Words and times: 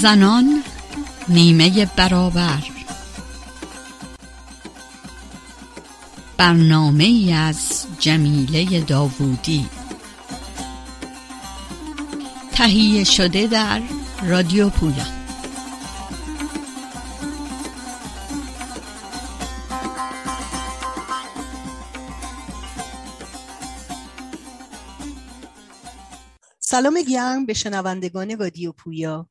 زنان 0.00 0.62
نیمه 1.28 1.86
برابر. 1.96 2.62
برنامه 6.36 7.04
ای 7.04 7.32
از 7.32 7.86
جمیله 7.98 8.80
داوودی. 8.80 9.68
تهیه 12.52 13.04
شده 13.04 13.46
در 13.46 13.82
رادیو 14.22 14.68
پویا. 14.68 15.04
سلام 26.60 27.02
گرم 27.10 27.46
به 27.46 27.54
شنوندگان 27.54 28.38
رادیو 28.38 28.72
پویا. 28.72 29.28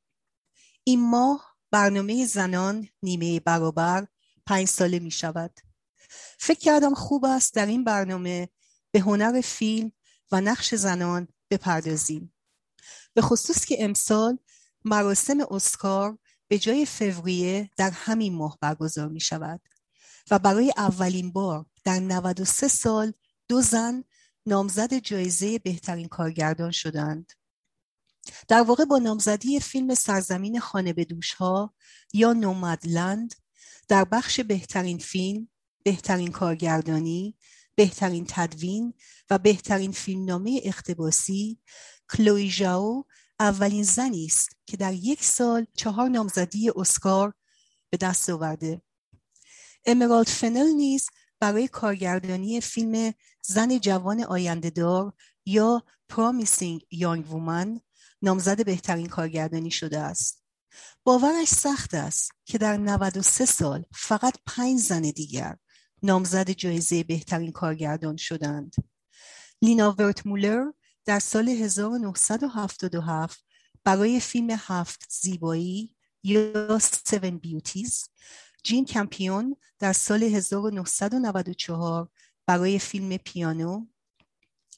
این 0.87 1.09
ماه 1.09 1.55
برنامه 1.71 2.25
زنان 2.25 2.87
نیمه 3.03 3.39
برابر 3.39 4.07
پنج 4.45 4.67
ساله 4.67 4.99
می 4.99 5.11
شود. 5.11 5.59
فکر 6.39 6.59
کردم 6.59 6.93
خوب 6.93 7.25
است 7.25 7.53
در 7.53 7.65
این 7.65 7.83
برنامه 7.83 8.49
به 8.91 8.99
هنر 8.99 9.41
فیلم 9.41 9.91
و 10.31 10.41
نقش 10.41 10.75
زنان 10.75 11.27
بپردازیم. 11.51 12.33
به 13.13 13.21
خصوص 13.21 13.65
که 13.65 13.83
امسال 13.83 14.37
مراسم 14.85 15.37
اسکار 15.51 16.17
به 16.47 16.59
جای 16.59 16.85
فوریه 16.85 17.69
در 17.77 17.89
همین 17.89 18.35
ماه 18.35 18.57
برگزار 18.61 19.07
می 19.07 19.21
شود 19.21 19.61
و 20.31 20.39
برای 20.39 20.73
اولین 20.77 21.31
بار 21.31 21.65
در 21.83 21.99
93 21.99 22.67
سال 22.67 23.13
دو 23.47 23.61
زن 23.61 24.03
نامزد 24.45 24.93
جایزه 24.93 25.59
بهترین 25.59 26.07
کارگردان 26.07 26.71
شدند. 26.71 27.31
در 28.47 28.61
واقع 28.61 28.85
با 28.85 28.97
نامزدی 28.97 29.59
فیلم 29.59 29.95
سرزمین 29.95 30.59
خانه 30.59 30.93
به 30.93 31.05
دوش 31.05 31.33
ها 31.33 31.73
یا 32.13 32.33
نومدلند 32.33 33.35
در 33.87 34.03
بخش 34.03 34.39
بهترین 34.39 34.97
فیلم، 34.97 35.47
بهترین 35.83 36.31
کارگردانی، 36.31 37.35
بهترین 37.75 38.25
تدوین 38.29 38.93
و 39.29 39.37
بهترین 39.37 39.91
فیلمنامه 39.91 40.59
اقتباسی 40.63 41.59
کلوی 42.09 42.49
ژاو 42.49 43.05
اولین 43.39 43.83
زنی 43.83 44.25
است 44.25 44.49
که 44.65 44.77
در 44.77 44.93
یک 44.93 45.23
سال 45.23 45.65
چهار 45.73 46.09
نامزدی 46.09 46.71
اسکار 46.75 47.33
به 47.89 47.97
دست 47.97 48.29
آورده. 48.29 48.81
امرالد 49.85 50.27
فنل 50.27 50.67
نیز 50.67 51.09
برای 51.39 51.67
کارگردانی 51.67 52.61
فیلم 52.61 53.13
زن 53.43 53.79
جوان 53.79 54.23
آیندهدار 54.23 55.13
یا 55.45 55.83
Promising 56.09 56.79
Young 56.91 57.23
Woman 57.31 57.81
نامزد 58.21 58.65
بهترین 58.65 59.07
کارگردانی 59.07 59.71
شده 59.71 59.99
است. 59.99 60.43
باورش 61.03 61.47
سخت 61.47 61.93
است 61.93 62.31
که 62.45 62.57
در 62.57 62.77
93 62.77 63.45
سال 63.45 63.85
فقط 63.93 64.33
پنج 64.45 64.79
زن 64.79 65.01
دیگر 65.01 65.57
نامزد 66.03 66.49
جایزه 66.49 67.03
بهترین 67.03 67.51
کارگردان 67.51 68.17
شدند. 68.17 68.75
لینا 69.61 69.95
ورت 69.99 70.27
مولر 70.27 70.65
در 71.05 71.19
سال 71.19 71.49
1977 71.49 73.45
برای 73.83 74.19
فیلم 74.19 74.47
هفت 74.51 75.05
زیبایی 75.09 75.95
یا 76.23 76.79
Seven 76.79 77.39
Beauties 77.45 78.09
جین 78.63 78.85
کمپیون 78.85 79.55
در 79.79 79.93
سال 79.93 80.23
1994 80.23 82.09
برای 82.45 82.79
فیلم 82.79 83.17
پیانو 83.17 83.85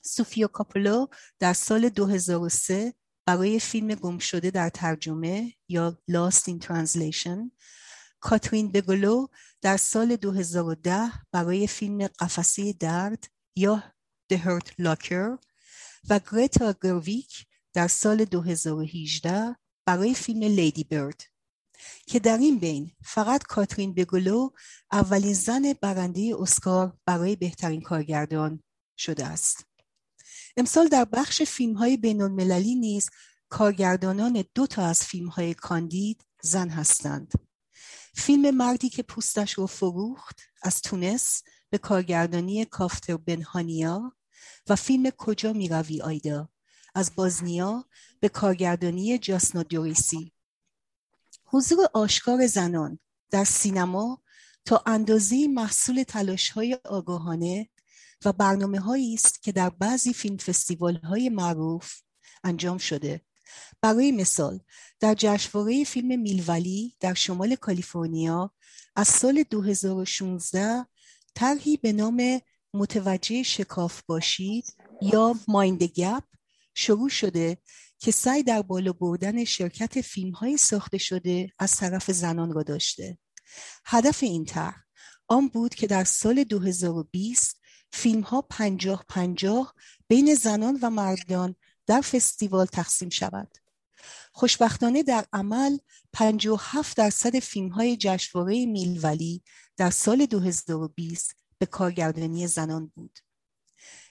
سوفیا 0.01 0.47
کاپولو 0.47 1.07
در 1.39 1.53
سال 1.53 1.89
2003 1.89 2.94
برای 3.29 3.59
فیلم 3.59 3.95
گم 3.95 4.17
شده 4.17 4.51
در 4.51 4.69
ترجمه 4.69 5.53
یا 5.67 5.97
Lost 6.12 6.44
in 6.44 6.66
Translation 6.66 7.51
کاترین 8.19 8.72
بگلو 8.72 9.28
در 9.62 9.78
سال 9.78 10.16
2010 10.16 11.12
برای 11.31 11.68
فیلم 11.68 12.07
قفسه 12.07 12.73
درد 12.73 13.23
یا 13.56 13.84
The 14.34 14.38
Hurt 14.38 14.68
Locker 14.81 15.39
و 16.09 16.19
گریتا 16.31 16.73
گرویک 16.84 17.45
در 17.73 17.88
سال 17.88 18.25
2018 18.25 19.56
برای 19.85 20.13
فیلم 20.13 20.44
لیدی 20.44 20.84
برد 20.84 21.23
که 22.07 22.19
در 22.19 22.38
این 22.38 22.59
بین 22.59 22.91
فقط 23.03 23.44
کاترین 23.44 23.94
بگلو 23.94 24.50
اولین 24.91 25.34
زن 25.34 25.73
برنده 25.81 26.35
اسکار 26.39 26.97
برای 27.06 27.35
بهترین 27.35 27.81
کارگردان 27.81 28.63
شده 28.97 29.25
است. 29.25 29.69
امسال 30.59 30.87
در 30.87 31.05
بخش 31.05 31.41
فیلم 31.41 31.73
های 31.73 31.97
بین 31.97 32.21
المللی 32.21 32.75
نیز 32.75 33.09
کارگردانان 33.49 34.43
دو 34.55 34.67
تا 34.67 34.85
از 34.85 35.03
فیلم 35.03 35.27
های 35.27 35.53
کاندید 35.53 36.25
زن 36.41 36.69
هستند. 36.69 37.31
فیلم 38.15 38.55
مردی 38.55 38.89
که 38.89 39.03
پوستش 39.03 39.53
رو 39.53 39.67
فروخت 39.67 40.39
از 40.61 40.81
تونس 40.81 41.43
به 41.69 41.77
کارگردانی 41.77 42.65
کافتر 42.65 43.17
بنهانیا 43.17 44.13
و 44.69 44.75
فیلم 44.75 45.09
کجا 45.09 45.53
می‌روی 45.53 46.01
آیدا 46.01 46.49
از 46.95 47.15
بازنیا 47.15 47.85
به 48.19 48.29
کارگردانی 48.29 49.17
جاسنا 49.17 49.63
دوریسی 49.63 50.33
حضور 51.45 51.89
آشکار 51.93 52.47
زنان 52.47 52.99
در 53.31 53.43
سینما 53.43 54.21
تا 54.65 54.83
اندازه 54.85 55.47
محصول 55.47 56.03
تلاش 56.03 56.49
های 56.49 56.79
آگاهانه 56.85 57.69
و 58.25 58.34
برنامه 58.34 58.80
هایی 58.80 59.13
است 59.13 59.44
که 59.44 59.52
در 59.52 59.69
بعضی 59.69 60.13
فیلم 60.13 60.38
فستیوال 60.38 60.96
های 60.96 61.30
معروف 61.30 61.94
انجام 62.44 62.78
شده 62.78 63.22
برای 63.81 64.12
مثال 64.12 64.59
در 65.00 65.16
جشنواره 65.18 65.84
فیلم 65.84 66.19
میلولی 66.19 66.96
در 67.00 67.13
شمال 67.13 67.56
کالیفرنیا 67.56 68.53
از 68.96 69.07
سال 69.07 69.44
2016 69.44 70.85
طرحی 71.35 71.78
به 71.78 71.94
نام 71.94 72.41
متوجه 72.74 73.44
شکاف 73.44 74.02
باشید 74.02 74.75
یا 75.01 75.36
مایند 75.47 75.84
گپ 75.84 76.24
شروع 76.75 77.09
شده 77.09 77.57
که 78.00 78.12
سعی 78.12 78.44
در 78.44 78.62
بالا 78.62 78.94
بردن 78.94 79.44
شرکت 79.44 80.01
فیلم 80.01 80.31
های 80.31 80.57
ساخته 80.57 80.97
شده 80.97 81.50
از 81.59 81.75
طرف 81.75 82.12
زنان 82.12 82.53
را 82.53 82.63
داشته. 82.63 83.18
هدف 83.86 84.24
این 84.24 84.46
طرح 84.46 84.84
آن 85.28 85.47
بود 85.47 85.75
که 85.75 85.88
در 85.88 86.03
سال 86.03 86.44
2020 86.44 87.58
فیلم 87.91 88.22
ها 88.22 88.41
پنجاه 88.41 89.05
پنجاه 89.09 89.73
بین 90.07 90.35
زنان 90.35 90.79
و 90.81 90.89
مردان 90.89 91.55
در 91.88 92.01
فستیوال 92.01 92.66
تقسیم 92.66 93.09
شود. 93.09 93.57
خوشبختانه 94.31 95.03
در 95.03 95.25
عمل 95.33 95.77
57 96.13 96.97
درصد 96.97 97.39
فیلم 97.39 97.69
های 97.69 97.97
جشنواره 97.97 98.66
میلولی 98.66 99.44
در 99.77 99.89
سال 99.89 100.25
2020 100.25 101.35
به 101.57 101.66
کارگردانی 101.66 102.47
زنان 102.47 102.91
بود. 102.95 103.19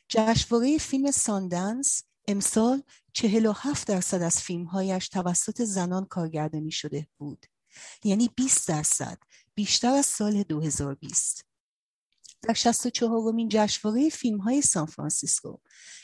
جشنواره 0.09 0.79
فیلم 0.79 1.11
ساندنس 1.11 2.03
امسال 2.29 2.83
47 3.13 3.89
درصد 3.89 4.23
از 4.23 4.41
فیلمهایش 4.41 5.09
توسط 5.09 5.63
زنان 5.63 6.05
کارگردانی 6.05 6.71
شده 6.71 7.07
بود. 7.19 7.47
یعنی 8.05 8.31
20 8.37 8.69
درصد 8.69 9.19
بیشتر 9.55 9.95
از 9.95 10.07
سال 10.07 10.43
2020. 10.43 11.48
در 12.43 12.55
64 12.55 13.33
مین 13.33 13.49
جشنواره 13.53 14.09
فیلم 14.09 14.39
های 14.39 14.63
سان 14.63 14.87
فرانسیسکو 14.87 15.57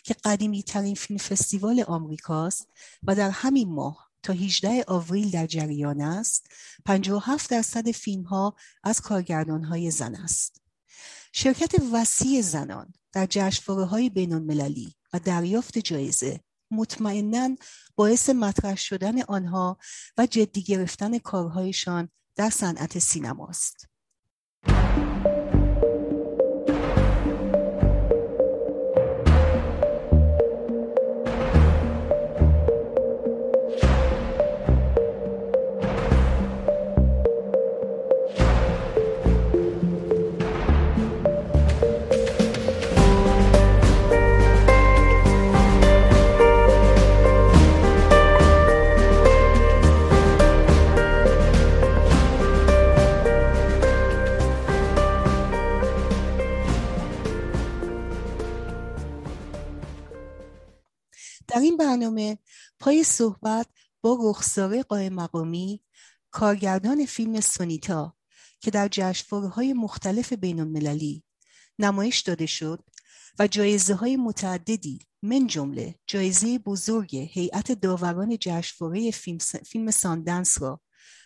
که 0.05 0.15
قدیمی 0.25 0.62
ترین 0.62 0.95
film 0.95 1.19
festival 1.19 1.85
آمریکاست 1.89 2.69
و 3.03 3.15
در 3.15 3.31
همین 3.31 3.75
ماه 3.75 4.11
تا 4.23 4.32
18 4.32 4.85
آوریل 4.88 5.31
در 5.31 5.47
جریان 5.47 6.00
است 6.00 6.47
57 6.85 7.50
درصد 7.50 7.91
فیلم 7.91 8.23
ها 8.23 8.56
از 8.82 9.00
کارگردان 9.00 9.64
های 9.64 9.91
زن 9.91 10.14
است 10.14 10.61
شرکت 11.32 11.75
وسیع 11.93 12.41
زنان 12.43 12.93
در 13.12 13.26
جشنواره 13.31 13.85
های 13.85 14.11
بین 14.11 14.32
المللی 14.32 14.94
و 15.12 15.19
دریافت 15.19 15.79
جایزه 15.79 16.41
مطمئنا 16.70 17.56
باعث 17.97 18.31
مطرح 18.31 18.76
شدن 18.76 19.23
آنها 19.23 19.79
و 20.19 20.26
جدی 20.26 20.62
گرفتن 20.62 21.19
کارهایشان 21.19 22.09
در 22.37 22.50
صنعت 22.50 22.99
سینماست. 22.99 23.88
صحبت 63.05 63.67
با 64.03 64.19
رخساره 64.23 64.83
قائم 64.83 65.12
مقامی 65.12 65.83
کارگردان 66.31 67.06
فیلم 67.06 67.41
سونیتا 67.41 68.17
که 68.61 68.71
در 68.71 68.89
جشنواره‌های 68.93 69.73
مختلف 69.73 70.33
بین 70.33 70.61
المللی 70.61 71.25
نمایش 71.79 72.21
داده 72.21 72.47
شد 72.47 72.85
و 73.39 73.47
جایزه 73.47 73.95
های 73.95 74.17
متعددی 74.17 74.99
من 75.23 75.47
جمله 75.47 75.95
جایزه 76.06 76.59
بزرگ 76.59 77.17
هیئت 77.17 77.73
داوران 77.73 78.37
جشنواره 78.41 79.11
فیلم, 79.11 79.39
فیلم 79.39 79.91
ساندنس 79.91 80.62
را 80.62 80.81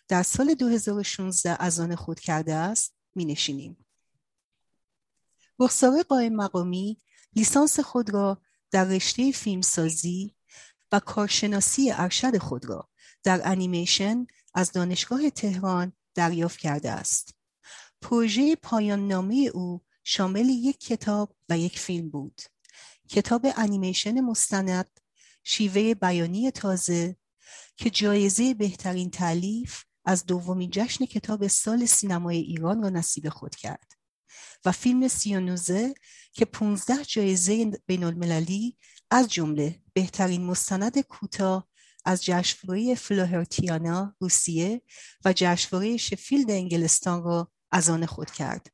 در 0.08 0.22
سال 0.22 0.54
2016 0.54 1.56
از 1.62 1.80
آن 1.80 1.94
خود 1.94 2.20
کرده 2.20 2.54
است 2.54 2.94
می 3.14 3.24
نشینیم. 3.24 3.86
رخساره 5.58 6.02
قائم 6.02 6.32
مقامی 6.32 7.00
لیسانس 7.36 7.80
خود 7.80 8.10
را 8.10 8.42
در 8.70 8.84
رشته 8.84 9.32
فیلمسازی 9.32 10.34
و 10.92 11.00
کارشناسی 11.00 11.90
ارشد 11.90 12.38
خود 12.38 12.64
را 12.64 12.88
در 13.22 13.40
انیمیشن 13.44 14.26
از 14.54 14.72
دانشگاه 14.72 15.30
تهران 15.30 15.92
دریافت 16.14 16.58
کرده 16.58 16.90
است. 16.90 17.34
پروژه 18.02 18.56
پایان 18.56 19.08
نامه 19.08 19.50
او 19.54 19.82
شامل 20.04 20.48
یک 20.48 20.80
کتاب 20.80 21.36
و 21.48 21.58
یک 21.58 21.78
فیلم 21.78 22.08
بود. 22.10 22.40
کتاب 23.08 23.46
انیمیشن 23.56 24.20
مستند 24.20 25.00
شیوه 25.44 25.94
بیانی 25.94 26.50
تازه 26.50 27.16
که 27.76 27.90
جایزه 27.90 28.54
بهترین 28.54 29.10
تعلیف 29.10 29.84
از 30.04 30.26
دومین 30.26 30.70
جشن 30.72 31.04
کتاب 31.04 31.46
سال 31.46 31.86
سینمای 31.86 32.38
ایران 32.38 32.82
را 32.82 32.88
نصیب 32.88 33.28
خود 33.28 33.54
کرد 33.54 33.92
و 34.64 34.72
فیلم 34.72 35.08
سیانوزه 35.08 35.94
که 36.32 36.44
15 36.44 37.04
جایزه 37.04 37.80
بین 37.86 38.04
المللی 38.04 38.76
از 39.10 39.28
جمله 39.28 39.80
بهترین 39.98 40.44
مستند 40.44 40.98
کوتاه 41.00 41.68
از 42.04 42.24
جشنواره 42.24 42.94
فلوهرتیانا 42.94 44.14
روسیه 44.20 44.82
و 45.24 45.32
جشنواره 45.36 45.96
شفیلد 45.96 46.50
انگلستان 46.50 47.22
را 47.22 47.50
از 47.70 47.90
آن 47.90 48.06
خود 48.06 48.30
کرد. 48.30 48.70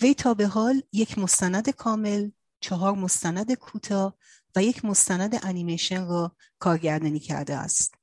وی 0.00 0.14
تا 0.14 0.34
به 0.34 0.46
حال 0.46 0.82
یک 0.92 1.18
مستند 1.18 1.70
کامل، 1.70 2.30
چهار 2.60 2.94
مستند 2.94 3.54
کوتاه 3.54 4.16
و 4.56 4.62
یک 4.62 4.84
مستند 4.84 5.46
انیمیشن 5.46 6.06
را 6.06 6.36
کارگردانی 6.58 7.20
کرده 7.20 7.54
است. 7.54 7.94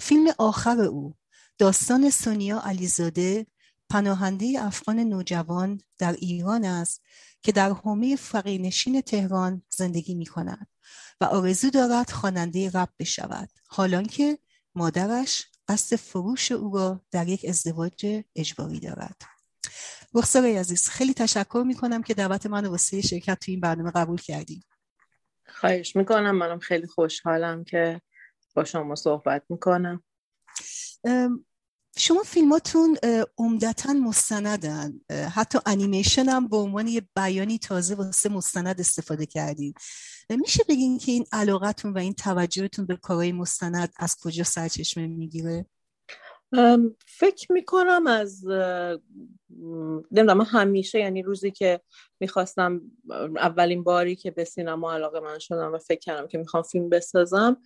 فیلم 0.00 0.34
آخر 0.38 0.80
او 0.80 1.16
داستان 1.58 2.10
سونیا 2.10 2.60
علیزاده 2.60 3.46
پناهنده 3.90 4.54
افغان 4.58 4.98
نوجوان 4.98 5.80
در 5.98 6.12
ایران 6.12 6.64
است 6.64 7.02
که 7.42 7.52
در 7.52 7.70
حومه 7.70 8.16
فقیرنشین 8.16 9.00
تهران 9.00 9.62
زندگی 9.68 10.14
می 10.14 10.26
کند 10.26 10.71
و 11.20 11.24
آرزو 11.24 11.70
دارد 11.70 12.10
خواننده 12.10 12.70
رب 12.70 12.88
بشود. 12.98 13.48
حالان 13.66 14.06
که 14.06 14.38
مادرش 14.74 15.46
قصد 15.68 15.96
فروش 15.96 16.52
او 16.52 16.76
را 16.76 17.00
در 17.10 17.28
یک 17.28 17.46
ازدواج 17.48 18.22
اجباری 18.36 18.80
دارد. 18.80 19.22
رخصار 20.14 20.44
عزیز 20.44 20.88
خیلی 20.88 21.14
تشکر 21.14 21.64
می 21.66 21.74
کنم 21.74 22.02
که 22.02 22.14
دعوت 22.14 22.46
من 22.46 22.66
واسه 22.66 23.00
شرکت 23.00 23.38
تو 23.40 23.50
این 23.50 23.60
برنامه 23.60 23.90
قبول 23.90 24.20
کردیم 24.20 24.64
خواهش 25.46 25.96
می‌کنم. 25.96 26.36
منم 26.36 26.58
خیلی 26.58 26.86
خوشحالم 26.86 27.64
که 27.64 28.00
با 28.54 28.64
شما 28.64 28.94
صحبت 28.94 29.42
می‌کنم. 29.48 30.02
شما 31.96 32.22
فیلماتون 32.22 32.96
عمدتا 33.38 33.92
مستندن. 33.92 35.00
حتی 35.34 35.58
انیمیشن 35.66 36.28
هم 36.28 36.48
به 36.48 36.56
عنوان 36.56 36.88
یه 36.88 37.02
بیانی 37.16 37.58
تازه 37.58 37.94
واسه 37.94 38.28
مستند 38.28 38.80
استفاده 38.80 39.26
کردید 39.26 39.76
میشه 40.30 40.64
بگین 40.68 40.98
که 40.98 41.12
این 41.12 41.26
علاقتون 41.32 41.92
و 41.92 41.98
این 41.98 42.14
توجهتون 42.14 42.86
به 42.86 42.96
کارهای 42.96 43.32
مستند 43.32 43.92
از 43.96 44.16
کجا 44.22 44.44
سرچشمه 44.44 45.06
می‌گیره؟ 45.06 45.66
فکر 47.06 47.52
می‌کنم 47.52 48.06
از 48.06 48.44
نمی‌دونم 50.10 50.40
همیشه 50.40 50.98
یعنی 50.98 51.22
روزی 51.22 51.50
که 51.50 51.80
می‌خواستم 52.20 52.80
اولین 53.36 53.82
باری 53.82 54.16
که 54.16 54.30
به 54.30 54.44
سینما 54.44 54.92
علاقه 54.92 55.20
من 55.20 55.38
شدم 55.38 55.72
و 55.72 55.78
فکر 55.78 56.00
کردم 56.00 56.26
که 56.26 56.38
می‌خوام 56.38 56.62
فیلم 56.62 56.88
بسازم 56.88 57.56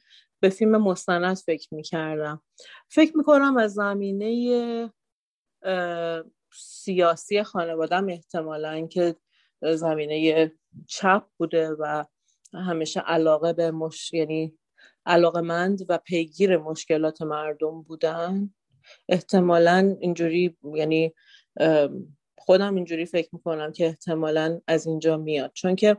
به 0.41 0.49
فیلم 0.49 0.83
مستند 0.83 1.37
فکر 1.37 1.75
می‌کردم. 1.75 2.43
فکر 2.89 3.17
می‌کنم 3.17 3.57
از 3.57 3.75
زمینه 3.75 4.93
سیاسی 6.53 7.43
خانوادم 7.43 8.09
احتمالا 8.09 8.87
که 8.87 9.17
زمینه 9.63 10.53
چپ 10.87 11.27
بوده 11.37 11.71
و 11.71 12.05
همیشه 12.55 13.01
علاقه 13.01 13.53
به 13.53 13.71
مش... 13.71 14.13
یعنی 14.13 14.59
علاقه 15.07 15.41
مند 15.41 15.87
و 15.89 15.99
پیگیر 15.99 16.57
مشکلات 16.57 17.23
مردم 17.23 17.83
بودن. 17.83 18.55
احتمالا 19.09 19.97
اینجوری 20.01 20.57
یعنی 20.75 21.15
خودم 22.39 22.75
اینجوری 22.75 23.07
فکر 23.07 23.29
می‌کنم 23.33 23.73
که 23.73 23.87
احتمالا 23.87 24.61
از 24.67 24.87
اینجا 24.87 25.17
میاد. 25.17 25.53
چون 25.55 25.77
که 25.77 25.97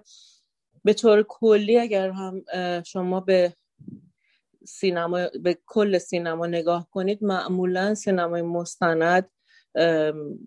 به 0.84 0.94
طور 0.94 1.24
کلی 1.24 1.80
اگر 1.80 2.10
هم 2.10 2.44
شما 2.84 3.20
به 3.20 3.54
سینما 4.66 5.28
به 5.44 5.58
کل 5.66 5.98
سینما 5.98 6.46
نگاه 6.46 6.88
کنید 6.92 7.24
معمولا 7.24 7.96
سینمای 7.96 8.42
مستند 8.42 9.30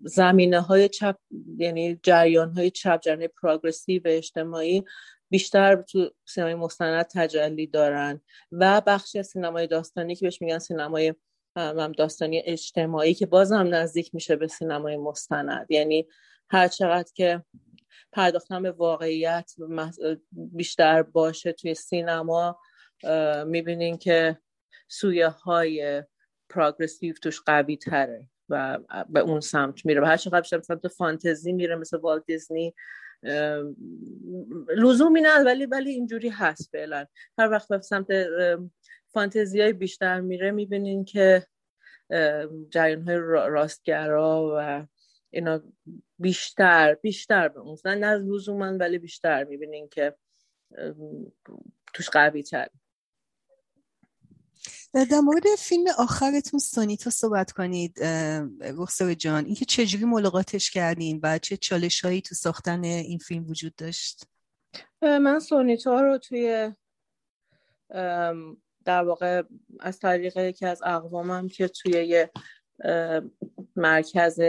زمینه 0.03 0.59
های 0.59 0.89
چپ 0.89 1.15
یعنی 1.57 1.99
جریان 2.03 2.51
های 2.51 2.71
چپ 2.71 3.01
جریان 3.01 3.29
پروگرسیو 3.41 4.01
اجتماعی 4.05 4.83
بیشتر 5.31 5.81
تو 5.81 6.11
سینمای 6.25 6.55
مستند 6.55 7.05
تجلی 7.05 7.67
دارن. 7.67 8.21
و 8.51 8.81
بخشی 8.85 9.19
از 9.19 9.27
سینمای 9.27 9.67
داستانی 9.67 10.15
که 10.15 10.25
بهش 10.25 10.41
میگن 10.41 10.59
سینمای 10.59 11.13
داستانی 11.97 12.41
اجتماعی 12.45 13.13
که 13.13 13.25
باز 13.25 13.51
هم 13.51 13.75
نزدیک 13.75 14.15
میشه 14.15 14.35
به 14.35 14.47
سینمای 14.47 14.97
مستند. 14.97 15.65
یعنی 15.69 16.07
هر 16.49 16.67
چقدر 16.67 17.11
که 17.15 17.43
پرداختن 18.11 18.63
به 18.63 18.71
واقعیت 18.71 19.51
بیشتر 20.31 21.01
باشه 21.03 21.51
توی 21.51 21.73
سینما 21.73 22.59
می‌بینین 23.45 23.97
که 23.97 24.37
سویه 24.87 25.27
های 25.27 26.03
پروگرسیو 26.49 27.13
توش 27.13 27.41
قوی 27.41 27.77
تره 27.77 28.27
و 28.49 28.79
به 29.09 29.19
اون 29.19 29.39
سمت 29.39 29.85
میره. 29.85 30.01
و 30.01 30.05
هر 30.05 30.17
چقدر 30.17 30.41
بیشتر 30.41 30.61
سمت 30.61 30.87
فانتزی 30.87 31.51
میره 31.51 31.75
مثل 31.75 31.97
والت 31.97 32.25
دیزنی 32.25 32.75
لزومی 34.75 35.21
نه 35.21 35.43
ولی 35.43 35.65
ولی 35.65 35.91
اینجوری 35.91 36.29
هست 36.29 36.69
فعلا. 36.71 37.05
هر 37.37 37.49
وقت 37.49 37.67
به 37.67 37.81
سمت 37.81 38.07
فانتزی 39.13 39.61
های 39.61 39.73
بیشتر 39.73 40.21
میره 40.21 40.51
می‌بینین 40.51 41.05
که 41.05 41.47
جریان 42.69 43.01
های 43.01 43.17
راستگرا 43.27 44.55
و 44.57 44.87
اینا 45.29 45.61
بیشتر 46.19 46.93
بیشتر 46.93 47.47
به 47.47 47.59
اون 47.59 47.77
نه 47.85 48.13
لزوما 48.15 48.77
ولی 48.77 48.97
بیشتر 48.97 49.43
می‌بینین 49.43 49.89
که 49.89 50.15
توش 51.93 52.09
قوی 52.09 52.43
تر 52.43 52.67
در 54.93 55.19
مورد 55.19 55.43
فیلم 55.57 55.85
آخرتون 55.97 56.59
سونیتا 56.59 57.09
صحبت 57.09 57.51
کنید 57.51 58.03
رخصر 58.61 59.13
جان. 59.13 59.45
اینکه 59.45 59.65
چجوری 59.65 60.05
ملاقاتش 60.05 60.71
کردین 60.71 61.19
و 61.23 61.37
چه 61.37 61.57
چالش 61.57 62.05
هایی 62.05 62.21
تو 62.21 62.35
ساختن 62.35 62.83
این 62.83 63.17
فیلم 63.17 63.49
وجود 63.49 63.75
داشت؟ 63.75 64.25
من 65.01 65.39
سونیتا 65.39 66.01
رو 66.01 66.17
توی 66.17 66.71
در 68.85 69.03
واقع 69.03 69.43
از 69.79 69.99
طریق 69.99 70.37
یکی 70.37 70.65
از 70.65 70.81
اقوامم 70.83 71.47
که 71.47 71.67
توی 71.67 71.91
یه 71.91 72.31
مرکز 73.75 74.39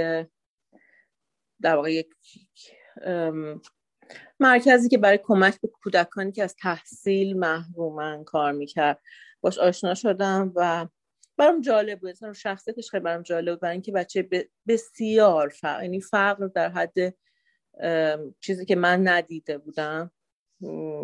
در 1.61 1.77
واقع 1.77 1.93
یک 1.93 2.09
مرکزی 4.41 4.89
که 4.89 4.99
برای 4.99 5.21
کمک 5.23 5.61
به 5.61 5.69
کودکانی 5.83 6.33
که 6.33 6.45
از 6.45 6.57
تحصیل 6.57 7.39
محرومن 7.39 8.25
کار 8.25 8.53
می‌کرد. 8.53 9.01
باش 9.43 9.59
آشنا 9.59 9.95
شدم 9.95 10.53
و 10.55 10.87
برام 11.37 11.61
جالب 11.61 12.01
بود. 12.01 12.11
اصلا 12.11 12.33
شخصیتش 12.33 12.91
خیلی 12.91 13.05
برام 13.05 13.23
جالب 13.23 13.53
بود. 13.53 13.61
برای 13.61 13.73
اینکه 13.73 13.93
بچه 13.93 14.29
بسیار 14.69 15.49
فقر 15.49 15.83
یعنی 15.83 16.01
فقر 16.01 16.47
در 16.47 16.69
حد 16.69 17.15
چیزی 18.41 18.65
که 18.65 18.77
من 18.77 19.09
ندیده 19.09 19.59
بودم 19.59 20.11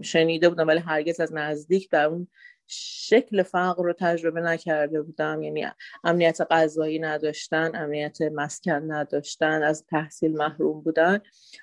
شنیده 0.02 0.48
بودم 0.48 0.68
ولی 0.68 0.78
هرگز 0.78 1.20
از 1.20 1.34
نزدیک 1.34 1.90
در 1.90 2.04
اون 2.04 2.28
شکل 2.70 3.42
فقر 3.42 3.84
رو 3.84 3.92
تجربه 3.92 4.40
نکرده 4.40 5.02
بودم. 5.02 5.42
یعنی 5.42 5.66
امنیت 6.04 6.40
غذایی 6.50 6.98
نداشتن 6.98 7.70
امنیت 7.74 8.22
مسکن 8.22 8.92
نداشتن 8.92 9.62
از 9.62 9.86
تحصیل 9.86 10.36
محروم 10.36 10.80
بودن. 10.80 11.20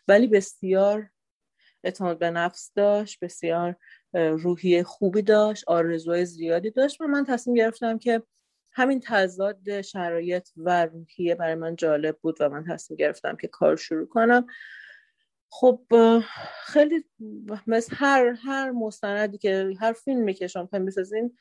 ولی 0.07 0.27
بسیار 0.27 1.09
اعتماد 1.83 2.19
به 2.19 2.31
نفس 2.31 2.71
داشت 2.75 3.19
بسیار 3.19 3.75
روحی 4.15 4.83
خوبی 4.83 5.21
داشت 5.21 5.63
آرزوهای 5.67 6.25
زیادی 6.25 6.71
داشت 6.71 7.01
و 7.01 7.07
من 7.07 7.25
تصمیم 7.25 7.55
گرفتم 7.55 7.97
که 7.97 8.23
همین 8.71 8.99
تضاد 8.99 9.81
شرایط 9.81 10.49
و 10.57 10.85
روحیه 10.85 11.35
برای 11.35 11.55
من 11.55 11.75
جالب 11.75 12.17
بود 12.21 12.37
و 12.39 12.49
من 12.49 12.65
تصمیم 12.69 12.97
گرفتم 12.97 13.35
که 13.35 13.47
کار 13.47 13.75
شروع 13.75 14.07
کنم. 14.07 14.47
خب 15.49 15.81
خیلی 16.65 17.05
مثل 17.67 17.95
هر 17.95 18.35
هر 18.43 18.71
مستندی 18.71 19.37
که 19.37 19.73
هر 19.79 19.93
فیلمی 19.93 20.33
که 20.33 20.47
شما 20.47 20.63
بسازین 20.65 21.37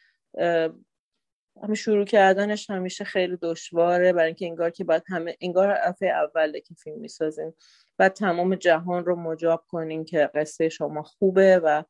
همه 1.62 1.74
شروع 1.74 2.04
کردنش 2.04 2.70
همیشه 2.70 3.04
خیلی 3.04 3.36
دشواره 3.42 4.12
برای 4.12 4.26
اینکه 4.26 4.46
انگار 4.46 4.70
که 4.70 4.84
باید 4.84 5.02
همه 5.08 5.36
انگار 5.40 5.78
افه 5.82 6.06
اوله 6.06 6.60
که 6.60 6.74
فیلم 6.74 7.00
می‌سازیم 7.00 7.54
و 7.98 8.08
تمام 8.08 8.54
جهان 8.54 9.04
رو 9.04 9.16
مجاب 9.16 9.64
کنین 9.68 10.04
که 10.04 10.30
قصه 10.34 10.68
شما 10.68 11.02
خوبه 11.02 11.60
و 11.64 11.84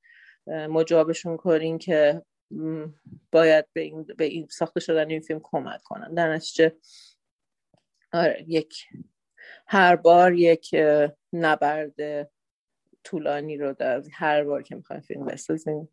مجابشون 0.46 1.36
کنین 1.36 1.78
که 1.78 2.22
باید 3.32 3.66
به 3.72 3.80
این, 3.80 4.02
به 4.02 4.24
این 4.24 4.46
ساخته 4.50 4.80
شدن 4.80 5.10
این 5.10 5.20
فیلم 5.20 5.40
کمک 5.42 5.82
کنن. 5.82 6.14
در 6.14 6.34
نتیجه 6.34 6.76
آره 8.12 8.44
یک 8.48 8.86
هر 9.66 9.96
بار 9.96 10.32
یک 10.32 10.76
نبرد 11.32 12.30
طولانی 13.04 13.56
رو 13.56 13.72
در 13.72 14.02
هر 14.12 14.44
بار 14.44 14.62
که 14.62 14.74
می‌خوایم 14.74 15.02
فیلم 15.02 15.26
بسازیم 15.26 15.88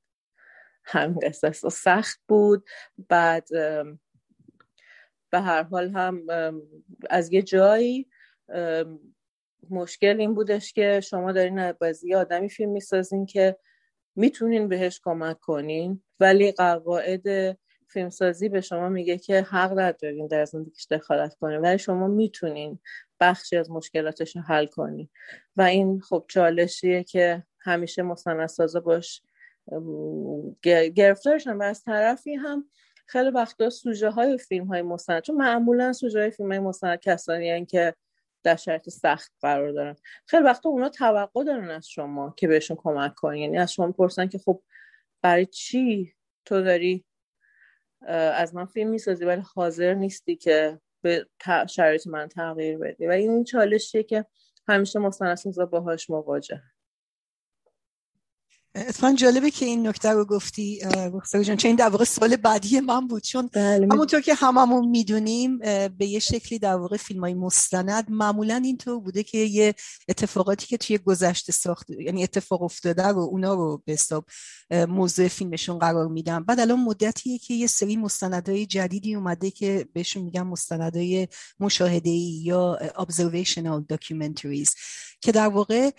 هم 0.84 1.20
قصه 1.22 1.51
سخت 1.51 2.20
بود. 2.27 2.65
بعد 3.10 3.48
به 5.29 5.39
هر 5.39 5.63
حال 5.63 5.89
هم 5.89 6.27
از 7.10 7.34
یه 7.34 7.41
جایی 7.41 8.10
مشکل 9.70 10.20
این 10.20 10.34
بودش 10.34 10.74
که 10.74 11.00
شما 11.00 11.31
دارین 11.31 11.72
بازی 11.72 12.13
آدمی 12.13 12.50
فیلم 12.50 12.70
می‌سازین 12.72 13.25
که 13.25 13.58
می‌تونین 14.15 14.68
بهش 14.68 15.01
کمک 15.03 15.39
کنین. 15.39 16.03
ولی 16.20 16.51
قواعد 16.51 17.58
فیلمسازی 17.88 18.50
به 18.50 18.62
شما 18.62 18.89
میگه 18.89 19.18
که 19.18 19.41
حق 19.41 19.80
ندارین 19.80 20.27
در 20.27 20.46
زندگیش 20.46 20.88
دخالت 20.91 21.36
کنین. 21.36 21.60
ولی 21.60 21.77
شما 21.77 22.08
می‌تونین 22.08 22.80
بخشی 23.20 23.58
از 23.58 23.72
مشکلاتش 23.72 24.36
رو 24.36 24.41
حل 24.41 24.65
کنین. 24.65 25.10
و 25.58 25.62
این 25.62 26.00
خب 26.00 26.25
چالشیه 26.27 27.03
که 27.03 27.44
همیشه 27.60 28.01
مستندسازا 28.01 28.80
باش 28.80 29.22
گرفتارشن 30.96 31.53
و 31.53 31.63
از 31.63 31.84
طرفی 31.84 32.34
هم 32.34 32.65
خیلی 33.06 33.30
وقتا 33.30 33.70
سوژه 33.70 34.10
های 34.10 34.38
فیلم 34.38 34.65
های 34.65 34.82
مستند 34.82 35.22
چون 35.22 35.36
معمولا 35.36 35.94
سوژه 35.94 36.20
های 36.20 36.32
فیلم 36.32 36.51
های 36.51 36.60
مستند 36.60 37.00
کسانی 37.00 37.65
که 37.65 37.96
در 38.43 38.55
شرط 38.55 38.89
سخت 38.89 39.31
قرار 39.41 39.71
دارن. 39.71 39.95
خیلی 40.27 40.43
وقتا 40.43 40.69
اونا 40.69 40.89
توقع 40.89 41.43
دارن 41.43 41.69
از 41.69 41.89
شما 41.89 42.33
که 42.38 42.48
بهشون 42.48 42.77
کمک 42.79 43.15
کنی 43.15 43.41
یعنی 43.41 43.57
از 43.57 43.74
شما 43.74 43.91
پرسن 43.91 44.27
که 44.27 44.38
خب 44.38 44.62
برای 45.21 45.45
چی 45.45 46.13
تو 46.45 46.62
داری 46.62 47.05
از 48.07 48.55
من 48.55 48.65
فیلم 48.65 48.89
می‌سازی 48.89 49.25
ولی 49.25 49.41
حاضر 49.55 49.93
نیستی 49.93 50.36
که 50.36 50.79
به 51.01 51.27
شرایط 51.69 52.07
من 52.07 52.27
تغییر 52.27 52.77
بدی. 52.77 53.07
و 53.07 53.12
این 53.12 53.43
چالشیه 53.43 54.03
که 54.03 54.25
همیشه 54.67 55.00
مستندسازا 55.00 55.65
باهاش 55.65 56.10
مواجه. 56.10 56.62
اتفاقا 58.75 59.13
جالبه 59.13 59.51
که 59.51 59.66
این 59.66 59.88
نکته 59.88 60.10
رو 60.10 60.25
گفتی 60.25 60.80
رخصه 61.13 61.44
جان 61.44 61.58
چون 61.58 61.70
این 61.70 61.75
در 61.75 61.90
واقع 61.90 62.04
سال 62.04 62.36
بعدی 62.36 62.80
من 62.80 63.08
بود. 63.08 63.24
چون 63.24 63.50
بله 63.54 63.88
همونطور 63.92 64.22
که 64.22 64.34
هممون 64.34 64.90
می‌دونیم 64.90 65.58
به 65.98 66.06
یه 66.06 66.20
شکلی 66.20 66.60
در 66.60 66.75
واقع 66.75 66.98
فیلم 66.98 67.22
های 67.22 67.34
مستند 67.34 68.06
معمولا 68.10 68.62
اینطور 68.66 69.00
بوده 69.00 69.24
که 69.24 69.38
یه 69.38 69.74
اتفاقاتی 70.10 70.68
که 70.68 70.78
توی 70.78 70.98
گذشته 70.98 71.51
ساخت 71.51 71.90
یعنی 71.90 72.24
اتفاق 72.24 72.63
افتاده 72.63 73.08
رو 73.08 73.20
اونا 73.20 73.54
رو 73.54 73.84
به 73.86 73.94
حساب 73.94 74.25
موضوع 74.72 75.28
فیلمشون 75.28 75.80
قرار 75.80 76.08
میدن. 76.08 76.44
بعد 76.44 76.60
الان 76.60 76.80
مدتیه 76.80 77.38
که 77.38 77.54
یه 77.54 77.68
سری 77.68 77.98
مستندهای 77.98 78.66
جدیدی 78.66 79.16
اومده 79.16 79.51
که 79.51 79.88
بهشون 79.94 80.24
میگن 80.24 80.42
مستندهای 80.42 81.28
مشاهده 81.60 82.10
ای 82.10 82.42
یا 82.44 82.80
observational 82.98 83.94
documentaries. 83.94 84.70
که 85.22 85.32
در 85.32 85.48
واقع 85.48 85.92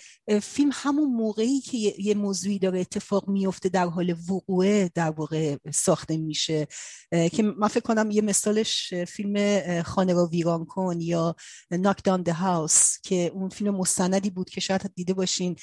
فیلم 0.43 0.71
همون 0.73 1.15
موقعی 1.15 1.61
که 1.61 1.79
یه 1.99 2.15
موضوعی 2.15 2.59
داره 2.59 2.81
اتفاق 2.81 3.29
میفته 3.29 3.69
در 3.69 3.87
حال 3.87 4.17
وقوعه 4.31 4.91
در 4.95 5.11
واقع 5.11 5.57
ساخته 5.75 6.17
میشه 6.17 6.67
که 7.11 7.43
من 7.43 7.69
فکر 7.69 7.81
کنم 7.81 8.11
یه 8.11 8.23
مثالش 8.23 8.95
فیلم 8.95 9.63
خانه 9.83 10.13
را 10.13 10.27
ویران 10.27 10.65
کن 10.65 11.01
یا 11.01 11.37
ناک 11.71 12.05
دان 12.05 12.23
ده 12.23 12.33
هاوس 12.33 12.99
که 13.03 13.31
اون 13.35 13.49
فیلم 13.49 13.75
مستندی 13.75 14.31
بود 14.31 14.51
که 14.51 14.61
شاید 14.61 14.91
دیده 14.95 15.15
باشین 15.15 15.57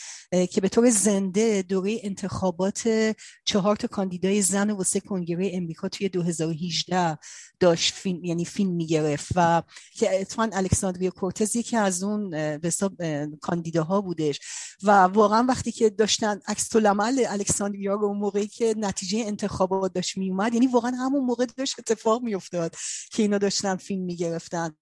که 0.52 0.62
به 0.62 0.70
طور 0.70 0.90
زنده 0.90 1.62
دوره 1.62 2.00
انتخابات 2.04 2.90
چهار 3.46 3.76
تا 3.76 3.88
کاندیدای 3.88 4.42
زن 4.42 4.72
واسه 4.72 5.00
کنگره 5.00 5.52
امریکا 5.54 5.90
توی 5.90 6.10
2018 6.10 7.18
داشت 7.60 7.94
فیلم 7.94 8.24
یعنی 8.24 8.46
فیلم 8.46 8.72
می‌گرفت 8.72 9.32
و 9.36 9.64
که 9.94 10.22
اتفاقا 10.22 10.50
الکساندریا 10.54 11.10
کورتز 11.10 11.56
یکی 11.56 11.78
از 11.78 12.04
اون 12.04 12.30
به 12.58 12.70
کاندیداها 13.50 14.02
بودش. 14.02 14.40
و 14.84 14.92
واقعا 14.92 15.46
وقتی 15.50 15.72
که 15.72 15.90
داشتن 15.90 16.40
عکس 16.48 16.76
العمل 16.76 17.26
الکساندریا 17.28 17.94
اون 17.94 18.18
موقعی 18.18 18.48
که 18.48 18.76
نتیجه 18.78 19.20
انتخابات 19.20 19.94
داشت 19.94 20.18
می 20.18 20.30
اومد 20.30 20.54
یعنی 20.54 20.68
واقعا 20.68 20.92
همون 20.92 21.26
موقع 21.26 21.46
داشت 21.46 21.80
اتفاق 21.80 22.24
می 22.24 22.36
افتاد 22.36 22.76
که 23.12 23.22
اینا 23.24 23.38
داشتن 23.38 23.76
فیلم 23.76 24.04
می‌گرفتن. 24.04 24.76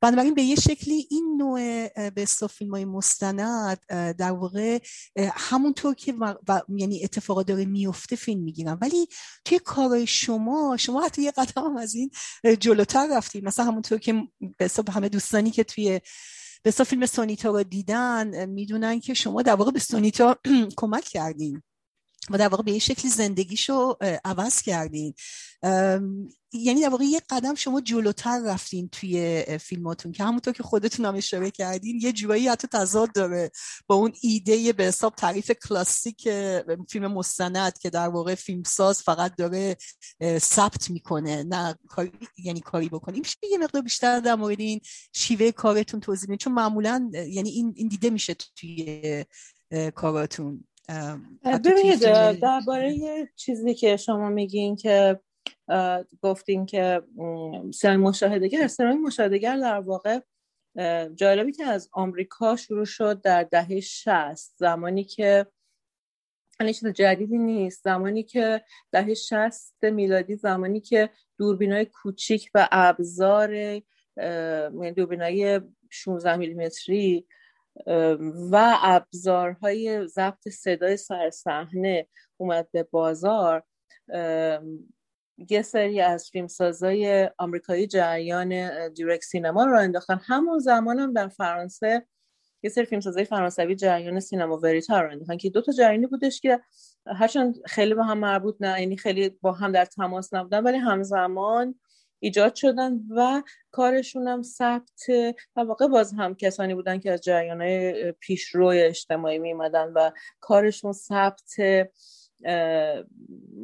بنابراین 0.00 0.34
به 0.34 0.42
یه 0.42 0.56
شکلی 0.56 1.06
این 1.10 1.36
نوع 1.38 1.88
به 2.10 2.24
فیلم 2.50 2.70
های 2.70 2.84
مستند 2.84 3.78
در 4.16 4.32
واقع 4.32 4.78
همونطور 5.34 5.94
که 5.94 6.14
یعنی 6.68 7.04
اتفاقات 7.04 7.46
داره 7.46 7.64
میفته 7.64 8.16
فیلم 8.16 8.42
می‌گیرن. 8.42 8.78
ولی 8.80 9.08
توی 9.44 9.58
کارهای 9.58 10.06
شما 10.06 10.76
شما 10.76 11.02
حتی 11.02 11.22
یه 11.22 11.30
قدم 11.30 11.76
از 11.76 11.94
این 11.94 12.10
جلوتر 12.60 13.08
رفتید 13.16 13.44
مثلا 13.44 13.64
همونطور 13.64 13.98
که 13.98 14.22
به 14.56 14.92
همه 14.92 15.08
دوستانی 15.08 15.50
که 15.50 15.64
توی 15.64 16.00
به 16.64 16.70
فیلم 16.70 17.06
سونیتا 17.06 17.50
رو 17.50 17.62
دیدن 17.62 18.46
می‌دونن 18.46 19.00
که 19.00 19.14
شما 19.14 19.42
در 19.42 19.54
واقع 19.54 19.70
به 19.70 19.80
سونیتا 19.80 20.36
کمک 20.76 21.04
کردین. 21.04 21.62
و 22.30 22.38
در 22.38 22.48
واقع 22.48 22.62
به 22.62 22.72
یه 22.72 22.78
شکلی 22.78 23.10
زندگیشو 23.10 23.96
عوض 24.24 24.62
کردین. 24.62 25.14
یعنی 26.54 26.80
در 26.82 26.88
واقع 26.88 27.04
یه 27.04 27.20
قدم 27.30 27.54
شما 27.54 27.80
جلوتر 27.80 28.42
رفتین 28.44 28.88
توی 28.88 29.44
فیلماتون 29.60 30.12
که 30.12 30.24
همونطور 30.24 30.54
که 30.54 30.62
خودتون 30.62 31.06
هم 31.06 31.14
اشاره 31.14 31.50
کردین 31.50 32.00
یه 32.02 32.12
جورایی 32.12 32.48
حتی 32.48 32.68
تضاد 32.68 33.12
داره 33.12 33.50
با 33.86 33.94
اون 33.94 34.12
ایده 34.20 34.72
به 34.72 34.84
حساب 34.84 35.14
تعریف 35.14 35.50
کلاسیک 35.68 36.28
فیلم 36.88 37.12
مستند 37.12 37.78
که 37.78 37.90
در 37.90 38.08
واقع 38.08 38.34
فیلمساز 38.34 39.02
فقط 39.02 39.36
داره 39.36 39.76
ثبت 40.38 40.90
می‌کنه 40.90 41.42
نه 41.42 41.74
کاری 41.88 42.12
یعنی 42.38 42.60
کاری 42.60 42.88
بکنه. 42.88 43.18
میشه 43.18 43.36
یه 43.50 43.58
مقدار 43.58 43.82
بیشتر 43.82 44.20
در 44.20 44.34
مورد 44.34 44.60
این 44.60 44.80
شیوه 45.12 45.50
کارتون 45.50 46.00
توضیح 46.00 46.36
چون 46.36 46.52
معمولا 46.52 47.10
یعنی 47.12 47.50
این, 47.50 47.72
این 47.76 47.88
دیده 47.88 48.10
میشه 48.10 48.36
توی 48.56 49.24
کاراتون. 49.94 50.64
ببینید 51.64 52.00
درباره 52.40 52.98
چیزی 53.36 53.74
که 53.74 53.96
شما 53.96 54.28
میگین 54.28 54.76
که 54.76 55.20
گفتین 56.22 56.66
که 56.66 57.02
سینما 57.74 58.08
مشاهدگر 58.08 58.66
سینما 58.66 58.94
مشاهدگر 58.94 59.56
در 59.56 59.80
واقع 59.80 60.20
جالبی 61.14 61.52
که 61.52 61.64
از 61.64 61.88
آمریکا 61.92 62.56
شروع 62.56 62.84
شد 62.84 63.20
در 63.20 63.42
دهه 63.42 63.80
60 63.80 64.52
زمانی 64.56 65.04
که 65.04 65.46
این 66.60 66.72
چیز 66.72 66.86
جدیدی 66.86 67.38
نیست 67.38 67.84
زمانی 67.84 68.22
که 68.22 68.64
دهه 68.92 69.14
60 69.14 69.84
میلادی 69.84 70.36
زمانی 70.36 70.80
که 70.80 71.10
دوربینای 71.38 71.84
کوچیک 71.84 72.50
و 72.54 72.68
ابزار 72.72 73.54
یعنی 73.54 74.92
دوربینای 74.92 75.60
16 75.90 76.36
میلیمتری 76.36 77.26
و 78.50 78.78
ابزارهای 78.82 80.06
ضبط 80.06 80.48
صدای 80.48 80.96
سرصحنه 80.96 82.06
اومد 82.36 82.68
به 82.72 82.82
بازار. 82.82 83.62
یه 85.50 85.62
سری 85.62 86.00
از 86.00 86.30
فیلمسازای 86.30 87.30
آمریکایی 87.38 87.86
جریان 87.86 88.88
دیرکت 88.88 89.24
سینما 89.24 89.64
رو 89.64 89.78
انداختن. 89.78 90.20
همون 90.26 90.58
زمان 90.58 90.98
هم 90.98 91.12
در 91.12 91.28
فرانسه 91.28 92.06
یه 92.62 92.70
سری 92.70 92.84
فیلمسازای 92.84 93.24
فرانسوی 93.24 93.76
جریان 93.76 94.20
سینما 94.20 94.58
وریتا 94.58 95.00
رو 95.00 95.10
انداختن 95.10 95.36
که 95.36 95.50
دو 95.50 95.62
تا 95.62 95.72
جریانی 95.72 96.06
بودش 96.06 96.40
که 96.40 96.60
هرچند 97.06 97.54
خیلی 97.66 97.94
با 97.94 98.02
هم 98.02 98.18
مربوط 98.18 98.56
نه 98.60 98.80
یعنی 98.80 98.96
خیلی 98.96 99.28
با 99.28 99.52
هم 99.52 99.72
در 99.72 99.84
تماس 99.84 100.34
نبودن 100.34 100.62
ولی 100.62 100.76
همزمان 100.76 101.74
ایجاد 102.22 102.54
شدن 102.54 103.00
و 103.10 103.42
کارشون 103.70 104.28
هم 104.28 104.42
ثبت 104.42 105.08
و 105.56 105.60
واقع 105.60 105.86
باز 105.86 106.12
هم 106.12 106.34
کسانی 106.34 106.74
بودن 106.74 106.98
که 106.98 107.12
از 107.12 107.20
جریانهای 107.20 108.12
پیشروی 108.12 108.82
اجتماعی 108.82 109.38
میمدن 109.38 109.92
و 109.94 110.10
کارشون 110.40 110.92
ثبت 110.92 111.54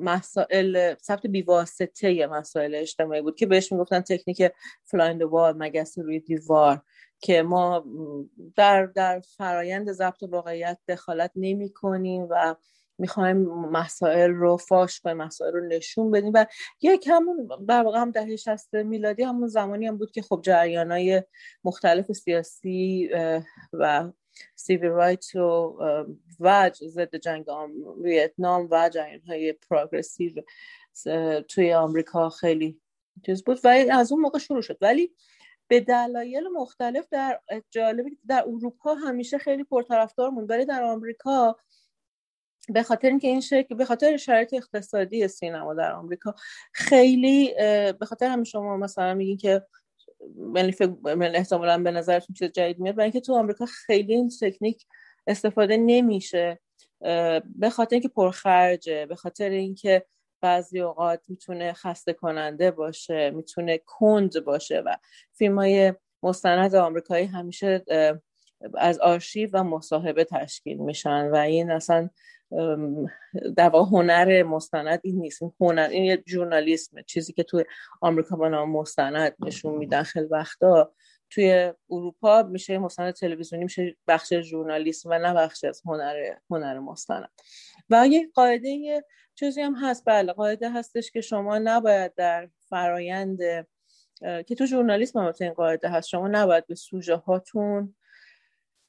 مسائل 0.01 0.95
ثبت 0.95 1.27
بیواسطه 1.27 2.27
مسائل 2.27 2.75
اجتماعی 2.75 3.23
بود 3.23 3.37
که 3.37 3.47
بهش 3.47 3.73
می‌گفتن 3.73 4.01
تکنیک 4.01 4.53
fly 4.85 4.99
on 4.99 5.08
the 5.08 5.23
wall 5.23 5.55
مگس 5.59 5.99
روی 5.99 6.21
دیوار 6.21 6.83
که 7.21 7.43
ما 7.43 7.85
در 8.57 8.87
در 8.87 9.21
فرایند 9.21 9.93
ضبط 9.93 10.23
واقعیت 10.23 10.79
دخالت 10.89 11.31
نمی 11.37 11.73
کنیم 11.73 12.27
و 12.31 12.55
می‌خوایم 12.99 13.37
مسائل 13.49 14.31
رو 14.31 14.57
فاش 14.57 15.01
کنیم 15.01 15.17
مسائل 15.17 15.53
رو 15.53 15.67
نشون 15.67 16.11
بدیم 16.11 16.33
و 16.35 16.47
یک 16.83 17.09
همون 17.11 17.49
در 17.69 17.83
واقع 17.83 17.99
هم 17.99 18.11
دهه 18.11 18.37
60 18.37 18.75
میلادی 18.75 19.23
همون 19.23 19.49
زمانی 19.49 19.87
هم 19.87 19.99
بود 19.99 20.11
که 20.11 20.23
خب 20.23 20.43
های 20.49 21.23
مختلف 21.65 22.13
سیاسی 22.13 23.11
و 23.73 24.13
civil 24.57 24.89
rights 24.89 25.35
و 25.35 25.77
و 26.41 26.71
ضد 26.71 27.17
جنگ 27.17 27.47
ویتنام 28.03 28.69
و 28.71 28.91
جریان 28.93 29.21
های 29.21 29.53
progressive 29.53 30.33
توی 31.49 31.75
آمریکا 31.75 32.29
خیلی 32.29 32.81
چیز 33.27 33.45
بود 33.45 33.61
و 33.65 33.69
از 33.93 34.13
اون 34.13 34.21
موقع 34.21 34.39
شروع 34.39 34.63
شد. 34.63 34.79
ولی 34.81 35.15
به 35.69 35.81
دلایل 35.81 36.49
مختلف 36.49 37.09
در 37.11 37.41
جالبی 37.71 38.19
در 38.29 38.45
اروپا 38.47 38.95
همیشه 38.95 39.39
خیلی 39.39 39.65
پرطرفدار 39.65 40.31
موند 40.31 40.51
ولی 40.51 40.65
در 40.65 40.83
آمریکا 40.83 41.57
به 42.69 42.83
خاطر 42.83 43.09
اینکه 43.09 43.29
این 43.29 43.41
شکل 43.41 43.75
به 43.75 43.85
خاطر 43.85 44.17
شرایط 44.17 44.55
اقتصادی 44.55 45.29
سینما 45.29 45.75
در 45.75 45.93
آمریکا 45.93 46.35
خیلی 46.73 47.55
به 48.01 48.07
خاطر 48.07 48.27
همین 48.27 48.45
شما 48.45 48.77
مثلا 48.77 49.15
میگین 49.15 49.37
که 49.37 49.63
من 51.05 51.35
احتمالا 51.35 51.83
به 51.83 51.91
نظرتون 51.91 52.35
چیز 52.35 52.53
جدید 52.53 52.79
میاد 52.79 52.95
برای 52.95 53.05
اینکه 53.05 53.21
تو 53.21 53.35
آمریکا 53.35 53.67
خیلی 53.67 54.15
این 54.15 54.31
تکنیک 54.41 54.87
استفاده 55.27 55.77
نمیشه. 55.77 56.61
به 57.45 57.71
خاطر 57.73 57.95
اینکه 57.95 58.09
پرخرجه 58.09 59.07
به 59.07 59.17
خاطر 59.17 59.51
اینکه 59.51 60.05
بعضی 60.41 60.81
اوقات 60.81 61.21
می‌تونه 61.29 61.73
خسته 61.73 62.13
کننده 62.13 62.71
باشه 62.71 63.31
می‌تونه 63.31 63.81
کند 63.87 64.45
باشه 64.45 64.81
و 64.81 64.97
فیلم 65.33 65.59
های 65.59 65.95
مستند 66.23 66.75
آمریکایی 66.75 67.27
همیشه 67.27 67.85
از 68.75 68.99
آرشیو 68.99 69.51
و 69.53 69.65
مصاحبه 69.65 70.25
تشکیل 70.25 70.77
میشن 70.77 71.31
و 71.31 71.37
این 71.37 71.71
اصلا 71.71 72.11
در 73.57 73.69
واقع 73.69 73.91
هنر 73.91 74.43
مستند 74.43 75.01
این 75.03 75.21
نیست. 75.21 75.43
این 75.43 75.53
هنر 75.61 75.89
این 75.91 76.05
یه 76.05 76.23
ژورنالیسم 76.27 77.03
چیزی 77.03 77.33
که 77.33 77.43
توی 77.43 77.65
آمریکا 78.01 78.37
با 78.37 78.49
نام 78.49 78.71
مستند 78.71 79.37
نشون 79.39 79.75
میدن 79.75 80.03
خیلی 80.03 80.27
وقتا. 80.27 80.93
توی 81.31 81.73
اروپا 81.91 82.43
میشه 82.43 82.79
مستند 82.79 83.15
تلویزیونی 83.15 83.65
میشه 83.65 83.97
بخش 84.07 84.35
ژورنالیسم 84.35 85.11
و 85.11 85.19
نه 85.19 85.35
بخش 85.35 85.65
از 85.65 85.83
هنر 85.87 86.15
هنر 86.51 86.79
مستند. 86.79 87.29
و 87.91 88.07
یه 88.07 88.31
قاعده 88.35 89.05
چیزی 89.35 89.61
هم 89.61 89.75
هست. 89.75 90.05
بله 90.07 90.33
قاعده 90.33 90.71
هستش 90.71 91.11
که 91.11 91.21
شما 91.21 91.59
نباید 91.59 92.15
در 92.15 92.49
فرایند 92.69 93.39
که 94.21 94.55
تو 94.59 94.67
ژورنالیسم 94.67 95.19
هم 95.19 95.33
این 95.41 95.53
قاعده 95.53 95.89
هست. 95.89 96.09
شما 96.09 96.29
نباید 96.29 96.67
به 96.67 96.75
سوژه 96.75 97.17
هاتون 97.17 97.95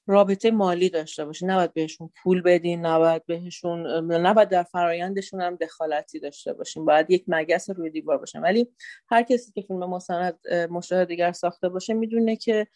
رابطه 0.09 0.51
مالی 0.51 0.89
داشته 0.89 1.25
باشین 1.25 1.49
نباید 1.49 1.73
بهشون 1.73 2.09
پول 2.23 2.41
بدین 2.41 2.85
نباید 2.85 3.25
بهشون 3.25 3.87
نباید 4.11 4.49
در 4.49 4.63
فرایندشون 4.63 5.41
هم 5.41 5.55
دخالتی 5.55 6.19
داشته 6.19 6.53
باشین. 6.53 6.85
باید 6.85 7.11
یک 7.11 7.23
مگس 7.27 7.69
روی 7.69 7.89
دیوار 7.89 8.17
باشن. 8.17 8.41
ولی 8.41 8.67
هر 9.07 9.23
کسی 9.23 9.51
که 9.51 9.61
فیلم 9.61 9.79
مستند 9.79 10.39
مشاهده 10.69 11.05
دیگر 11.05 11.31
ساخته 11.31 11.69
باشه 11.69 11.93
می‌دونه 11.93 12.35
که 12.35 12.67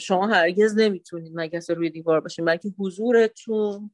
شما 0.00 0.26
هرگز 0.26 0.78
نمی‌تونید 0.78 1.32
مگس 1.34 1.70
روی 1.70 1.90
دیوار 1.90 2.20
باشین. 2.20 2.44
بلکه 2.44 2.68
حضورتون 2.78 3.90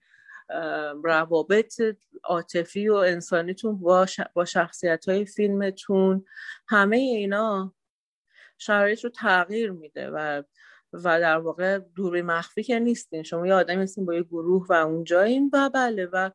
روابط 1.04 1.82
عاطفی 2.24 2.88
و 2.88 2.94
انسانیتون 2.94 3.78
با 4.34 4.44
شخصیت 4.44 5.08
های 5.08 5.24
فیلمتون 5.24 6.24
همه 6.68 6.96
اینا 6.96 7.74
شرایط 8.58 9.04
رو 9.04 9.10
تغییر 9.10 9.70
میده 9.70 10.10
و 10.10 10.42
و 10.92 11.20
در 11.20 11.38
واقع 11.38 11.78
دوری 11.78 12.22
مخفی 12.22 12.62
که 12.62 12.78
نیستین. 12.78 13.22
شما 13.22 13.46
یه 13.46 13.54
آدمی 13.54 13.82
هستین 13.82 14.06
با 14.06 14.14
یه 14.14 14.22
گروه 14.22 14.66
و 14.68 14.72
اونجایین 14.72 15.50
و 15.52 15.70
بله 15.74 16.08
و 16.12 16.30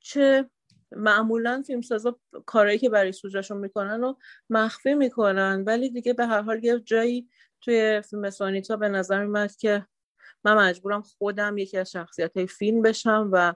چه 0.00 0.50
معمولا 0.92 1.62
فیلمسازا 1.66 2.18
کارهایی 2.46 2.78
که 2.78 2.88
برای 2.88 3.12
سوژهشون 3.12 3.56
می‌کنن 3.56 4.04
و 4.04 4.14
مخفی 4.50 4.94
می‌کنن. 4.94 5.64
ولی 5.66 5.90
دیگه 5.90 6.12
به 6.12 6.26
هر 6.26 6.42
حال 6.42 6.64
یه 6.64 6.80
جایی 6.80 7.28
توی 7.60 8.02
فیلم 8.10 8.30
سانیتا 8.30 8.76
به 8.76 8.88
نظر 8.88 9.24
میاد 9.24 9.56
که 9.56 9.86
من 10.44 10.56
مجبورم 10.56 11.02
خودم 11.02 11.58
یکی 11.58 11.78
از 11.78 11.90
شخصیت 11.90 12.36
های 12.36 12.46
فیلم 12.46 12.82
بشم 12.82 13.30
و 13.32 13.54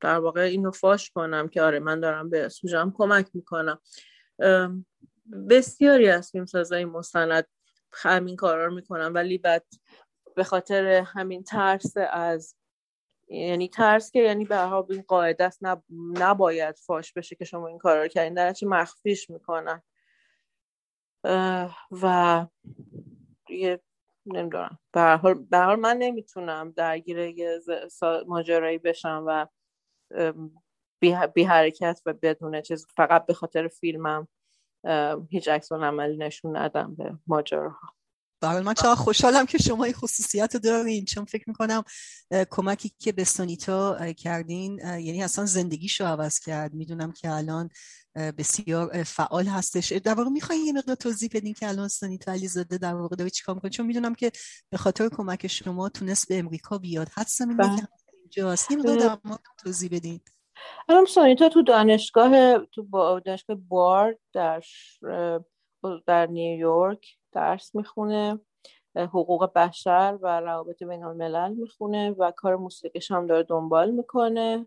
در 0.00 0.18
واقع 0.18 0.40
اینو 0.40 0.70
فاش 0.70 1.10
کنم 1.10 1.48
که 1.48 1.62
آره 1.62 1.78
من 1.78 2.00
دارم 2.00 2.30
به 2.30 2.48
سوژم 2.48 2.92
کمک 2.96 3.28
می‌کنم. 3.34 3.80
بسیاری 5.50 6.08
از 6.08 6.30
فیلم 6.30 6.46
سازای 6.46 6.84
مستند 6.84 7.46
همین 7.96 8.36
کارا 8.36 8.66
رو 8.66 8.74
می‌کنم. 8.74 9.12
ولی 9.14 9.38
بعد 9.38 9.66
به 10.36 10.44
خاطر 10.44 10.86
همین 10.86 11.42
ترس 11.44 11.92
از 12.10 12.54
یعنی 13.28 13.68
ترس 13.68 14.10
که 14.10 14.20
یعنی 14.20 14.44
به 14.44 14.56
هر 14.56 14.84
این 14.90 15.02
قاعده 15.08 15.44
است 15.44 15.60
نباید 16.14 16.78
فاش 16.78 17.12
بشه 17.12 17.36
که 17.36 17.44
شما 17.44 17.66
این 17.68 17.78
کارا 17.78 18.02
رو 18.02 18.08
کردین. 18.08 18.34
در 18.34 18.54
مخفیش 18.66 19.30
می‌کنن. 19.30 19.82
و 22.02 22.46
یه 23.50 23.80
نمی‌دونم. 24.26 24.78
به 25.50 25.58
هر 25.58 25.76
من 25.76 25.96
نمی‌تونم 25.96 26.70
درگیر 26.76 27.18
یه 27.18 27.60
ماجرایی 28.26 28.78
بشم 28.78 29.24
و 29.26 29.46
بی, 31.34 31.42
حرکت 31.44 32.00
و 32.06 32.12
بدون 32.12 32.60
چیز. 32.62 32.86
فقط 32.96 33.26
به 33.26 33.34
خاطر 33.34 33.68
فیلمم. 33.68 34.28
هیچ 35.30 35.48
عکس 35.48 35.72
عملی 35.72 36.16
نشون 36.16 36.56
ندم 36.56 36.94
به 36.94 37.18
ماجراها. 37.26 37.92
برای 38.40 38.62
من 38.62 38.74
چقدر 38.74 38.94
خوشحالم 38.94 39.46
که 39.46 39.58
شما 39.58 39.84
این 39.84 39.94
خصوصیت 39.94 40.54
رو 40.54 40.60
دارین. 40.60 41.04
چون 41.04 41.24
فکر 41.24 41.44
می‌کنم 41.46 41.84
کمکی 42.50 42.92
که 42.98 43.12
به 43.12 43.24
سونیتا 43.24 44.12
کردین 44.12 44.78
یعنی 44.78 45.22
اصلا 45.22 45.46
زندگیشو 45.46 46.04
عوض 46.04 46.38
کرد. 46.38 46.74
می‌دونم 46.74 47.12
که 47.12 47.30
الان 47.30 47.68
بسیار 48.14 49.02
فعال 49.02 49.46
هستش. 49.46 49.92
در 49.92 50.14
واقع 50.14 50.30
می‌خواین 50.30 50.66
یه 50.66 50.72
مقدار 50.72 50.96
توضیح 50.96 51.30
بدین 51.32 51.54
که 51.54 51.68
الان 51.68 51.88
سونیتا 51.88 52.32
علیزاده 52.32 52.78
در 52.78 52.94
واقع 52.94 53.16
داره 53.16 53.30
چیکار 53.30 53.54
می‌کنه؟ 53.54 53.70
چون 53.70 53.86
می‌دونم 53.86 54.14
که 54.14 54.32
به 54.70 54.76
خاطر 54.76 55.08
کمک 55.08 55.46
شما 55.46 55.88
تونست 55.88 56.28
به 56.28 56.38
امریکا 56.38 56.78
بیاد. 56.78 57.08
حدسم 57.08 57.48
اینه 57.48 57.62
که 57.62 57.68
بله. 57.68 57.88
اینجاست. 58.22 58.70
یه 58.70 58.76
مقدار 58.76 59.20
توضیح 59.64 59.90
بدین. 59.92 60.20
الان 60.88 61.04
سونیتا 61.04 61.48
تو 61.48 61.62
دانشگاه 61.62 62.58
تو 62.58 62.82
با 62.82 63.20
دانشگاه 63.20 63.56
بارد 63.56 64.18
در 64.32 64.62
در 66.06 66.26
نیویورک 66.26 67.16
درس 67.32 67.74
می‌خونه 67.74 68.40
حقوق 68.96 69.52
بشر 69.52 70.18
و 70.22 70.40
روابط 70.40 70.82
بین 70.82 71.04
الملل 71.04 71.54
می‌خونه 71.54 72.10
و 72.10 72.30
کار 72.30 72.56
موسیقیش 72.56 73.10
هم 73.10 73.26
داره 73.26 73.42
دنبال 73.42 73.90
می‌کنه 73.90 74.66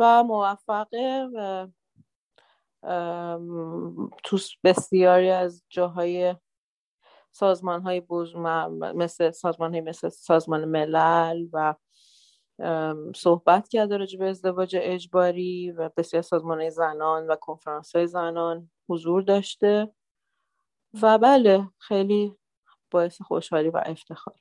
و 0.00 0.24
موفقه 0.24 1.28
و 1.34 1.66
تو 4.24 4.38
بسیاری 4.64 5.30
از 5.30 5.62
جاهای 5.68 6.36
سازمان 7.32 7.82
های 7.82 8.02
مثل 8.94 9.30
سازمان 9.30 9.70
های 9.70 9.80
مثل 9.80 10.08
سازمان 10.08 10.64
ملل 10.64 11.48
و 11.52 11.74
صحبت 13.16 13.68
کرده 13.68 13.96
راجع 13.96 14.18
به 14.18 14.28
ازدواج 14.28 14.76
اجباری 14.80 15.70
و 15.72 15.90
بسیار 15.96 16.22
سازمان 16.22 16.70
زنان 16.70 17.26
و 17.26 17.36
کنفرانس 17.36 17.96
های 17.96 18.06
زنان 18.06 18.70
حضور 18.88 19.22
داشته. 19.22 19.92
و 21.02 21.18
بله 21.18 21.68
خیلی 21.78 22.36
باعث 22.90 23.22
خوشحالی 23.22 23.68
و 23.70 23.82
افتخار. 23.86 24.34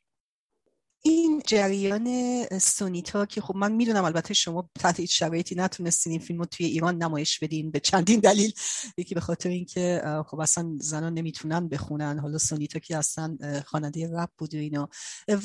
این 1.02 1.42
جریان 1.48 2.46
سونیتا 2.60 3.26
که 3.26 3.42
خب 3.42 3.56
من 3.56 3.72
می‌دونم 3.72 4.04
البته 4.04 4.34
شما 4.34 4.70
تحت 4.80 5.00
هیچ 5.00 5.20
شرایطی 5.20 5.56
نتونستین 5.56 6.12
این 6.12 6.22
فیلم 6.22 6.40
رو 6.40 6.46
توی 6.46 6.66
ایران 6.66 6.98
نمایش 7.04 7.40
بدین 7.40 7.72
به 7.72 7.80
چندین 7.80 8.20
دلیل. 8.20 8.54
یکی 8.98 9.16
به 9.16 9.22
خاطر 9.22 9.50
اینکه 9.50 10.02
خب 10.28 10.40
اصلا 10.40 10.78
زنان 10.80 11.14
نمی‌تونن 11.14 11.68
بخونن. 11.68 12.20
حالا 12.20 12.38
سونیتا 12.38 12.80
که 12.80 12.98
اصلا 12.98 13.38
خواننده 13.66 14.10
رپ 14.14 14.30
بود 14.38 14.56
و 14.56 14.58
اینا. 14.58 14.90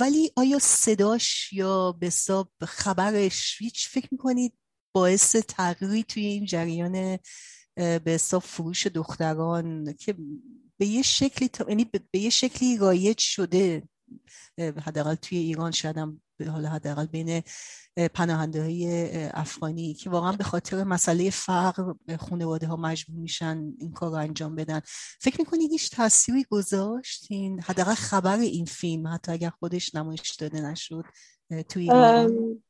ولی 0.01 0.31
آیا 0.37 0.59
صداش 0.59 1.53
یا 1.53 1.93
به 1.93 2.07
حساب 2.07 2.53
خبرش 2.63 3.57
هیچ 3.59 3.89
فکر 3.89 4.09
می‌کنید 4.11 4.53
باعث 4.95 5.37
تغییری 5.37 6.03
توی 6.03 6.27
این 6.27 6.47
جریان 6.47 7.19
به 7.77 8.03
حساب 8.07 8.43
فروش 8.43 8.87
دختران 8.87 9.93
که 9.93 10.15
به 10.79 10.87
یه 10.87 11.03
شکلی 11.03 11.51
یعنی 11.69 11.85
به 11.85 12.19
یه 12.19 12.31
شکلی 12.31 12.77
رایج 12.77 13.19
شده؟ 13.19 13.83
حداقل 14.59 15.15
توی 15.15 15.39
ایران 15.39 15.73
هم 15.85 16.21
حالا 16.49 16.69
حداقل 16.69 17.07
بین 17.07 17.43
پناهنده 18.15 18.63
های 18.63 19.07
افغانی 19.35 19.95
که 19.95 20.11
واقعا 20.11 20.33
به 20.33 20.45
خاطر 20.45 20.85
مسئله 20.85 21.31
فقر 21.31 21.95
خانواده 22.17 22.67
ها 22.67 22.77
مجبور 22.77 23.17
میشن 23.17 23.73
این 23.79 23.93
کار 23.93 24.11
رو 24.11 24.17
انجام 24.17 24.55
بدن. 24.55 24.81
فکر 25.21 25.37
می‌کنید 25.39 25.71
هیچ 25.71 25.91
تاثیری 25.91 26.45
گذاشت 26.51 27.27
این 27.31 27.61
حداقل 27.61 27.95
خبر 27.95 28.39
این 28.39 28.65
فیلم 28.65 29.09
حتی 29.09 29.33
اگر 29.33 29.51
خودش 29.51 29.95
نمایش 29.95 30.35
داده 30.35 30.61
نشد 30.61 31.05
توی 31.69 31.83
ایران؟ 31.83 32.63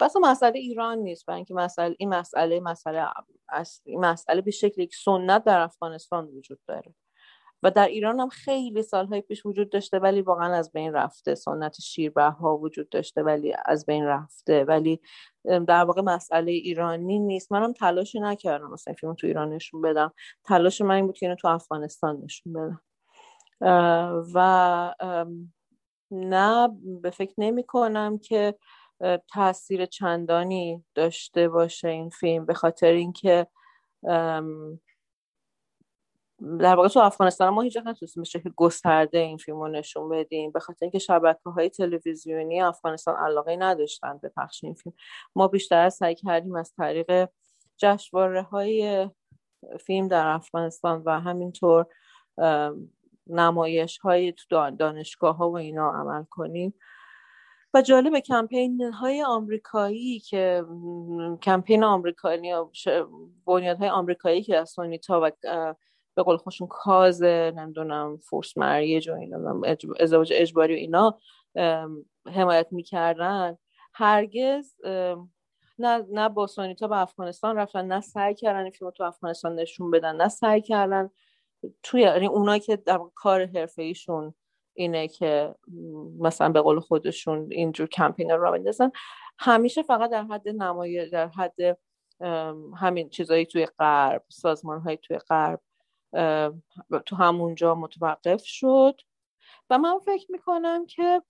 بس 0.00 0.16
مسئله 0.22 0.58
ایران 0.58 0.98
نیست 0.98 1.26
برای 1.26 1.36
اینکه 1.36 1.54
مسئله 1.54 1.96
این 1.98 2.08
مسئله 2.08 2.60
مسئله 2.60 3.06
اصلی 3.48 3.96
مسئله 3.96 4.40
به 4.40 4.50
شکلی 4.50 4.86
که 4.86 4.96
سنت 5.04 5.44
در 5.44 5.60
افغانستان 5.60 6.26
وجود 6.26 6.58
داره. 6.68 6.94
و 7.64 7.70
در 7.70 7.86
ایران 7.86 8.20
هم 8.20 8.28
خیلی 8.28 8.82
سالهای 8.82 9.20
پیش 9.20 9.46
وجود 9.46 9.70
داشته 9.70 9.98
ولی 9.98 10.22
واقعا 10.22 10.54
از 10.54 10.72
بین 10.72 10.92
رفته. 10.92 11.34
سنت 11.34 11.80
شیربه 11.80 12.24
ها 12.24 12.58
وجود 12.58 12.88
داشته 12.88 13.22
ولی 13.22 13.54
از 13.66 13.86
بین 13.86 14.04
رفته. 14.04 14.64
ولی 14.64 15.00
در 15.44 15.84
واقع 15.84 16.02
مسئله 16.02 16.52
ایرانی 16.52 17.18
نیست. 17.18 17.52
منم 17.52 17.72
تلاشی 17.72 18.20
نکردم 18.20 18.70
مثلا 18.70 18.94
فیلم 18.94 19.14
تو 19.14 19.26
ایران 19.26 19.52
نشون 19.52 19.82
بدم. 19.82 20.12
تلاش 20.44 20.80
من 20.80 20.94
این 20.94 21.06
بود 21.06 21.18
که 21.18 21.26
اینو 21.26 21.36
تو 21.36 21.48
افغانستان 21.48 22.20
نشون 22.24 22.52
بدم. 22.52 22.80
و 24.34 24.94
نه 26.10 26.68
به 27.02 27.10
فکر 27.10 27.34
نمی 27.38 27.64
کنم 27.64 28.18
که 28.18 28.54
تاثیر 29.32 29.86
چندانی 29.86 30.84
داشته 30.94 31.48
باشه 31.48 31.88
این 31.88 32.10
فیلم. 32.10 32.46
به 32.46 32.54
خاطر 32.54 32.92
اینکه 32.92 33.46
در 36.60 36.74
واقع 36.76 36.88
تو 36.88 37.00
افغانستان 37.00 37.48
ما 37.48 37.62
هیچ 37.62 37.76
نتونستیم 37.76 38.22
به 38.22 38.28
شکل 38.28 38.50
گسترده 38.56 39.18
این 39.18 39.36
فیلم 39.36 39.60
رو 39.60 39.68
نشون 39.68 40.08
بدیم. 40.08 40.52
به 40.52 40.60
خاطر 40.60 40.78
اینکه 40.80 40.98
شبکه 40.98 41.50
های 41.50 41.70
تلویزیونی 41.70 42.62
افغانستان 42.62 43.16
علاقه 43.16 43.56
نداشتن 43.56 44.18
به 44.18 44.28
پخش 44.36 44.64
این 44.64 44.74
فیلم. 44.74 44.94
ما 45.36 45.48
بیشتر 45.48 45.88
سعی 45.88 46.14
کردیم 46.14 46.54
از 46.54 46.72
طریق 46.76 47.28
جشنواره 47.76 48.42
های 48.42 49.08
فیلم 49.80 50.08
در 50.08 50.26
افغانستان 50.26 51.02
و 51.06 51.20
همینطور 51.20 51.86
نمایش 53.26 53.98
های 53.98 54.32
تو 54.32 54.70
دانشگاه 54.70 55.36
ها 55.36 55.50
و 55.50 55.56
اینا 55.56 55.90
عمل 55.90 56.24
کنیم. 56.30 56.74
و 57.74 57.82
جالب 57.82 58.18
کمپین 58.18 58.82
های 58.82 59.22
آمریکایی 59.22 60.20
که 60.20 60.64
کمپین 61.42 61.84
آمریکایی 61.84 62.52
بنیاد 63.46 63.78
های 63.78 63.88
آمریکایی 63.88 64.42
که 64.42 64.56
از 64.56 64.70
سونیتا 64.70 65.20
و 65.20 65.30
به 66.16 66.22
قول 66.22 66.36
خوشون 66.36 66.68
کاز 66.68 67.22
نمی‌دونم 67.22 68.16
فورس 68.16 68.58
مریج 68.58 69.08
و 69.08 69.14
اینا 69.14 69.60
ازدواج 70.00 70.32
اجباری 70.36 70.74
و 70.74 70.76
اینا 70.76 71.18
حمایت 72.34 72.66
می‌کردن. 72.70 73.58
هرگز 73.94 74.74
نه 75.78 76.06
نه 76.10 76.28
با 76.28 76.46
سونیتا 76.46 76.88
به 76.88 76.96
افغانستان 76.96 77.56
رفتن 77.56 77.86
نه 77.86 78.00
سعی 78.00 78.34
کردن 78.34 78.62
این 78.62 78.70
فیلم 78.70 78.90
تو 78.90 79.04
افغانستان 79.04 79.54
نشون 79.54 79.90
بدن 79.90 80.16
نه 80.16 80.28
سعی 80.28 80.62
کردن 80.62 81.10
توی 81.82 82.00
یعنی 82.00 82.26
اونایی 82.26 82.60
که 82.60 82.76
در 82.76 83.00
کار 83.14 83.46
حرفه 83.46 83.82
ایشون 83.82 84.34
اینه 84.74 85.08
که 85.08 85.54
مثلا 86.18 86.48
به 86.48 86.60
قول 86.60 86.80
خودشون 86.80 87.48
اینجور 87.52 87.88
کمپین 87.88 88.30
رو 88.30 88.52
بندازن 88.52 88.90
همیشه 89.38 89.82
فقط 89.82 90.10
در 90.10 90.22
حد 90.22 90.48
نمایه 90.48 91.08
در 91.08 91.28
حد 91.28 91.78
همین 92.76 93.08
چیزایی 93.08 93.46
توی 93.46 93.66
غرب 93.66 94.24
سازمان 94.28 94.80
های 94.80 94.96
توی 94.96 95.18
غرب 95.18 95.60
تو 97.06 97.16
همونجا 97.16 97.74
متوقف 97.74 98.44
شد. 98.44 99.00
و 99.70 99.78
من 99.78 99.98
فکر 99.98 100.26
می‌کنم 100.32 100.86
که 100.86 101.22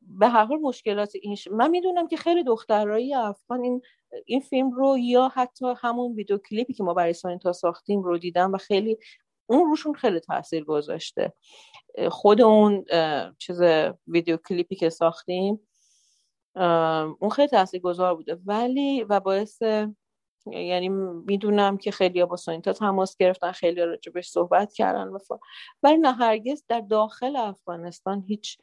به 0.00 0.28
هر 0.28 0.44
حال 0.44 0.58
مشکلات 0.58 1.12
این 1.22 1.36
من 1.50 1.70
می‌دونم 1.70 2.08
که 2.08 2.16
خیلی 2.16 2.44
دخترایی 2.44 3.14
افغان 3.14 3.62
این 3.62 3.82
این 4.26 4.40
فیلم 4.40 4.70
رو 4.70 4.98
یا 4.98 5.28
حتی 5.34 5.74
همون 5.76 6.14
ویدیو 6.14 6.38
کلیپی 6.38 6.72
که 6.72 6.82
ما 6.82 6.94
برای 6.94 7.14
تا 7.42 7.52
ساختیم 7.52 8.02
رو 8.02 8.18
دیدم 8.18 8.52
و 8.52 8.56
خیلی 8.58 8.98
اون 9.46 9.70
روشون 9.70 9.94
خیلی 9.94 10.20
تاثیر 10.20 10.64
گذاشته. 10.64 11.32
خود 12.10 12.40
اون 12.40 12.84
چیز 13.38 13.60
ویدیو 14.06 14.36
کلیپی 14.36 14.76
که 14.76 14.90
ساختیم 14.90 15.60
اون 17.20 17.30
خیلی 17.32 17.48
تاثیر 17.48 17.80
گذار 17.80 18.14
بوده. 18.14 18.38
ولی 18.46 19.04
و 19.04 19.20
باعث 19.20 19.62
یعنی 20.52 20.88
می‌دونم 20.88 21.76
که 21.76 21.90
خیلی 21.90 22.24
با 22.24 22.36
سانیتا 22.36 22.72
تماس 22.72 23.16
گرفتن 23.16 23.52
خیلی 23.52 23.80
راجبش 23.80 24.28
صحبت 24.28 24.72
کردن 24.72 25.10
ولی 25.82 25.96
نه 25.96 26.12
هرگز 26.12 26.64
در 26.68 26.80
داخل 26.80 27.36
افغانستان 27.36 28.24
هیچ 28.26 28.58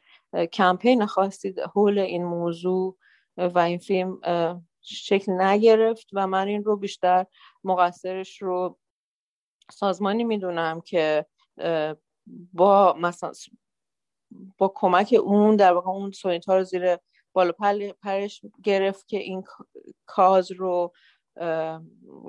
کمپین 0.52 1.06
خاصی 1.06 1.54
حول 1.74 1.98
این 1.98 2.24
موضوع 2.24 2.96
و 3.36 3.58
این 3.58 3.78
فیلم 3.78 4.20
شکل 4.80 5.32
نگرفت 5.32 6.06
و 6.12 6.26
من 6.26 6.48
این 6.48 6.64
رو 6.64 6.76
بیشتر 6.76 7.26
مقصرش 7.64 8.42
رو 8.42 8.78
سازمانی 9.70 10.24
می‌دونم 10.24 10.80
که 10.80 11.26
با 12.52 12.96
مثلا 13.00 13.32
با 14.58 14.72
کمک 14.74 15.16
اون 15.22 15.56
در 15.56 15.72
واقع 15.72 15.90
اون 15.90 16.10
سونیتا 16.10 16.56
رو 16.56 16.64
زیر 16.64 16.96
بالا 17.32 17.52
پرش 18.02 18.42
گرفت 18.64 19.08
که 19.08 19.18
این 19.18 19.44
کاز 20.06 20.52
رو 20.52 20.92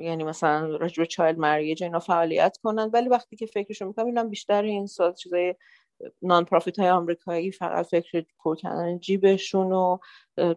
یعنی 0.01 0.23
مثلا 0.23 0.75
رجوع 0.75 1.05
چایل 1.05 1.35
مریج 1.35 1.83
اینا 1.83 1.99
فعالیت 1.99 2.57
کنن 2.63 2.89
ولی 2.93 3.09
وقتی 3.09 3.35
که 3.35 3.45
فکرشو 3.45 3.85
می‌کنم 3.85 4.05
اینم 4.05 4.29
بیشتر 4.29 4.63
این 4.63 4.85
سال 4.85 5.13
چیزای 5.13 5.55
نان 6.21 6.45
پروفیت 6.45 6.79
های 6.79 6.89
آمریکایی 6.89 7.51
فقط 7.51 7.85
فکر 7.85 8.25
پر 8.39 8.55
کردن 8.55 8.99
جیبشون 8.99 9.71
و 9.71 9.97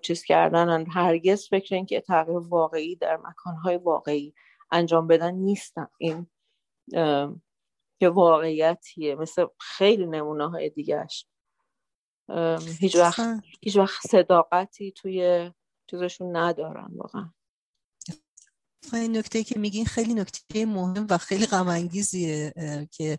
چیز 0.03 0.23
کردن 0.25 0.87
هرگز 0.87 1.49
فکر 1.49 1.75
این 1.75 1.87
که 1.87 2.01
تغییر 2.01 2.39
واقعی 2.39 2.97
در 2.97 3.17
مکانهای 3.17 3.77
واقعی 3.77 4.35
انجام 4.73 5.07
بدن 5.07 5.35
نیستن. 5.35 5.89
این 5.99 6.27
که 8.01 8.09
واقعیتیه. 8.09 9.15
مثل 9.15 9.47
خیلی 9.59 10.07
نمونه 10.07 10.51
های 10.51 10.71
دیگهش. 10.71 11.27
هیچ 12.81 12.97
وقت 12.97 13.21
هیچ 13.63 13.77
وقت 13.77 14.07
صداقتی 14.07 14.93
توی 14.93 15.51
چیزشون 15.91 16.37
ندارن 16.37 16.89
واقعا. 16.97 17.31
این 18.93 19.17
نکته 19.17 19.45
که 19.45 19.59
میگین 19.59 19.87
خیلی 19.87 20.15
نکته 20.15 20.67
مهم 20.67 21.07
و 21.11 21.19
خیلی 21.19 21.47
غم 21.47 21.89
که 22.91 23.19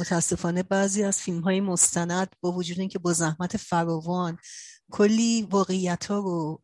متاسفانه 0.00 0.62
بعضی 0.62 1.02
از 1.02 1.20
فیلم 1.20 1.40
های 1.40 1.60
مستند 1.60 2.36
با 2.40 2.52
وجود 2.52 2.80
اینکه 2.80 2.98
با 2.98 3.12
زحمت 3.12 3.56
فراوان 3.56 4.38
کلی 4.90 5.42
واقعیت 5.50 6.04
ها 6.04 6.18
رو 6.18 6.60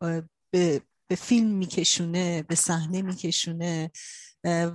به, 0.51 0.81
به 1.09 1.17
فیلم 1.17 1.49
میکشونه 1.49 2.43
به 2.43 2.55
صحنه 2.55 3.03
میکشونه 3.03 3.91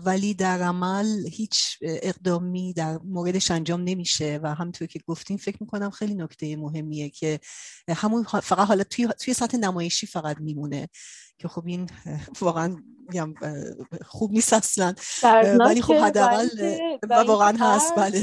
ولی 0.06 0.34
در 0.34 0.62
عمل 0.62 1.28
هیچ 1.32 1.78
اقدامی 1.82 2.74
در 2.74 2.98
موردش 2.98 3.52
انجام 3.52 3.84
نمیشه 3.84 4.40
و 4.44 4.56
همطور 4.56 4.88
که 4.88 5.00
گفتیم 5.08 5.38
فکر 5.38 5.58
می‌کنم 5.62 5.90
خیلی 5.90 6.16
نکته 6.16 6.56
مهمیه 6.56 7.10
که 7.10 7.40
همون 7.90 8.24
فقط 8.24 8.68
حالا 8.68 8.84
توی, 8.84 9.08
توی 9.08 9.34
سطح 9.34 9.58
نمایشی 9.58 10.08
فقط 10.08 10.38
میمونه 10.40 10.88
که 11.38 11.48
خب 11.48 11.64
این 11.68 11.90
واقعا 12.42 12.76
خوب 14.06 14.32
نیست 14.32 14.54
اصلا. 14.54 14.94
ولی 15.60 15.82
خب 15.82 15.94
حداقل 15.94 16.48
واقعا 17.28 17.58
هست 17.60 17.96
بله. 17.96 18.22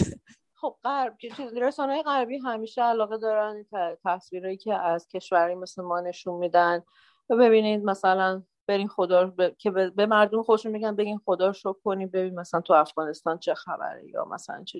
خب 0.54 0.76
غرب 0.84 1.16
رسانه 1.56 2.02
غربی 2.02 2.38
همیشه 2.38 2.82
علاقه 2.82 3.18
دارن 3.18 3.66
تصویرهایی 4.04 4.56
که 4.56 4.74
از 4.74 5.08
کشوری 5.08 5.54
مثل 5.54 5.82
ما 5.82 6.00
نشون 6.00 6.38
میدن. 6.38 6.82
و 7.30 7.36
ببینید 7.36 7.84
مثلا 7.84 8.42
برین 8.70 8.88
خدا 8.88 9.26
ب... 9.26 9.48
که 9.58 9.70
به 9.70 10.06
مردم 10.06 10.42
خوشون 10.42 10.72
میگن 10.72 10.96
بگین 10.96 11.18
خدا 11.18 11.52
شکر 11.52 11.80
کنیم 11.84 12.08
ببین 12.08 12.40
مثلا 12.40 12.60
تو 12.60 12.72
افغانستان 12.72 13.38
چه 13.38 13.54
خبره 13.54 14.08
یا 14.08 14.24
مثلا 14.24 14.64
چه 14.64 14.78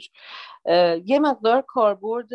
یه 1.05 1.19
مقدار 1.19 1.63
کاربرد 1.63 2.29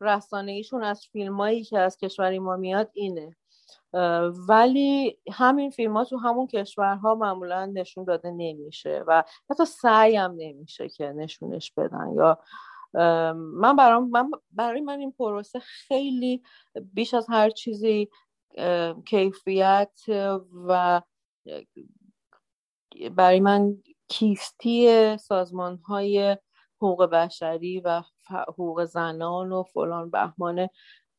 رسانه 0.00 0.52
ایشون 0.52 0.84
از 0.84 1.06
فیلمایی 1.12 1.64
که 1.64 1.78
از 1.78 1.96
کشوری 1.96 2.38
ما 2.38 2.56
میاد 2.56 2.90
اینه. 2.94 3.36
ولی 4.48 5.18
همین 5.32 5.70
فیلم 5.70 5.96
ها 5.96 6.04
تو 6.04 6.16
همون 6.16 6.46
کشورها 6.46 7.14
معمولا 7.14 7.66
نشون 7.66 8.04
داده 8.04 8.30
نمیشه 8.30 9.04
و 9.06 9.24
حتی 9.50 9.64
سعی 9.64 10.16
هم 10.16 10.34
نمیشه 10.36 10.88
که 10.88 11.06
نشونش 11.06 11.72
بدن. 11.76 12.12
یا 12.16 12.38
من 13.34 13.76
برام 13.76 14.10
من 14.10 14.30
برای 14.50 14.80
من 14.80 14.98
این 14.98 15.12
پروسه 15.12 15.58
خیلی 15.60 16.42
بیش 16.92 17.14
از 17.14 17.26
هر 17.28 17.50
چیزی 17.50 18.08
کیفیت 19.06 20.00
و 20.68 21.02
برای 23.10 23.40
من 23.40 23.76
کیستی 24.08 25.16
سازمان 25.16 25.76
های 25.76 26.36
حقوق 26.76 27.04
بشری 27.04 27.80
و 27.80 28.02
حقوق 28.28 28.84
زنان 28.84 29.52
و 29.52 29.62
فلان 29.62 30.10
بهمان 30.10 30.68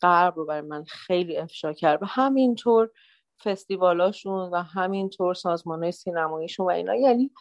غرب 0.02 0.36
رو 0.36 0.46
برای 0.46 0.62
من 0.62 0.84
خیلی 0.84 1.38
افشا 1.38 1.74
کرد. 1.74 2.04
و 2.04 2.06
همینطور 2.06 2.90
فستیوالاشون 3.44 4.50
و 4.50 4.62
همینطور 4.62 5.34
سازمان 5.34 5.84
های 5.84 5.92
سینماییشون 5.92 6.66
و 6.66 6.70
اینا. 6.70 6.96
یعنی 6.96 7.32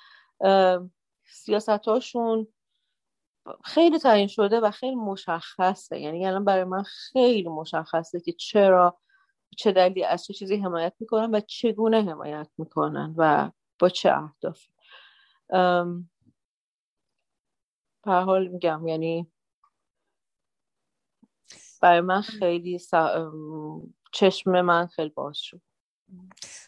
سیاستاشون 1.27 2.47
خیلی 3.65 3.99
تعیین 3.99 4.27
شده 4.27 4.61
و 4.61 4.71
خیلی 4.71 4.95
مشخصه. 4.95 6.01
یعنی 6.01 6.27
الان 6.27 6.45
برای 6.45 6.65
من 6.65 6.83
خیلی 6.83 7.49
مشخصه 7.49 8.21
که 8.21 8.33
چرا 8.33 8.99
چه 9.57 9.73
دلیلی 9.73 10.05
از 10.05 10.25
چه 10.25 10.35
چیزی 10.35 10.57
حمایت 10.57 10.93
می‌کنن 11.01 11.35
و 11.35 11.41
چگونه 11.41 12.03
حمایت 12.03 12.49
می‌کنن 12.59 13.15
و 13.17 13.51
با 13.79 13.89
چه 13.89 14.13
اهدافی 14.13 14.71
به 18.05 18.13
حال 18.13 18.49
میگم 18.49 18.87
یعنی 18.87 19.33
برای 21.83 22.01
من 22.01 22.21
خیلی 22.21 22.81
چشم 24.13 24.61
من 24.61 24.87
خیلی 24.87 25.11
باز 25.11 25.39
شد. 25.39 25.61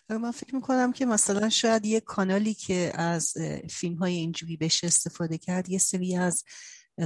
من 0.08 0.30
فکر 0.30 0.54
می‌کنم 0.54 0.92
که 0.92 1.06
مثلا 1.06 1.48
شاید 1.48 1.86
یه 1.86 2.00
کانالی 2.00 2.54
که 2.54 2.92
از 2.94 3.34
فیلم 3.70 3.96
های 3.96 4.14
اینجوری 4.14 4.56
بشه 4.56 4.86
استفاده 4.86 5.38
کرد 5.38 5.68
یه 5.68 5.78
سری 5.78 6.16
از 6.16 6.44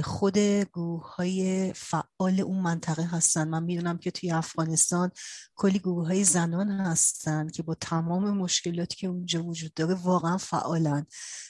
خود 0.03 0.37
گروه 0.73 1.15
های 1.15 1.73
فعال 1.75 2.41
اون 2.41 2.59
منطقه 2.59 3.03
هستن. 3.03 3.47
من 3.47 3.63
می‌دونم 3.63 3.97
که 3.97 4.11
توی 4.11 4.31
افغانستان 4.31 5.11
کلی 5.55 5.79
گروه 5.79 6.07
های 6.07 6.23
زنان 6.23 6.71
هستن 6.71 7.47
که 7.47 7.63
با 7.63 7.75
تمام 7.81 8.37
مشکلاتی 8.37 8.95
که 8.95 9.07
اونجا 9.07 9.43
وجود 9.43 9.73
داره 9.73 9.93
واقعا 10.03 10.37
فعالن. 10.37 11.05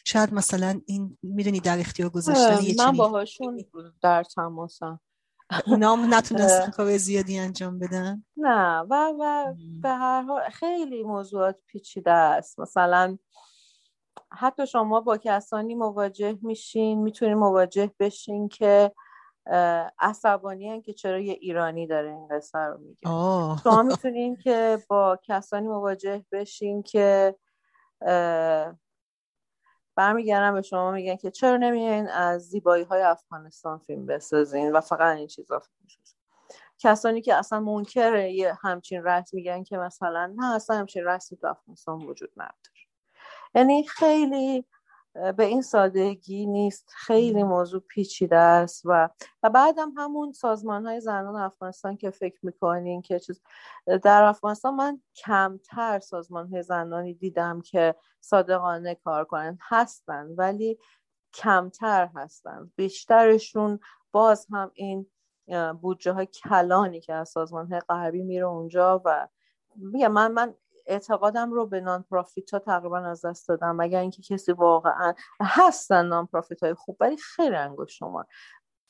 شاید 0.06 0.34
مثلا 0.34 0.82
این 0.86 1.18
می‌دونی 1.24 1.60
در 1.60 1.80
اختیار 1.80 2.10
گذاشتن 2.10 2.64
یه 2.64 2.76
من 2.78 2.92
باهاشون 2.92 3.66
در 4.02 4.24
تماسم. 4.24 5.00
اونا 5.68 5.96
هم 5.96 6.00
نتونستن 6.14 6.72
کار 6.72 6.98
زیادی 6.98 7.38
انجام 7.38 7.80
بدن؟ 7.80 8.24
نه 8.38 8.80
و 8.80 9.14
و 9.20 9.54
به 9.82 9.90
هر 9.90 10.22
حال 10.22 10.50
خیلی 10.50 11.04
موضوعات 11.04 11.56
پیچیده 11.68 12.12
است. 12.12 12.60
مثلا 12.60 13.18
حتی 14.32 14.68
شما 14.68 15.02
با 15.02 15.18
کسانی 15.18 15.76
مواجه 15.76 16.38
میشین 16.42 17.02
می‌تونین 17.02 17.34
مواجه 17.34 17.92
بشین 18.00 18.50
که 18.50 18.92
عصبانی 20.00 20.82
که 20.82 20.94
چرا 20.94 21.20
یه 21.20 21.34
ایرانی 21.34 21.88
داره 21.88 22.10
این 22.10 22.28
قصه 22.28 22.60
رو 22.60 22.78
میگه. 22.78 23.08
شما 23.64 23.84
می‌تونین 23.84 24.36
که 24.36 24.84
با 24.90 25.20
کسانی 25.24 25.68
مواجه 25.68 26.26
بشین 26.32 26.84
که 26.84 27.36
برمیگردن 29.96 30.54
به 30.54 30.62
شما 30.62 30.92
میگن 30.92 31.16
که 31.16 31.32
چرا 31.32 31.58
نمیین 31.58 32.08
از 32.08 32.42
زیبایی 32.42 32.84
های 32.84 33.02
افغانستان 33.02 33.78
فیلم 33.80 34.06
بسازین 34.06 34.72
و 34.72 34.82
فقط 34.82 35.18
این 35.18 35.28
چیزا 35.28 35.62
کسانی 36.80 37.22
که 37.22 37.36
اصلا 37.36 37.60
منکر 37.60 38.18
یه 38.18 38.58
همچین 38.62 39.04
رسم 39.04 39.38
میگن 39.38 39.64
که 39.64 39.78
مثلا 39.78 40.34
نه 40.38 40.56
اصلا 40.56 40.76
همچین 40.76 41.06
رسمی 41.06 41.38
تو 41.38 41.48
افغانستان 41.48 42.02
وجود 42.02 42.32
نداره. 42.38 42.75
یعنی 43.56 43.84
خیلی 43.84 44.66
به 45.38 45.44
این 45.44 45.62
سادگی 45.62 46.46
نیست. 46.46 46.90
خیلی 46.96 47.44
موضوع 47.44 47.82
پیچیده 47.82 48.38
است 48.38 48.82
و 48.86 49.10
و 49.44 49.50
بعدم 49.50 49.92
همون 49.98 50.32
سازمان 50.32 50.86
های 50.86 51.02
زنان 51.02 51.36
افغانستان 51.36 51.98
که 51.98 52.10
فکر 52.10 52.40
می‌کنین 52.44 53.02
که 53.02 53.20
چیز. 53.20 53.42
در 54.04 54.24
افغانستان 54.24 54.76
من 54.76 55.02
کمتر 55.16 56.00
سازمان 56.00 56.48
های 56.48 56.64
زنانی 56.64 57.14
دیدم 57.14 57.62
که 57.62 57.96
صادقانه 58.22 58.96
کار 58.96 59.26
کنن. 59.26 59.58
هستن 59.62 60.28
ولی 60.38 60.80
کمتر 61.34 62.10
هستن. 62.16 62.72
بیشترشون 62.76 63.80
باز 64.12 64.48
هم 64.52 64.72
این 64.74 65.08
بودجه 65.82 66.12
های 66.12 66.26
کلانی 66.26 67.02
که 67.02 67.14
از 67.14 67.30
سازمان 67.30 67.68
های 67.72 67.80
غربی 67.80 68.24
میره 68.24 68.46
اونجا 68.46 69.02
و 69.06 69.28
میگم 69.76 70.12
من 70.12 70.32
من 70.32 70.54
اعتقادم 70.88 71.52
رو 71.52 71.66
به 71.68 71.82
نان 71.82 72.06
پرافیت 72.12 72.52
ها 72.54 72.60
تقریبا 72.60 72.98
از 73.00 73.26
دست 73.26 73.48
دادم. 73.48 73.76
مگر 73.76 74.00
اینکه 74.00 74.22
کسی 74.22 74.52
واقعا 74.52 75.14
هستن 75.42 76.06
نان 76.06 76.26
پرافیت 76.26 76.64
های 76.64 76.74
خوب 76.74 76.98
ولی 77.00 77.18
خیلی 77.18 77.56
انگوش 77.56 78.00
شما 78.00 78.26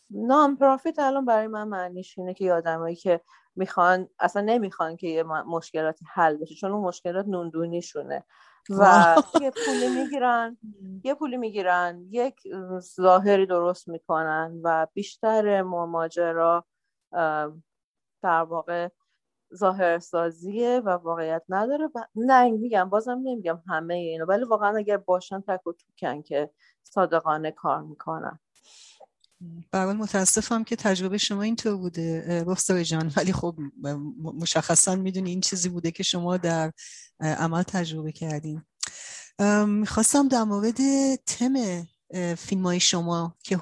نان 0.09 0.57
پرافیت 0.57 0.99
الان 0.99 1.25
برای 1.25 1.47
من 1.47 1.67
معنیش 1.67 2.17
اینه 2.17 2.33
که 2.33 2.53
آدمایی 2.53 2.95
که 2.95 3.21
می‌خوان 3.55 4.09
اصلا 4.19 4.41
نمی‌خوان 4.41 4.95
که 4.95 5.07
یه 5.07 5.23
مشکلاتی 5.23 6.05
حل 6.13 6.37
بشه 6.37 6.55
چون 6.55 6.71
اون 6.71 6.83
مشکلات 6.83 7.25
نوندونیشونه. 7.27 8.25
و 8.69 9.15
یه 9.41 9.51
پولی 9.51 9.89
می‌گیرن 9.89 10.57
یه 11.05 11.13
پولی 11.13 11.37
می‌گیرن 11.37 12.05
یک 12.09 12.35
ظاهری 12.79 13.45
درست 13.45 13.87
می‌کنن 13.87 14.59
و 14.63 14.87
بیشتر 14.93 15.61
ماجرا 15.61 16.65
در 18.23 18.43
واقع 18.49 18.89
ظاهر 19.55 19.99
سازیه 19.99 20.81
و 20.85 20.89
واقعیت 20.89 21.43
نداره 21.49 21.89
و 21.95 22.03
نه 22.15 22.51
میگم 22.51 22.89
بازم 22.89 23.21
نمیگم 23.23 23.63
همه 23.67 23.93
اینو 23.93 24.25
ولی 24.25 24.43
واقعا 24.43 24.77
اگر 24.77 24.97
باشن 24.97 25.41
تک 25.41 25.67
و 25.67 25.73
توکن 25.73 26.21
که 26.21 26.49
صادقانه 26.83 27.51
کار 27.51 27.81
می‌کنن. 27.81 28.39
برحال 29.71 29.95
متاسفم 29.95 30.63
که 30.63 30.75
تجربه 30.75 31.17
شما 31.17 31.41
اینطور 31.41 31.77
بوده 31.77 32.43
رفتار 32.43 32.83
جان 32.83 33.11
ولی 33.17 33.33
خب 33.33 33.55
مشخصا 34.23 34.95
می‌دونی 34.95 35.29
این 35.29 35.41
چیزی 35.41 35.69
بوده 35.69 35.91
که 35.91 36.03
شما 36.03 36.37
در 36.37 36.71
عمل 37.19 37.63
تجربه 37.63 38.11
کردین. 38.11 38.61
می‌خواستم 39.67 40.27
در 40.27 40.43
مورد 40.43 40.77
تم 41.15 41.53
فیلم 42.37 42.63
های 42.63 42.79
شما 42.79 43.35
که 43.43 43.59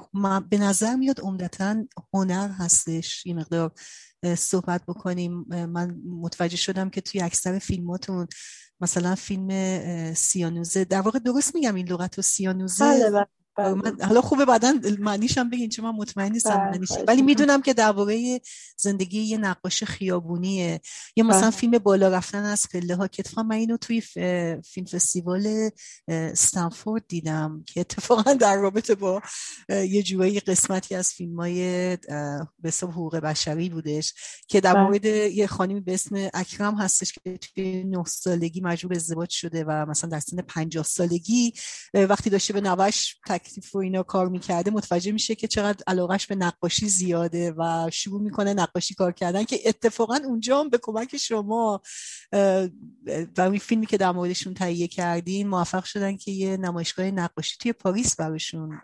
به 0.50 0.58
نظر 0.58 0.96
میاد 0.96 1.22
عمدتا 1.22 1.76
هنر 2.14 2.50
هستش 2.50 3.26
یه 3.26 3.34
مقدار 3.34 3.72
صحبت 4.38 4.86
بکنیم 4.88 5.46
من 5.50 6.02
متوجه 6.06 6.58
شدم 6.58 6.90
که 6.90 7.02
توی 7.02 7.22
اکثر 7.22 7.60
فیلماتون 7.60 8.28
مثلا 8.82 9.16
فیلم 9.16 9.50
سیانوزه 10.14 10.86
در 10.86 11.02
واقع 11.02 11.20
درست 11.20 11.56
میگم 11.56 11.76
این 11.76 11.90
لغت 11.90 12.16
رو 12.16 12.24
سیانوزه 12.24 12.86
بله، 12.86 13.12
بله. 13.12 13.28
من 13.58 13.98
حالا 14.02 14.22
خوبه 14.22 14.46
بعدا 14.46 14.80
معنیش 15.00 15.38
هم 15.38 15.50
بگین 15.50 15.70
چون 15.70 15.86
من 15.86 15.92
مطمئن 15.92 16.32
نیستم 16.32 16.58
بله، 16.58 16.72
معنیش 16.72 16.90
ولی 17.08 17.22
می‌دونم 17.22 17.62
که 17.62 17.74
درباره 17.74 18.42
زندگی 18.78 19.20
یه 19.20 19.38
نقاش 19.38 19.84
خیابونیه. 19.84 20.82
یا 21.16 21.24
مثلا 21.24 21.42
بله. 21.42 21.50
فیلم 21.50 21.78
بالا 21.78 22.08
رفتن 22.08 22.44
از 22.44 22.68
قله 22.72 22.96
ها. 22.96 23.08
که 23.08 23.24
من 23.38 23.52
اینو 23.52 23.78
توی 23.78 24.02
فیلم 24.66 24.86
فستیوال 24.92 25.70
استنفورد 26.08 27.04
دیدم 27.08 27.64
که 27.68 27.80
اتفاقا 27.80 28.34
در 28.34 28.56
رابطه 28.56 28.96
با 28.96 29.22
یه 29.70 30.04
جورایی 30.04 30.40
قسمتی 30.40 30.96
از 30.96 31.10
فیلم 31.10 31.40
های 31.40 31.98
به 32.60 32.72
حقوق 32.82 33.16
بشری 33.16 33.70
بودش 33.70 34.14
که 34.48 34.62
در 34.62 34.74
بله. 34.74 34.84
مورد 34.84 35.06
یه 35.06 35.48
خانمی 35.48 35.80
به 35.80 35.94
اسم 35.94 36.30
اکرم 36.34 36.76
هستش 36.76 37.14
که 37.14 37.38
توی 37.38 37.84
نه 37.84 38.04
سالگی 38.08 38.62
مجبور 38.62 38.96
ازدواج 38.96 39.30
شده 39.30 39.64
و 39.64 39.86
مثلا 39.86 40.10
در 40.10 40.20
سن 40.20 40.42
50 40.42 40.84
سالگی 40.84 41.54
وقتی 41.94 42.30
داشته 42.30 42.54
به 42.54 42.62
نوش 42.62 43.16
تکلیف 43.44 43.76
و 43.76 43.78
اینا 43.78 44.04
کار 44.04 44.30
می‌کرده 44.30 44.72
متوجه 44.72 45.12
میشه 45.12 45.36
که 45.36 45.48
چقدر 45.48 45.84
علاقش 45.88 46.28
به 46.28 46.36
نقاشی 46.36 46.88
زیاده 46.88 47.54
و 47.58 47.90
شروع 47.94 48.22
می‌کنه 48.22 48.54
نقاشی 48.54 48.96
کار 48.96 49.12
کردن 49.12 49.44
که 49.44 49.60
اتفاقا 49.66 50.20
اونجا 50.26 50.60
هم 50.60 50.70
به 50.70 50.80
کمک 50.82 51.18
شما 51.18 51.82
و 53.38 53.42
این 53.42 53.60
فیلمی 53.60 53.86
که 53.86 53.98
در 53.98 54.12
موردشون 54.12 54.54
تهیه 54.54 54.88
کردین 54.88 55.48
موفق 55.48 55.84
شدن 55.84 56.18
که 56.18 56.32
یه 56.32 56.58
نمایشگاه 56.58 57.12
نقاشی 57.12 57.58
توی 57.60 57.74
پاریس 57.74 58.16
براشون 58.16 58.82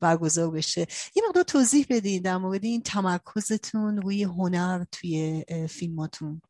برگزار 0.00 0.50
بشه. 0.50 0.86
یه 1.16 1.22
مقدار 1.28 1.42
توضیح 1.42 1.86
بدین 1.90 2.22
در 2.22 2.36
مورد 2.36 2.64
این 2.64 2.82
تمرکزتون 2.82 4.02
روی 4.02 4.22
هنر 4.22 4.84
توی 4.92 5.44
فیلماتون. 5.68 6.42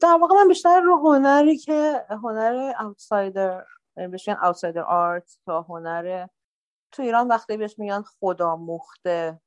در 0.00 0.18
واقع 0.20 0.34
من 0.34 0.48
بیشتر 0.48 0.80
رو 0.80 0.98
هنری 0.98 1.58
که 1.58 2.04
هنر 2.22 2.72
اوتسایدر 2.84 3.64
بهش 4.06 4.28
میگن 4.28 4.80
آرت 4.80 5.38
تا 5.46 5.62
هنر. 5.62 6.26
تو 6.92 7.02
ایران 7.02 7.28
وقتی 7.28 7.56
بهش 7.56 7.78
میگن 7.78 8.02
خدا 8.02 8.56
مخته 8.56 9.40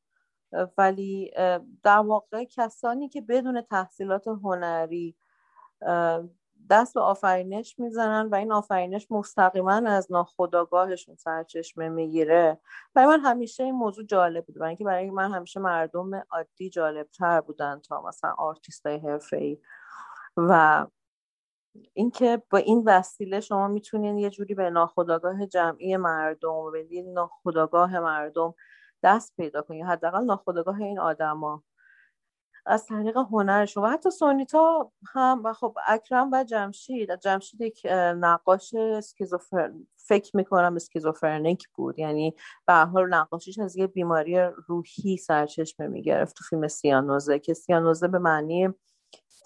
ولی 0.78 1.32
در 1.84 1.98
واقع 1.98 2.44
کسانی 2.44 3.10
که 3.10 3.22
بدون 3.22 3.62
تحصیلات 3.62 4.28
هنری 4.28 5.16
دست 6.70 6.94
به 6.94 7.02
آفرینش 7.02 7.80
می‌زنن 7.80 8.30
و 8.30 8.36
این 8.36 8.52
آفرینش 8.52 9.08
مستقیما 9.12 9.72
از 9.72 10.12
ناخودآگاهشون 10.12 11.16
سرچشمه 11.16 11.90
می‌گیره. 11.90 12.60
برای 12.94 13.08
من 13.08 13.20
همیشه 13.20 13.64
این 13.64 13.76
موضوع 13.76 14.06
جالب 14.06 14.46
بود. 14.46 14.56
برای 14.56 14.68
اینکه 14.68 14.84
برای 14.84 15.10
من 15.10 15.32
همیشه 15.32 15.60
مردم 15.60 16.16
عادی 16.16 16.70
جالب 16.70 17.08
تر 17.08 17.42
بودن 17.42 17.80
تا 17.80 18.02
مثلا 18.02 18.32
آرتیست 18.38 18.86
های 18.86 18.98
حرفه 18.98 19.38
ای 19.38 19.58
و 20.38 20.86
اینکه 21.94 22.42
با 22.50 22.58
این 22.58 22.84
وسیله 22.86 23.40
شما 23.40 23.68
می‌تونین 23.68 24.18
یه 24.18 24.30
جوری 24.30 24.56
به 24.56 24.70
ناخودآگاه 24.70 25.46
جمعی 25.46 25.98
مردم 25.98 26.54
و 26.54 26.72
به 26.72 26.86
ناخودآگاه 27.14 28.00
مردم 28.00 28.54
دست 29.04 29.36
پیدا 29.38 29.62
کنید 29.62 29.86
حداقل 29.86 30.26
ناخودآگاه 30.26 30.82
این 30.82 31.00
آدما. 31.00 31.64
از 32.66 32.86
طریق 32.86 33.18
هنرشون 33.18 33.84
و 33.84 33.88
حتی 33.88 34.12
سونیتا 34.12 34.92
هم 35.14 35.42
و 35.46 35.54
خب 35.54 35.78
اکرم 35.88 36.30
و 36.34 36.44
جمشید. 36.44 37.16
جمشید 37.16 37.62
یک 37.62 37.88
نقاش 38.16 38.74
اسکیزوفرن 38.74 39.88
فکر 39.98 40.38
می‌کنم 40.38 40.76
اسکیزوفرنیک 40.76 41.68
بود. 41.76 42.00
یعنی 42.00 42.36
به 42.68 42.71
هر 42.71 42.74
حال 42.74 43.14
نقاشیش 43.14 43.60
از 43.60 43.78
یه 43.78 43.88
بیماری 43.88 44.40
روحی 44.68 45.18
سرچشمه 45.18 45.88
می‌گرفت 45.88 46.36
تو 46.36 46.44
فیلم 46.50 46.68
سیانوزه 46.68 47.40
که 47.40 47.54
سیانوزه 47.54 48.08
به 48.08 48.20
معنی 48.20 48.70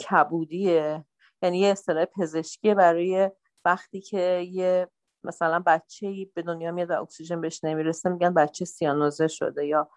کبودیه. 0.09 1.05
یعنی 1.41 1.59
یه 1.59 1.67
اصطلاح 1.69 2.05
پزشکی 2.05 2.73
برای 2.73 3.31
وقتی 3.65 4.01
که 4.01 4.47
یه 4.51 4.87
مثلا 5.23 5.63
بچه 5.65 6.27
به 6.33 6.41
دنیا 6.41 6.71
میاد 6.71 6.89
و 6.91 7.01
اکسیژن 7.01 7.41
بهش 7.41 7.63
نمی‌رسه 7.63 8.09
میگن 8.09 8.33
بچه 8.33 8.65
سیانوزه 8.65 9.27
شده 9.27 9.65
یا 9.65 9.89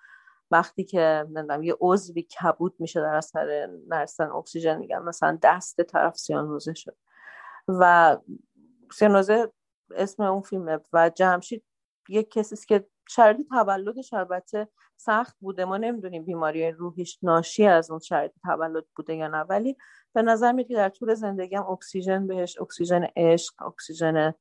وقتی 0.51 0.85
که 0.85 1.25
نمی‌دونم 1.29 1.63
یه 1.63 1.77
عضوی 1.81 2.23
کبود 2.23 2.75
میشه 2.79 3.01
در 3.01 3.15
اثر 3.15 3.69
نرسن 3.89 4.31
اکسیژن 4.31 4.79
میگن 4.79 4.99
مثلا 4.99 5.39
دست 5.43 5.83
طرف 5.83 6.17
سیانوزه 6.17 6.75
شد 6.75 6.97
و 7.69 8.17
سیانوزه 8.93 9.53
اسم 9.97 10.23
اون 10.23 10.43
فیلمه 10.43 10.79
و 10.93 11.11
جمشید 11.11 11.65
یک 12.09 12.31
کسی 12.31 12.67
که 12.67 12.87
شرایط 13.09 13.49
تولدش 13.49 14.13
البته 14.13 14.69
سخت 14.97 15.37
بوده. 15.41 15.65
ما 15.65 15.77
نمی‌دونیم 15.77 16.25
بیماری 16.25 16.71
روحیش 16.71 17.19
ناشی 17.23 17.67
از 17.67 17.91
اون 17.91 18.01
شرایط 18.01 18.33
تولد 18.43 18.85
بوده 18.97 19.15
یا 19.15 19.29
نه. 19.29 19.39
ولی 19.39 19.77
به 20.13 20.23
نظر 20.23 20.53
میاد 20.53 20.69
که 20.69 20.75
در 20.75 20.89
طول 20.89 21.15
زندگی 21.15 21.57
اکسیژن 21.57 22.27
بهش 22.27 22.61
اکسیژن 22.61 23.07
عشق 23.17 23.63
اکسیژن 23.63 24.35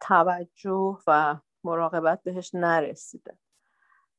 توجه 0.00 0.98
و 1.06 1.36
مراقبت 1.64 2.22
بهش 2.22 2.50
نرسیده 2.54 3.38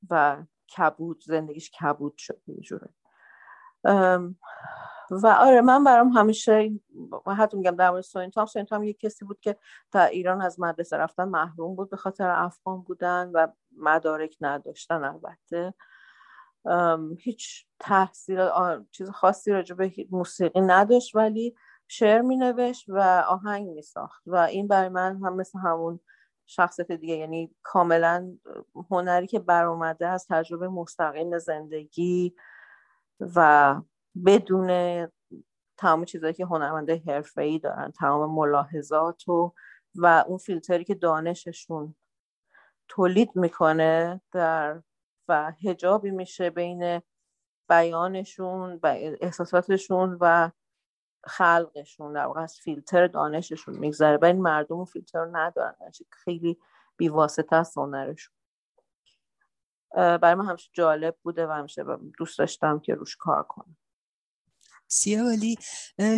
و 0.10 0.44
کبود 0.78 1.24
زندگیش 1.24 1.72
کبود 1.72 2.18
شد 2.18 2.42
اینجوره 2.48 2.90
و 5.12 5.28
آره 5.28 5.62
من 5.62 5.84
برام 5.84 6.10
همیشه 6.10 6.72
حتی 7.38 7.58
میگم 7.58 7.76
در 7.76 7.90
مورد 7.90 8.04
سونیتام 8.04 8.46
سونیتام 8.46 8.84
یک 8.84 9.00
کسی 9.00 9.26
بود 9.26 9.40
که 9.40 9.56
در 9.92 10.10
ایران 10.10 10.42
از 10.42 10.60
مدرسه 10.60 10.98
رفتن 10.98 11.24
محروم 11.24 11.76
بود 11.76 11.90
به 11.90 11.98
خاطر 11.98 12.30
افغان 12.30 12.82
بودن 12.82 13.32
و 13.34 13.48
مدارک 13.78 14.38
نداشتن 14.42 15.04
البته. 15.04 15.74
هیچ 17.20 17.66
تحصیل 17.80 18.50
چیز 18.92 19.10
خاصی 19.10 19.52
راجع 19.52 19.76
به 19.76 19.92
موسیقی 20.12 20.62
نداشت 20.62 21.16
ولی 21.16 21.56
شعر 21.88 22.22
مینوشت 22.22 22.86
و 22.90 23.24
آهنگ 23.28 23.70
میساخت 23.70 24.24
و 24.26 24.36
این 24.36 24.68
برای 24.68 24.90
من 24.90 25.20
هم 25.24 25.36
مثل 25.36 25.60
همون 25.60 26.00
شخصیت 26.46 26.92
دیگه 26.92 27.16
یعنی 27.16 27.56
کاملا 27.64 28.38
هنری 28.92 29.28
که 29.28 29.40
برآمده 29.40 30.08
از 30.08 30.28
تجربه 30.30 30.68
مستقیم 30.68 31.38
زندگی 31.38 32.36
و 33.20 33.76
بدون 34.26 35.08
تمام 35.78 36.06
چیزهایی 36.06 36.34
که 36.34 36.46
هنرمنده 36.46 37.24
ای 37.38 37.60
دارن 37.60 37.92
تمام 37.92 38.36
ملاحظات 38.36 39.30
و 39.30 39.54
و 39.96 40.24
اون 40.28 40.38
فیلتری 40.38 40.84
که 40.84 40.96
دانششون 40.96 41.96
تولید 42.88 43.36
می‌کنه 43.36 44.22
در 44.32 44.82
و 45.28 45.54
هجابی 45.66 46.12
میشه 46.12 46.50
بین 46.50 47.02
بیانشون 47.70 48.80
و 48.84 48.88
احساساتشون 49.22 50.18
و 50.22 50.52
خلقشون 51.24 52.14
در 52.14 52.26
واقع 52.26 52.42
از 52.42 52.60
فیلتر 52.60 53.08
دانششون 53.08 53.78
میگذره. 53.78 54.18
و 54.18 54.26
این 54.26 54.42
مردم 54.42 54.76
اون 54.76 54.86
فیلتر 54.86 55.20
رو 55.26 55.38
ندارن 55.38 55.76
خیلی 56.12 56.60
بیواسطه 56.98 57.56
است 57.56 57.78
هنرشون. 57.78 58.36
برای 59.96 60.36
من 60.36 60.46
همیشه 60.46 60.70
جالب 60.74 61.16
بوده 61.24 61.48
و 61.48 61.52
همیشه 61.52 61.84
دوست 62.18 62.40
داشتم 62.40 62.80
که 62.80 62.96
روش 62.96 63.16
کار 63.16 63.44
کنم 63.44 63.78
سیاه 64.88 65.28
ولی 65.28 65.58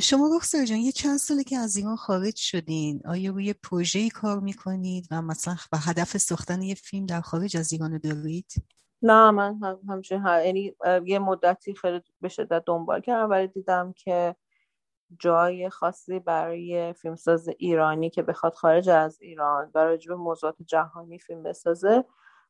شما 0.02 0.30
رخصر 0.36 0.66
جان 0.66 0.78
یه 0.78 0.92
چند 0.92 1.18
ساله 1.18 1.44
که 1.44 1.58
از 1.58 1.78
ایران 1.78 1.96
خارج 1.96 2.36
شدین 2.36 3.02
آیا 3.06 3.32
روی 3.32 3.54
پروژه 3.54 4.10
کار 4.10 4.40
می‌کنید 4.40 5.08
و 5.12 5.22
مثلا 5.22 5.56
به 5.72 5.78
هدف 5.78 6.18
ساختن 6.18 6.62
یه 6.62 6.76
فیلم 6.76 7.06
در 7.06 7.22
خارج 7.22 7.58
از 7.58 7.74
ایران 7.74 7.98
دارید؟ 7.98 8.54
نه 9.02 9.32
من 9.32 9.60
همچنین 9.90 10.22
یعنی 10.46 10.76
یه 11.06 11.20
مدتی 11.20 11.76
خیلی 11.76 12.02
به 12.22 12.30
شدت 12.30 12.64
دنبال 12.66 13.02
کردم 13.02 13.30
ولی 13.30 13.48
دیدم 13.48 13.94
که 13.94 14.36
جای 15.20 15.70
خاصی 15.70 16.20
برای 16.20 16.94
فیلمساز 16.94 17.50
ایرانی 17.58 18.10
که 18.10 18.22
بخواد 18.22 18.54
خارج 18.54 18.90
از 18.90 19.22
ایران 19.22 19.72
و 19.76 19.80
راجب 19.80 20.12
موضوعات 20.12 20.56
جهانی 20.66 21.20
فیلم 21.20 21.44
بسازه 21.44 22.06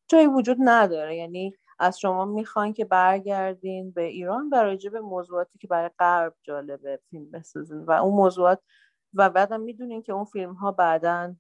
جایی 0.07 0.27
وجود 0.27 0.57
نداره. 0.59 1.15
یعنی 1.15 1.53
از 1.79 1.99
شما 1.99 2.25
می‌خوان 2.25 2.73
که 2.73 2.85
برگردین 2.85 3.91
به 3.91 4.03
ایران 4.03 4.49
و 4.49 4.55
راجب 4.55 4.95
موضوعاتی 4.95 5.59
که 5.59 5.67
برای 5.67 5.89
غرب 5.99 6.35
جالبه 6.43 6.99
فیلم 7.09 7.31
بسازین. 7.31 7.85
و 7.85 7.91
اون 7.91 8.13
موضوعات 8.15 8.61
و 9.13 9.29
بعدم 9.29 9.61
می‌دونین 9.61 10.01
که 10.01 10.13
اون 10.13 10.25
فیلم 10.25 10.53
ها 10.53 10.71
بعدا 10.71 11.35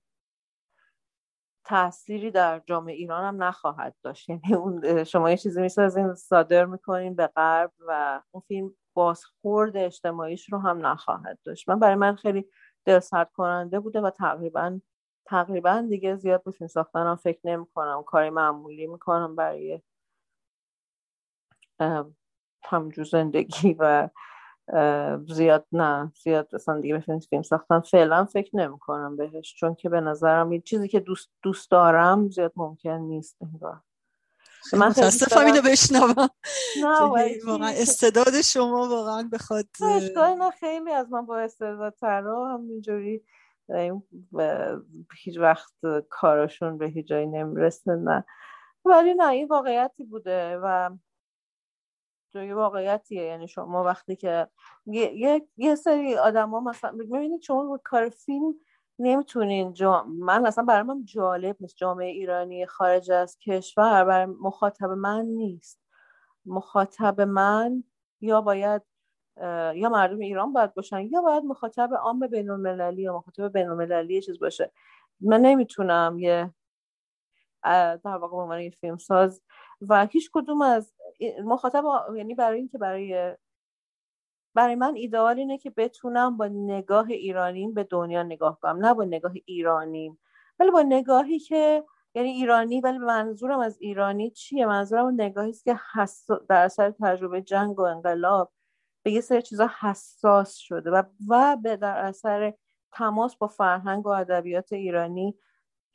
تأثیری 1.65 2.31
در 2.31 2.61
جامعه 2.65 2.95
ایران 2.95 3.23
هم 3.23 3.43
نخواهد 3.43 3.95
داشت. 4.03 4.29
یعنی 4.29 4.53
اون 4.53 5.03
شما 5.03 5.29
یه 5.31 5.37
چیزی 5.37 5.61
می‌سازین 5.61 6.13
صادر 6.15 6.65
می‌کنین 6.65 7.15
به 7.15 7.27
غرب 7.27 7.71
و 7.87 8.21
اون 8.31 8.43
فیلم 8.47 8.75
بازخورد 8.93 9.77
اجتماعیش 9.77 10.53
رو 10.53 10.59
هم 10.59 10.87
نخواهد 10.87 11.39
داشت. 11.45 11.69
من 11.69 11.79
برای 11.79 11.95
من 11.95 12.15
خیلی 12.15 12.47
دلسرد 12.85 13.31
کننده 13.31 13.79
بوده 13.79 14.01
و 14.01 14.09
تقریبا 14.09 14.79
تقریبا 15.27 15.85
دیگه 15.89 16.15
زیاد 16.15 16.43
به 16.43 16.51
فیلم 16.51 16.67
ساختن 16.67 17.07
هم 17.07 17.15
فکر 17.15 17.39
نمی 17.45 17.65
کنم 17.75 18.03
کاری 18.03 18.29
معمولی 18.29 18.87
می‌کنم 18.87 19.35
برای 19.35 19.81
همجور 22.63 23.05
زندگی 23.05 23.75
و 23.79 24.09
زیاد 25.27 25.67
نه 25.71 26.11
زیاد 26.23 26.55
اصلا 26.55 26.81
دیگه 26.81 26.93
به 26.93 27.19
فیلم 27.29 27.41
ساختن. 27.41 27.79
فعلا 27.79 28.25
فکر 28.25 28.55
نمی 28.55 28.79
کنم 28.79 29.15
بهش 29.15 29.55
چون 29.55 29.75
که 29.75 29.89
به 29.89 30.01
نظرم 30.01 30.49
این 30.49 30.61
چیزی 30.61 30.87
که 30.87 30.99
دوست, 30.99 31.29
دوست 31.41 31.71
دارم 31.71 32.29
زیاد 32.29 32.53
ممکن 32.55 32.89
نیست 32.89 33.37
انگار. 33.41 33.81
من 34.73 34.87
متاسفم 34.87 35.45
اینو 35.45 35.61
بشنوم. 35.61 36.29
واقعا 37.47 37.69
استعداد 37.69 38.41
شما 38.41 38.89
واقعا 38.89 39.29
بخواد 39.33 39.67
نه 40.39 40.51
خیلی 40.51 40.91
از 40.91 41.11
من 41.11 41.25
با 41.25 41.39
استعداد 41.39 41.93
ترا 41.93 42.53
همینجوری 42.53 43.23
هیچ 45.23 45.37
وقت 45.39 45.73
کارشون 46.09 46.77
به 46.77 46.87
هیچ 46.87 47.07
جایی 47.07 47.27
نمی‌رسه 47.27 47.95
نه. 47.95 48.25
ولی 48.85 49.13
نه 49.13 49.27
این 49.29 49.47
واقعیتی 49.47 50.03
بوده 50.03 50.57
و 50.63 50.89
یه 52.35 52.55
واقعیتیه. 52.55 53.23
یعنی 53.23 53.47
شما 53.47 53.83
وقتی 53.83 54.15
که 54.15 54.47
یه, 54.85 55.47
یه 55.57 55.75
سری 55.75 56.15
آدم 56.15 56.49
ها 56.49 56.59
مثلا 56.59 56.91
می‌بینید 56.91 57.41
شما 57.41 57.79
کار 57.83 58.09
فیلم 58.09 58.53
نمی‌تونین 58.99 59.73
جا... 59.73 60.03
من 60.03 60.45
اصلا 60.45 60.63
برای 60.63 60.83
من 60.83 61.05
جالب 61.05 61.55
نیست. 61.59 61.75
جامعه 61.77 62.07
ایرانی 62.07 62.65
خارج 62.65 63.11
از 63.11 63.37
کشور 63.39 64.05
برای 64.05 64.25
مخاطب 64.25 64.89
من 64.89 65.25
نیست. 65.25 65.79
مخاطب 66.45 67.21
من 67.21 67.83
یا 68.21 68.41
باید 68.41 68.81
یا 69.75 69.89
مردم 69.89 70.19
ایران 70.19 70.53
باید 70.53 70.73
باشن 70.73 71.01
یا 71.01 71.21
باید 71.21 71.43
مخاطب 71.43 71.93
عام 71.93 72.27
بین 72.27 72.49
المللی 72.49 73.01
یا 73.01 73.17
مخاطب 73.17 73.53
بین 73.53 73.69
المللی 73.69 74.21
چیز 74.21 74.39
باشه. 74.39 74.71
من 75.19 75.41
نمی‌تونم 75.41 76.19
یه 76.19 76.53
در 77.63 78.17
واقع 78.21 78.37
عنوان 78.37 78.69
فیلم 78.69 78.97
ساز 78.97 79.41
و 79.81 80.05
هیچ 80.05 80.29
کدوم 80.33 80.61
از 80.61 80.93
مخاطب 81.43 81.83
یعنی 82.15 82.35
برای 82.35 82.59
اینکه 82.59 82.77
برای 82.77 83.35
برای 84.55 84.75
من 84.75 84.95
ایدئال 84.95 85.39
اینه 85.39 85.57
که 85.57 85.69
بتونم 85.69 86.37
با 86.37 86.47
نگاه 86.47 87.09
ایرانیم 87.09 87.73
به 87.73 87.83
دنیا 87.83 88.23
نگاه 88.23 88.59
کنم. 88.61 88.85
نه 88.85 88.93
با 88.93 89.03
نگاه 89.03 89.31
ایرانیم 89.45 90.19
ولی 90.59 90.71
با 90.71 90.81
نگاهی 90.81 91.39
که 91.39 91.83
یعنی 92.15 92.29
ایرانی 92.29 92.81
ولی 92.81 92.97
منظورم 92.97 93.59
از 93.59 93.77
ایرانی 93.81 94.29
چیه؟ 94.31 94.65
منظورم 94.65 95.21
نگاهی 95.21 95.49
است 95.49 95.65
که 95.65 95.79
در 96.49 96.65
اثر 96.65 96.91
تجربه 96.91 97.41
جنگ 97.41 97.79
و 97.79 97.81
انقلاب 97.81 98.51
به 99.07 99.11
یه 99.11 99.21
سری 99.21 99.41
چیزا 99.41 99.69
حساس 99.79 100.55
شده 100.55 100.91
و 100.91 101.03
و 101.27 101.57
به 101.63 101.75
در 101.75 101.97
اثر 101.97 102.53
تماس 102.91 103.35
با 103.35 103.47
فرهنگ 103.47 104.05
و 104.05 104.09
ادبیات 104.09 104.73
ایرانی 104.73 105.35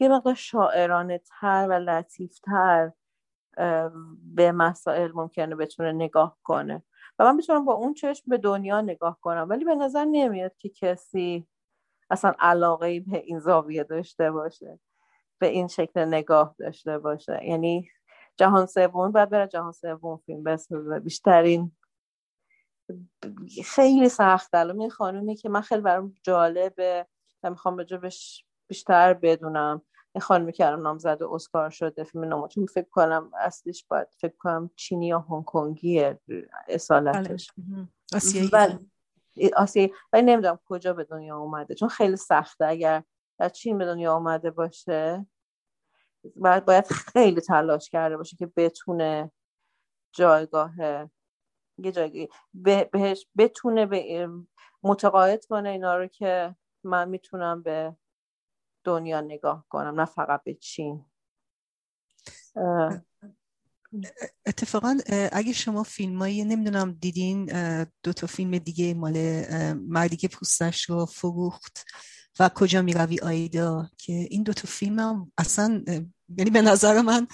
یه 0.00 0.08
مقدار 0.08 0.34
شاعرانه 0.34 1.20
تر 1.40 1.66
و 1.70 1.72
لطیف 1.72 2.38
تر 2.38 2.92
به 4.34 4.52
مسائل 4.52 5.12
ممکنه 5.14 5.54
بتونه 5.54 5.92
نگاه 5.92 6.38
کنه. 6.42 6.82
و 7.18 7.24
من 7.24 7.36
می‌تونم 7.36 7.64
با 7.64 7.72
اون 7.74 7.94
چشم 7.94 8.24
به 8.26 8.38
دنیا 8.38 8.80
نگاه 8.80 9.18
کنم 9.20 9.46
ولی 9.50 9.64
به 9.64 9.74
نظر 9.74 10.04
نمیاد 10.04 10.56
که 10.56 10.68
کسی 10.68 11.46
اصلا 12.10 12.34
علاقه 12.38 13.00
به 13.00 13.16
این 13.16 13.38
زاویه 13.38 13.84
داشته 13.84 14.30
باشه 14.30 14.78
به 15.38 15.46
این 15.46 15.68
شکل 15.68 16.04
نگاه 16.04 16.54
داشته 16.58 16.98
باشه. 16.98 17.40
یعنی 17.44 17.88
جهان 18.36 18.66
سوم 18.66 19.12
باید 19.12 19.30
بره 19.30 19.46
جهان 19.46 19.72
سوم 19.72 20.16
فیلم 20.26 20.42
بسازه. 20.42 21.00
بیشترین 21.00 21.72
خیلی 23.64 24.08
سخت 24.08 24.54
الان 24.54 24.80
این 24.80 24.90
خانومی 24.90 25.36
که 25.36 25.48
من 25.48 25.60
خیلی 25.60 25.80
برام 25.80 26.14
جالبه 26.22 27.06
و 27.42 27.50
می‌خوام 27.50 27.76
بهش 27.76 28.44
بیشتر 28.68 29.14
بدونم. 29.14 29.82
این 30.14 30.22
خانمی 30.22 30.52
که 30.52 30.66
الان 30.66 30.82
نامزد 30.82 31.22
اسکار 31.22 31.70
شده 31.70 32.04
فیلم 32.04 32.24
نامو 32.24 32.48
چون 32.48 32.66
فکر 32.66 32.88
کنم 32.90 33.30
اصلیش 33.38 33.84
باید 33.84 34.08
فکر 34.18 34.34
کنم 34.38 34.70
چینی 34.76 35.06
یا 35.06 35.18
هنگ 35.18 35.44
کنگی 35.44 36.14
اصالتش. 36.68 37.50
بله. 37.56 37.88
آسیایی. 38.14 38.50
آسیایی. 39.56 39.92
ولی 40.12 40.22
نمی‌دونم 40.22 40.58
کجا 40.64 40.92
به 40.92 41.04
دنیا 41.04 41.38
اومده. 41.38 41.74
چون 41.74 41.88
خیلی 41.88 42.16
سخته. 42.16 42.66
اگر 42.66 43.02
در 43.38 43.48
چین 43.48 43.78
به 43.78 43.84
دنیا 43.84 44.14
اومده 44.14 44.50
باشه 44.50 45.26
باید, 46.36 46.64
باید 46.64 46.86
خیلی 46.86 47.40
تلاش 47.40 47.90
کرده 47.90 48.16
باشه 48.16 48.36
که 48.36 48.46
بتونه 48.46 49.32
جایگاه 50.12 50.72
یه 51.84 51.92
جایگاه 51.92 52.26
بهش 52.92 53.26
بتونه 53.38 53.86
به 53.86 54.28
متقاعد 54.82 55.44
کنه 55.44 55.68
اینا 55.68 55.96
رو 55.96 56.06
که 56.06 56.56
من 56.84 57.08
می‌تونم 57.08 57.62
به 57.62 57.96
دنیا 58.84 59.20
نگاه 59.20 59.64
کنم 59.68 60.00
نه 60.00 60.04
فقط 60.04 60.42
به 60.44 60.54
چین. 60.54 61.04
اتفاقا 64.46 64.98
اگه 65.32 65.52
شما 65.52 65.82
فیلم 65.82 66.18
هایی 66.18 66.44
نمی‌دونم 66.44 66.92
دیدین 66.92 67.44
دو 68.02 68.12
تا 68.12 68.26
فیلم 68.26 68.58
دیگه 68.58 68.94
مال 68.94 69.44
مردی 69.74 70.16
که 70.16 70.28
پوستش 70.28 70.82
رو 70.82 71.06
فروخت 71.06 71.84
و 72.40 72.48
کجا 72.48 72.82
می‌روی 72.82 73.20
آیدا 73.20 73.88
که 73.98 74.12
این 74.12 74.42
دو 74.42 74.52
تا 74.52 74.68
فیلم 74.68 74.98
هم 74.98 75.32
اصلا 75.38 75.84
یعنی 76.36 76.50
به 76.50 76.62
نظر 76.62 77.00
من 77.00 77.26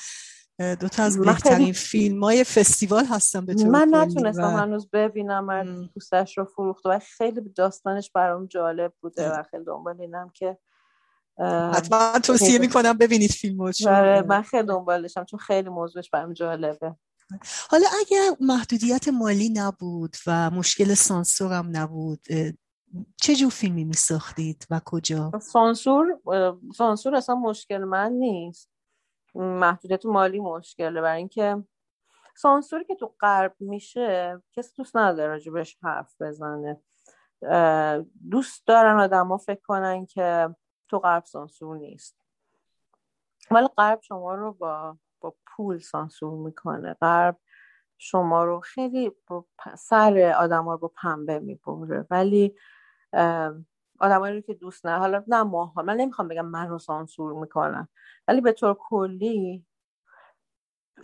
دو 0.58 0.88
تا 0.88 1.02
از 1.02 1.18
بهترین 1.18 1.72
فیلم 1.72 2.24
های 2.24 2.44
فستیوال 2.44 3.04
هستم 3.04 3.46
به 3.46 3.64
من 3.64 3.88
نتونستم 3.90 4.54
و... 4.54 4.56
هنوز 4.56 4.90
ببینم 4.90 5.88
پوستش 5.94 6.38
رو 6.38 6.44
فروخت 6.44 6.86
و 6.86 6.98
خیلی 6.98 7.40
داستانش 7.40 8.10
برام 8.10 8.46
جالب 8.46 8.92
بوده 9.00 9.30
و 9.30 9.42
خیلی 9.50 9.64
دنبال 9.64 10.00
اینم 10.00 10.30
که 10.34 10.58
حتما 11.74 12.18
توصیه 12.18 12.58
می‌کنم 12.58 12.92
ببینید 12.92 13.30
فیلمو 13.30 13.72
آره، 13.86 14.22
من 14.22 14.42
خیلی 14.42 14.66
دنبالشم 14.66 15.24
چون 15.24 15.38
خیلی 15.38 15.68
موضوعش 15.68 16.10
برام 16.10 16.32
جالبه. 16.32 16.96
حالا 17.70 17.86
اگر 18.00 18.36
محدودیت 18.40 19.08
مالی 19.08 19.48
نبود 19.48 20.16
و 20.26 20.50
مشکل 20.50 20.94
سانسور 20.94 21.52
هم 21.52 21.68
نبود 21.72 22.26
چه 23.16 23.34
جور 23.34 23.50
فیلمی 23.50 23.84
میساختید 23.84 24.66
و 24.70 24.80
کجا؟ 24.84 25.32
سانسور 25.42 26.06
سانسور 26.76 27.14
اصلا 27.14 27.34
مشکل 27.34 27.84
من 27.84 28.12
نیست. 28.12 28.70
محدودیت 29.34 30.06
مالی 30.06 30.40
مشکله 30.40 31.00
برای 31.00 31.18
اینکه 31.18 31.64
سانسوری 32.36 32.84
که 32.84 32.94
تو 32.94 33.14
غرب 33.20 33.54
میشه 33.60 34.42
کسی 34.52 34.76
دوست 34.76 34.96
نداره 34.96 35.32
راجبش 35.32 35.78
حرف 35.82 36.22
بزنه. 36.22 36.80
دوست 38.30 38.66
دارن 38.66 39.00
آدم 39.00 39.28
ها 39.28 39.36
فکر 39.36 39.60
کنن 39.60 40.06
که 40.06 40.54
تو 40.88 40.98
غرب 40.98 41.24
سانسور 41.24 41.76
نیست. 41.76 42.18
ولی 43.50 43.66
غرب 43.66 44.00
شما 44.02 44.34
رو 44.34 44.52
با, 44.52 44.98
با 45.20 45.34
پول 45.46 45.78
سانسور 45.78 46.44
می‌کنه. 46.46 46.94
غرب 46.94 47.38
شما 47.98 48.44
رو 48.44 48.60
خیلی 48.60 49.12
سر 49.78 50.34
آدم 50.38 50.68
رو 50.68 50.78
با 50.78 50.88
پنبه 50.88 51.38
می‌بره. 51.38 52.06
ولی 52.10 52.56
آدمایی 53.98 54.42
که 54.42 54.54
دوست 54.54 54.86
نه 54.86 54.98
حالا 54.98 55.24
نه 55.28 55.42
ماها. 55.42 55.82
من 55.82 55.96
نمی‌خوام 55.96 56.28
بگم 56.28 56.46
من 56.46 56.68
رو 56.68 56.78
سانسور 56.78 57.32
می‌کنم 57.32 57.88
ولی 58.28 58.40
به 58.40 58.52
طور 58.52 58.76
کلی 58.80 59.66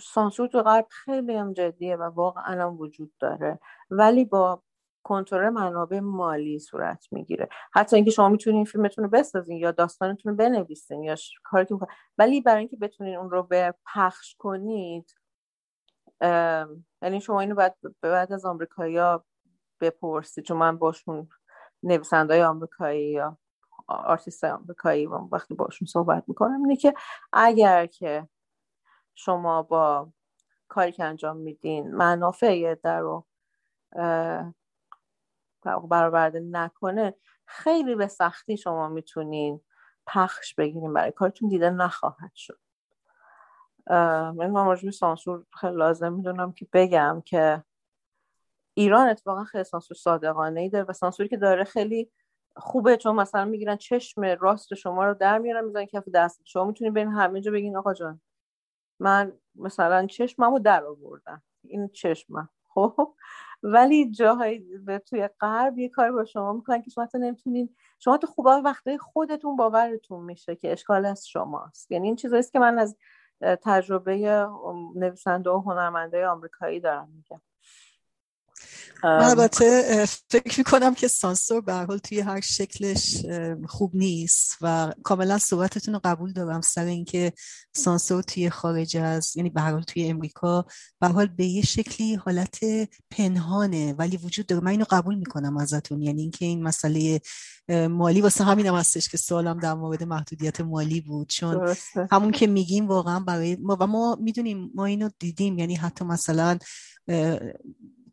سانسور 0.01 0.49
تو 0.49 0.62
غرب 0.62 0.86
خیلی 0.90 1.36
هم 1.36 1.53
جدیه 1.53 1.97
و 1.97 2.03
واقعا 2.03 2.62
هم 2.62 2.80
وجود 2.80 3.12
داره. 3.20 3.59
ولی 3.90 4.24
با 4.24 4.62
کنترل 5.03 5.51
منابع 5.51 6.01
مالی 6.01 6.59
صورت 6.59 7.07
می‌گیره. 7.11 7.49
حتی 7.72 7.97
اینکه 7.97 8.11
شما 8.11 8.28
می‌تونین 8.28 8.64
فیلمتون 8.64 9.05
رو 9.05 9.11
بسازین 9.11 9.57
یا 9.57 9.70
داستانتون 9.70 10.30
رو 10.30 10.36
بنویسین 10.36 11.03
یا 11.05 11.14
کاری 11.45 11.66
که 11.66 11.74
ولی 12.18 12.40
برای 12.40 12.59
اینکه 12.59 12.76
بتونین 12.76 13.16
اون 13.16 13.30
رو 13.30 13.42
به 13.42 13.74
پخش 13.95 14.36
کنید 14.38 15.14
یعنی 17.03 17.20
شما 17.20 17.40
اینو 17.40 17.55
بعد 17.55 17.76
بعد 18.01 18.32
از 18.32 18.45
آمریکایی‌ها 18.45 19.24
بپرسید 19.80 20.45
چون 20.45 20.57
من 20.57 20.78
باشون 20.78 21.28
نویسنده 21.85 22.47
آمریکایی 22.47 23.11
یا 23.11 23.39
آرتیست 23.87 24.45
آمریکایی 24.45 25.07
وقتی 25.07 25.55
باشون 25.55 25.87
صحبت 25.89 26.24
می‌کنم 26.28 26.62
اینه 26.62 26.76
که 26.76 26.95
اگر 27.32 27.87
که 27.87 28.28
شما 29.14 29.62
با 29.62 30.12
کاری 30.68 30.93
که 30.93 31.05
انجام 31.05 31.37
میدین 31.37 31.95
منافع 31.95 32.74
در 32.74 33.01
رو 33.01 33.26
برآورده 35.91 36.41
نکنه 36.41 37.14
خیلی 37.47 37.95
به 37.95 38.09
سختی 38.09 38.57
شما 38.57 38.89
می‌تونین 38.89 39.61
پخش 40.07 40.55
بگیرین 40.55 40.93
برای 40.93 41.12
کارتون 41.12 41.49
دیده 41.49 41.70
نخواهد 41.70 42.35
شد. 42.35 42.61
من 44.37 44.55
راجع 44.66 44.91
سانسور 44.91 45.47
خیلی 45.61 45.76
لازم 45.76 46.12
می‌دونم 46.12 46.53
که 46.53 46.66
بگم 46.72 47.22
که 47.24 47.64
ایران 48.75 49.09
اتفاقا 49.09 49.45
خیلی 49.45 49.64
سانسور 49.64 49.97
صادقانه 49.97 50.61
ای 50.61 50.68
داره 50.68 50.85
و 50.89 50.93
سانسوری 50.93 51.29
که 51.29 51.37
داره 51.37 51.64
خیلی 51.64 52.11
خوبه 52.57 52.97
چون 52.97 53.16
مثلا 53.16 53.45
می‌گیرن 53.45 53.77
چشم 53.77 54.25
راست 54.25 54.75
شما 54.75 55.05
رو 55.05 55.14
در 55.14 55.39
میارن 55.39 55.64
می‌زنن 55.64 55.85
کف 55.85 56.09
دست. 56.09 56.41
شما 56.45 56.64
می‌تونید 56.64 56.95
بین 56.95 57.09
همه 57.09 57.41
جا 57.41 57.53
بگین 57.53 57.77
آقا 57.77 57.95
جان 57.95 58.20
من 59.01 59.33
مثلا 59.55 60.07
چشممو 60.07 60.59
در 60.59 60.85
آوردم. 60.85 61.43
این 61.64 61.89
چشمم. 61.89 62.49
خب؟ 62.68 63.14
ولی 63.62 64.11
جاهای 64.11 64.64
توی 65.07 65.29
غرب 65.41 65.79
یه 65.79 65.89
کاری 65.89 66.12
با 66.12 66.25
شما 66.25 66.53
می‌کنن 66.53 66.83
که 66.83 66.91
شما 66.91 67.09
نمی‌تونین 67.14 67.77
شما 67.99 68.16
تو 68.18 68.27
خوبه 68.27 68.51
وقتی 68.51 68.99
خودتون 68.99 69.57
باورتون 69.57 70.25
میشه 70.25 70.57
که 70.57 70.72
اشکال 70.72 71.07
از 71.07 71.29
شماست. 71.29 71.93
یعنی 71.93 72.07
این 72.07 72.16
چیزاییست 72.16 72.53
که 72.53 72.59
من 72.59 72.79
از 72.79 72.97
تجربه 73.41 74.47
نویسنده 74.95 75.51
و 75.51 75.61
هنرمنده 75.61 76.27
آمریکایی 76.27 76.81
دارم 76.81 77.09
میگم. 77.16 77.41
البته 79.05 80.05
فکر 80.31 80.59
می‌کنم 80.59 80.95
که 80.95 81.09
سانسور 81.09 81.61
به 81.61 81.73
حال 81.73 81.99
توی 81.99 82.21
هر 82.21 82.41
شکلش 82.41 83.17
خوب 83.69 83.97
نیست 83.97 84.57
و 84.61 84.93
کاملا 85.03 85.39
صحبتتون 85.39 85.95
رو 85.95 86.01
قبول 86.05 86.33
دارم 86.33 86.61
سر 86.61 86.85
اینکه 86.85 87.33
سانسور 87.77 88.23
توی 88.23 88.51
خارج 88.51 88.97
از 88.97 89.37
یعنی 89.37 89.51
به 89.51 89.61
حال 89.61 89.83
توی 89.83 90.09
امریکا 90.09 90.67
به 91.01 91.09
حال 91.09 91.27
به 91.27 91.47
یه 91.47 91.63
شکلی 91.63 92.15
حالت 92.15 92.59
پنهانه 93.11 93.93
ولی 93.93 94.17
وجود 94.17 94.47
داره. 94.47 94.65
من 94.65 94.71
اینو 94.71 94.85
قبول 94.91 95.15
می‌کنم 95.15 95.57
ازتون. 95.57 96.03
یعنی 96.03 96.23
اینکه 96.23 96.45
این 96.45 96.63
مسئله 96.63 97.21
مالی 97.91 98.21
واسه 98.21 98.45
همینم 98.45 98.75
هستش 98.75 99.09
که 99.09 99.17
سوالم 99.17 99.61
در 99.61 99.75
مورد 99.75 100.03
محدودیت 100.03 100.61
مالی 100.61 101.01
بود. 101.01 101.29
چون 101.29 101.75
همون 102.11 102.33
که 102.33 102.47
میگیم 102.47 102.89
واقعا 102.89 103.21
برای 103.21 103.57
ما 103.57 103.77
و 103.81 103.87
ما 103.87 104.19
می‌دونیم 104.21 104.71
ما 104.75 104.85
اینو 104.85 105.11
دیدیم. 105.19 105.59
یعنی 105.59 105.75
حتی 105.75 106.05
مثلا 106.05 106.59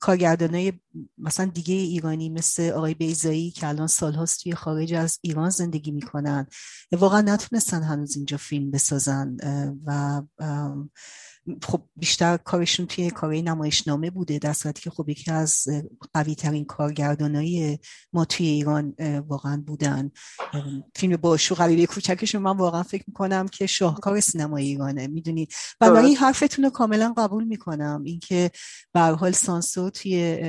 کارگردانای 0.02 0.74
مثلا 1.18 1.46
دیگه 1.46 1.76
ایرانی 1.76 2.30
مثل 2.30 2.70
آقای 2.70 2.94
بیزایی 2.94 3.52
که 3.52 3.68
الان 3.68 3.88
سالهاست 3.88 4.44
توی 4.44 4.56
خارج 4.56 4.94
از 4.94 5.20
ایران 5.22 5.50
زندگی 5.50 5.92
می‌کنن 5.92 6.48
واقعا 6.92 7.22
نتونستن 7.22 7.84
هنوز 7.84 8.16
اینجا 8.16 8.38
فیلم 8.38 8.72
بسازن 8.72 9.38
و 9.86 10.22
خب 11.64 11.82
بیشتر 11.96 12.38
کارشون 12.38 12.86
توی 12.86 13.10
کارهای 13.10 13.42
نمایشنامه 13.42 14.10
بوده 14.10 14.40
در 14.40 14.54
صورتی 14.54 14.82
که 14.82 14.90
خب 14.90 15.10
یکی 15.10 15.32
از 15.32 15.68
قوی 16.14 16.36
ترین 16.36 16.66
کارگردانای 16.66 17.80
ما 18.14 18.26
توی 18.26 18.46
ایران 18.46 18.96
واقعا 19.28 19.64
بودن. 19.68 20.12
فیلم 20.96 21.18
باشو 21.18 21.56
غریبه 21.56 21.86
کوچکشون 21.86 22.42
من 22.42 22.58
واقعا 22.58 22.84
فکر 22.84 23.04
می‌کنم 23.08 23.48
که 23.48 23.66
شاهکار 23.66 24.20
سینما 24.20 24.58
ایرانه 24.58 25.08
می‌دونید 25.08 25.54
این 25.82 26.16
حرفتون 26.16 26.66
رو 26.66 26.72
کاملا 26.72 27.14
قبول 27.18 27.44
می‌کنم. 27.44 28.04
اینکه 28.06 28.52
به 28.94 29.00
حال 29.00 29.32
سانسور 29.32 29.90
توی 29.90 30.42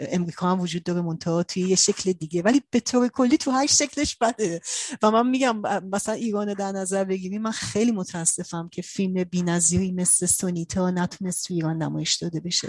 امریکا 0.00 0.50
هم 0.50 0.60
وجود 0.60 0.82
داره 0.82 1.00
منتها 1.00 1.42
توی 1.42 1.62
یه 1.62 1.76
شکل 1.76 2.12
دیگه. 2.12 2.42
ولی 2.42 2.62
به 2.70 2.80
طور 2.80 3.08
کلی 3.08 3.36
تو 3.36 3.50
هر 3.50 3.66
شکلش 3.66 4.16
بده. 4.16 4.60
و 5.02 5.10
من 5.10 5.30
میگم 5.30 5.60
مثلا 5.90 6.14
ایران 6.14 6.54
در 6.54 6.72
نظر 6.72 7.04
بگیریم 7.04 7.42
من 7.42 7.50
خیلی 7.50 7.92
متاسفم 7.92 8.68
که 8.72 8.82
فیلم 8.82 9.24
بی‌نظیری 9.24 9.92
مثل 9.92 10.27
سونیتا 10.28 10.90
نتونست 10.90 11.48
تو 11.48 11.54
ایران 11.54 11.76
نمایش 11.82 12.16
داده 12.16 12.40
بشه. 12.40 12.68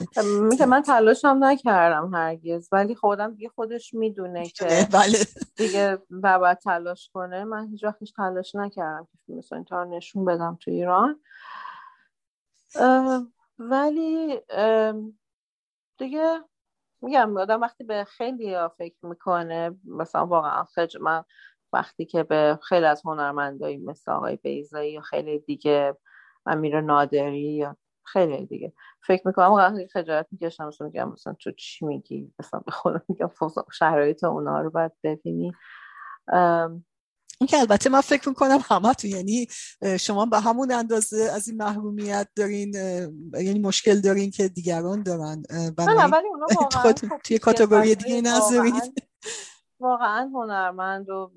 میگه 0.50 0.66
من 0.66 0.82
تلاش 0.82 1.26
هم 1.26 1.44
نکردم 1.44 2.14
هرگز 2.14 2.70
ولی 2.72 2.96
خودم 2.96 3.34
دیگه 3.34 3.50
خودش 3.50 3.94
می‌دونه 3.94 4.50
که 4.50 4.88
بله 4.94 5.18
دیگه 5.58 5.98
باید 6.24 6.58
تلاش 6.58 7.10
کنه. 7.14 7.44
من 7.44 7.68
هیچ 7.68 7.84
وقت 7.84 7.98
تلاش 8.18 8.56
نکردم 8.56 9.08
که 9.12 9.18
فیلم 9.26 9.42
سونیتا 9.42 9.84
رو 9.84 9.90
نشون 9.90 10.26
بدم 10.26 10.58
تو 10.62 10.72
ایران. 10.72 11.22
ولی 13.60 14.40
دیگه 15.98 16.40
میگم 17.02 17.38
آدم 17.38 17.62
وقتی 17.62 17.84
به 17.84 18.04
خیلی 18.04 18.56
فکر 18.78 19.06
می‌کنه 19.06 19.72
مثلا 19.86 20.26
واقعا 20.26 20.64
خیلی 20.64 21.00
من 21.02 21.24
وقتی 21.74 22.06
که 22.06 22.24
به 22.24 22.60
خیلی 22.64 22.86
از 22.86 23.02
هنرمندایی 23.06 23.78
مثل 23.78 24.12
آقای 24.12 24.36
بیزایی 24.36 24.94
یا 24.94 25.02
خیلی 25.02 25.40
دیگه 25.40 25.98
امیر 26.50 26.82
نادری 26.82 27.56
یا 27.56 27.78
خیلی 28.06 28.46
دیگه. 28.46 28.74
فکر 29.08 29.28
می‌کنم 29.28 29.50
واقعا 29.50 29.88
خجالت 29.94 30.28
می‌کشم 30.32 30.68
مثلا 30.68 30.88
میگم 30.88 31.12
مثلا 31.12 31.34
تو 31.34 31.52
چی 31.52 31.86
میگی؟ 31.86 32.34
مثلا 32.40 32.60
به 32.60 32.72
خودم 32.72 33.04
میگم 33.08 33.30
شرایط 33.72 34.24
اونا 34.24 34.62
رو 34.62 34.70
باید 34.70 34.92
ببینی. 35.04 35.54
این 37.42 37.48
که 37.48 37.60
البته 37.60 37.90
من 37.90 38.02
فکر 38.02 38.30
می‌کنم 38.30 38.60
همه 38.64 38.94
تو 38.94 39.08
یعنی 39.08 39.48
شما 40.00 40.26
به 40.26 40.40
همون 40.40 40.72
اندازه 40.72 41.30
از 41.34 41.48
این 41.48 41.58
محرومیت 41.58 42.28
دارین 42.36 42.74
یعنی 43.34 43.60
مشکل 43.60 44.02
دارین 44.02 44.32
که 44.32 44.48
دیگران 44.48 45.04
دارن. 45.04 45.44
ولی 45.78 46.28
اونا 46.28 46.46
واقعا 46.56 46.94
خب 46.94 47.18
توی 47.24 47.40
کاتگوری 47.40 47.96
دیگه 47.96 48.22
نذارید. 48.22 49.10
واقعا 49.80 50.30
هنرمند 50.34 51.10
و 51.10 51.32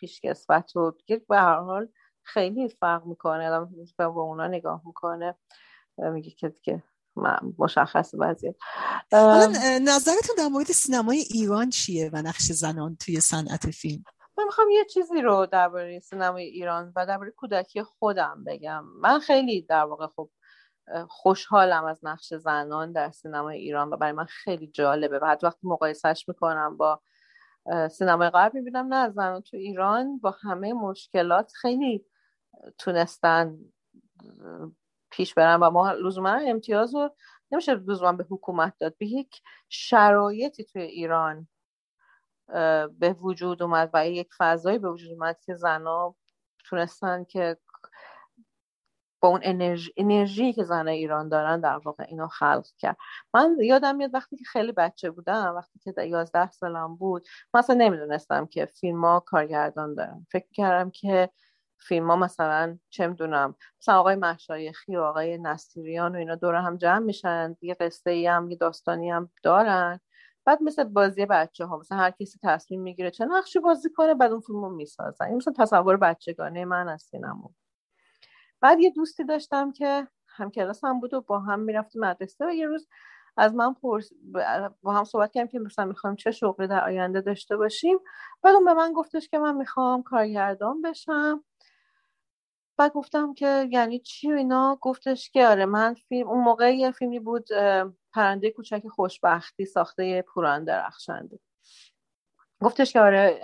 پیشکسوت 0.00 0.76
و 0.76 0.92
به 1.28 1.36
هر 1.36 1.60
حال 1.60 1.88
خیلی 2.32 2.68
فرق 2.68 3.06
می‌کنه. 3.06 3.50
آدم 3.50 3.74
به 3.98 4.04
اونا 4.04 4.46
نگاه 4.46 4.82
می‌کنه 4.86 5.34
میگه 5.98 6.30
که 6.30 6.48
دیگه 6.48 6.82
مشخص 7.58 8.14
وضعیت. 8.18 8.54
نظرتون 9.82 10.36
در 10.38 10.48
مورد 10.48 10.66
سینمای 10.66 11.18
ایران 11.18 11.70
چیه 11.70 12.10
و 12.12 12.16
نقش 12.16 12.42
زنان 12.42 12.96
توی 12.96 13.20
صنعت 13.20 13.70
فیلم؟ 13.70 14.02
من 14.38 14.44
می‌خوام 14.44 14.70
یه 14.70 14.84
چیزی 14.84 15.20
رو 15.20 15.46
درباره 15.46 16.00
سینمای 16.00 16.44
ایران 16.44 16.92
و 16.96 17.06
درباره 17.06 17.30
کودکی 17.30 17.82
خودم 17.82 18.44
بگم. 18.46 18.84
من 18.84 19.18
خیلی 19.18 19.62
در 19.62 19.84
واقع 19.84 20.06
خب 20.16 20.30
خوشحالم 21.08 21.84
از 21.84 22.00
نقش 22.02 22.34
زنان 22.34 22.92
در 22.92 23.10
سینمای 23.10 23.58
ایران 23.58 23.90
و 23.90 23.96
برای 23.96 24.12
من 24.12 24.24
خیلی 24.24 24.66
جالبه 24.66 25.18
و 25.18 25.26
حتی 25.26 25.46
وقتی 25.46 25.60
مقایسهش 25.62 26.28
می‌کنم 26.28 26.76
با 26.76 27.00
سینمای 27.90 28.30
غرب 28.30 28.54
می‌بینم 28.54 28.94
نه 28.94 29.10
زنان 29.10 29.40
تو 29.40 29.56
ایران 29.56 30.18
با 30.18 30.34
همه 30.42 30.72
مشکلات 30.72 31.52
خیلی 31.60 32.04
تونستن 32.78 33.58
پیش 35.10 35.34
برن 35.34 35.60
و 35.60 35.70
ما 35.70 35.92
لزوما 35.92 36.40
امتیاز 36.46 36.94
رو 36.94 37.14
نمیشه 37.52 37.74
لزوما 37.74 38.12
به 38.12 38.26
حکومت 38.30 38.74
داد. 38.78 38.96
به 38.98 39.06
یک 39.06 39.42
شرایطی 39.68 40.64
توی 40.64 40.82
ایران 40.82 41.48
به 42.98 43.16
وجود 43.20 43.62
اومد 43.62 43.90
و 43.94 44.08
یک 44.08 44.28
فضایی 44.38 44.78
به 44.78 44.90
وجود 44.90 45.12
اومد 45.12 45.40
که 45.40 45.54
زنها 45.54 46.16
تونستن 46.64 47.24
که 47.24 47.56
با 49.22 49.28
اون 49.28 49.40
انرژی, 49.42 49.92
انرژی 49.96 50.52
که 50.52 50.64
زن 50.64 50.88
ایران 50.88 51.28
دارن 51.28 51.60
در 51.60 51.76
واقع 51.76 52.04
اینو 52.08 52.28
خلق 52.28 52.66
کرد. 52.78 52.96
من 53.34 53.56
یادم 53.60 53.96
میاد 53.96 54.14
وقتی 54.14 54.36
که 54.36 54.44
خیلی 54.44 54.72
بچه 54.72 55.10
بودم 55.10 55.54
وقتی 55.56 55.78
که 55.78 56.02
یازده 56.02 56.50
سالم 56.50 56.96
بود 56.96 57.26
مثلا 57.54 57.76
نمی‌دونستم 57.76 58.46
که 58.46 58.64
فیلم 58.64 59.04
ها 59.04 59.20
کارگردان 59.20 59.94
دارن. 59.94 60.26
فکر 60.32 60.48
کردم 60.52 60.90
که 60.90 61.30
فیلم 61.82 62.10
ها 62.10 62.16
مثلا 62.16 62.78
چه 62.90 63.06
می‌دونم 63.06 63.54
مثلا 63.80 64.00
آقای 64.00 64.14
محشایخی 64.16 64.96
و 64.96 65.00
آقای 65.00 65.38
نستیریان 65.38 66.14
و 66.14 66.18
اینا 66.18 66.34
دور 66.34 66.54
هم 66.54 66.76
جمع 66.76 66.98
میشن 66.98 67.56
یه 67.62 67.74
قصه 67.74 68.10
ای 68.10 68.26
هم 68.26 68.50
یه 68.50 68.56
داستانی 68.56 69.10
هم 69.10 69.30
دارن. 69.42 70.00
بعد 70.44 70.62
مثل 70.62 70.84
بازی 70.84 71.26
بچه 71.26 71.64
ها 71.66 71.78
مثلا 71.78 71.98
هر 71.98 72.10
کسی 72.10 72.38
تصمیم 72.42 72.80
می‌گیره 72.82 73.10
چه 73.10 73.24
نقشی 73.24 73.58
بازی 73.58 73.90
کنه 73.90 74.14
بعد 74.14 74.32
اون 74.32 74.40
فیلم 74.40 74.62
رو 74.62 74.70
می‌سازن. 74.70 75.24
این 75.24 75.36
مثل 75.36 75.52
تصور 75.52 75.96
بچگانه 75.96 76.64
من 76.64 76.88
از 76.88 77.02
سینما. 77.02 77.50
بعد 78.60 78.80
یه 78.80 78.90
دوستی 78.90 79.24
داشتم 79.24 79.72
که 79.72 80.08
هم 80.28 80.50
کلاس 80.50 80.84
هم 80.84 81.00
بود 81.00 81.14
و 81.14 81.20
با 81.20 81.38
هم 81.40 81.60
می‌رفتیم 81.60 82.04
مدرسه 82.04 82.46
و 82.46 82.50
یه 82.50 82.66
روز 82.66 82.88
از 83.36 83.54
من 83.54 83.74
پرس 83.74 84.10
با 84.82 84.92
هم 84.94 85.04
صحبت 85.04 85.32
کردیم 85.32 85.48
که 85.52 85.58
مثلا 85.58 85.84
می‌خوایم 85.84 86.16
چه 86.16 86.30
شغلی 86.30 86.66
در 86.66 86.84
آینده 86.84 87.20
داشته 87.20 87.56
باشیم. 87.56 87.98
بعد 88.42 88.54
اون 88.54 88.64
به 88.64 88.74
من 88.74 88.92
گفتش 88.92 89.28
که 89.28 89.38
من 89.38 89.56
می‌خوام 89.56 90.02
کارگردان 90.02 90.82
بشم. 90.82 91.44
بعد 92.80 92.92
گفتم 92.92 93.34
که 93.34 93.68
یعنی 93.70 93.98
چی 93.98 94.32
و 94.32 94.36
اینا؟ 94.36 94.78
گفتش 94.80 95.30
که 95.30 95.46
آره 95.46 95.66
من 95.66 95.94
فیلم 95.94 96.28
اون 96.28 96.44
موقع 96.44 96.76
یه 96.76 96.90
فیلمی 96.90 97.20
بود 97.20 97.48
پرنده 98.12 98.50
کوچک 98.50 98.88
خوشبختی 98.88 99.64
ساخته 99.64 100.22
پوران 100.22 100.64
درخشنده. 100.64 101.38
گفتش 102.62 102.92
که 102.92 103.00
آره 103.00 103.40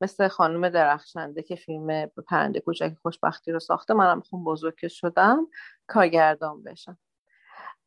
مثل 0.00 0.28
خانم 0.28 0.68
درخشنده 0.68 1.42
که 1.42 1.56
فیلم 1.56 2.06
پرنده 2.06 2.60
کوچک 2.60 2.94
خوشبختی 3.02 3.52
رو 3.52 3.58
ساخته 3.58 3.94
منم 3.94 4.16
می‌خوام 4.16 4.44
بزرگ 4.44 4.88
شدم 4.88 5.46
کارگردان 5.86 6.62
بشم. 6.62 6.98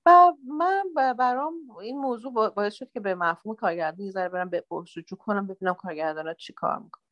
و 0.06 0.34
من 0.48 0.84
برام 1.18 1.54
این 1.82 1.98
موضوع 2.00 2.50
باعث 2.50 2.74
شد 2.74 2.92
که 2.92 3.00
به 3.00 3.16
مفهوم 3.16 3.56
کارگردان 3.56 4.06
یه 4.06 4.12
برم 4.30 4.50
به 4.50 4.66
کنم 5.20 5.48
ببینم 5.48 5.74
کارگردان 5.74 6.34
چی 6.34 6.54
کار 6.54 6.80
می‌کنم 6.80 7.03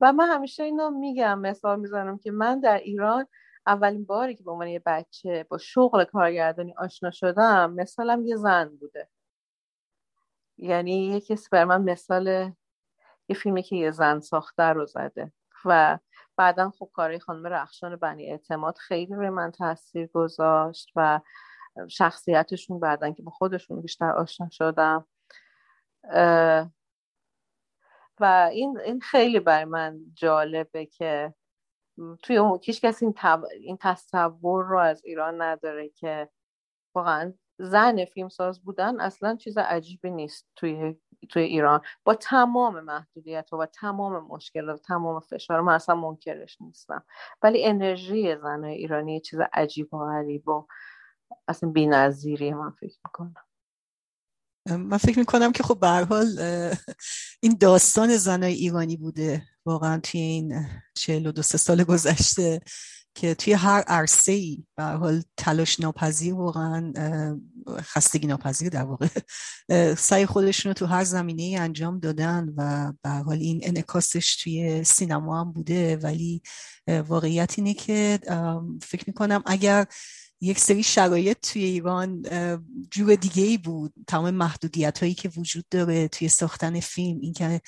و 0.00 0.12
من 0.12 0.28
همیشه 0.28 0.62
اینو 0.62 0.90
میگم 0.90 1.38
مثال 1.38 1.80
می‌زنم 1.80 2.18
که 2.18 2.30
من 2.30 2.60
در 2.60 2.78
ایران 2.78 3.26
اولین 3.66 4.04
باری 4.04 4.36
که 4.36 4.44
به 4.44 4.50
عنوان 4.50 4.68
یه 4.68 4.82
بچه 4.86 5.46
با 5.48 5.58
شغل 5.58 6.04
کارگردانی 6.04 6.74
آشنا 6.78 7.10
شدم 7.10 7.72
مثالم 7.72 8.26
یه 8.26 8.36
زن 8.36 8.68
بوده. 8.80 9.08
یعنی 10.58 11.06
یه 11.06 11.20
کسی 11.20 11.48
بر 11.52 11.64
من 11.64 11.82
مثال 11.82 12.52
یه 13.28 13.36
فیلمی 13.36 13.62
که 13.62 13.76
یه 13.76 13.90
زن 13.90 14.20
ساخته 14.20 14.62
رو 14.62 14.86
زده 14.86 15.32
و 15.64 15.98
بعدا 16.36 16.70
خب 16.70 16.90
کاری 16.94 17.18
خانم 17.18 17.46
رخشان 17.46 17.96
بنی 17.96 18.30
اعتماد 18.30 18.76
خیلی 18.78 19.14
روی 19.14 19.30
من 19.30 19.50
تاثیر 19.50 20.06
گذاشت 20.06 20.92
و 20.96 21.20
شخصیتشون 21.88 22.80
بعدا 22.80 23.10
که 23.10 23.22
با 23.22 23.30
خودشون 23.30 23.82
بیشتر 23.82 24.10
آشنا 24.10 24.48
شدم 24.52 25.06
و 28.20 28.48
این 28.52 28.78
این 28.78 29.00
خیلی 29.00 29.40
برای 29.40 29.64
من 29.64 30.00
جالبه 30.14 30.86
که 30.86 31.34
توی 32.22 32.36
اون 32.36 32.58
کیش 32.58 32.80
کسی 32.80 33.06
این, 33.06 33.14
این 33.60 33.76
تصور 33.80 34.64
رو 34.64 34.78
از 34.78 35.04
ایران 35.04 35.42
نداره 35.42 35.88
که 35.88 36.28
واقعا 36.94 37.34
زن 37.58 38.04
فیلمساز 38.04 38.64
بودن 38.64 39.00
اصلا 39.00 39.36
چیز 39.36 39.58
عجیبی 39.58 40.10
نیست 40.10 40.46
توی 40.56 40.96
توی 41.30 41.42
ایران. 41.42 41.80
با 42.04 42.14
تمام 42.14 42.80
محدودیت 42.80 43.52
و 43.52 43.66
تمام 43.66 44.26
مشکلات 44.26 44.80
و 44.80 44.82
تمام 44.82 45.20
فشار 45.20 45.60
من 45.60 45.74
اصلا 45.74 45.94
منکرش 45.94 46.60
نیستم. 46.60 47.04
ولی 47.42 47.64
انرژی 47.66 48.36
زن 48.36 48.64
ایرانی 48.64 49.20
چیز 49.20 49.40
عجیب 49.52 49.94
و 49.94 49.98
غریب 49.98 50.48
و 50.48 50.66
اصلا 51.48 51.70
بی‌نظیریه 51.70 52.54
من 52.54 52.70
فکر 52.70 52.98
می‌کنم. 53.04 53.34
من 54.66 54.96
فکر 54.96 55.18
می‌کنم 55.18 55.52
که 55.52 55.62
خب 55.62 55.80
به 55.80 55.88
حال 55.88 56.40
این 57.40 57.56
داستان 57.60 58.16
زنای 58.16 58.54
ایرانی 58.54 58.96
بوده 58.96 59.42
واقعا 59.66 60.00
توی 60.00 60.20
این 60.20 60.66
42 60.94 61.42
سال 61.42 61.84
گذشته 61.84 62.60
که 63.16 63.34
توی 63.34 63.52
هر 63.52 63.80
عرصه 63.80 64.32
ای 64.32 64.64
حال 64.78 65.22
تلاش 65.36 65.80
ناپذیر 65.80 66.34
واقعا 66.34 66.92
خستگی 67.80 68.26
ناپذیر 68.26 68.68
در 68.68 68.82
واقع 68.82 69.08
سعی 69.94 70.26
خودشون 70.26 70.70
رو 70.70 70.74
تو 70.74 70.86
هر 70.86 71.04
زمینه 71.04 71.42
ای 71.42 71.56
انجام 71.56 71.98
دادن 71.98 72.54
و 72.56 72.92
به 73.02 73.10
حال 73.10 73.38
این 73.38 73.60
انعکاسش 73.62 74.36
توی 74.36 74.84
سینما 74.84 75.40
هم 75.40 75.52
بوده. 75.52 75.96
ولی 75.96 76.42
واقعیت 76.88 77.54
اینه 77.56 77.74
که 77.74 78.18
فکر 78.82 79.04
می‌کنم 79.06 79.42
اگر 79.46 79.86
یک 80.44 80.58
سری 80.58 80.82
شرایط 80.82 81.36
توی 81.52 81.64
ایران 81.64 82.22
جور 82.90 83.14
دیگه 83.14 83.42
ای 83.42 83.58
بود. 83.58 83.92
تمام 84.06 84.30
محدودیت 84.30 84.98
هایی 84.98 85.14
که 85.14 85.28
وجود 85.28 85.64
داره 85.70 86.08
توی 86.08 86.28
ساختن 86.28 86.80
فیلم 86.80 87.20
اینکه 87.20 87.60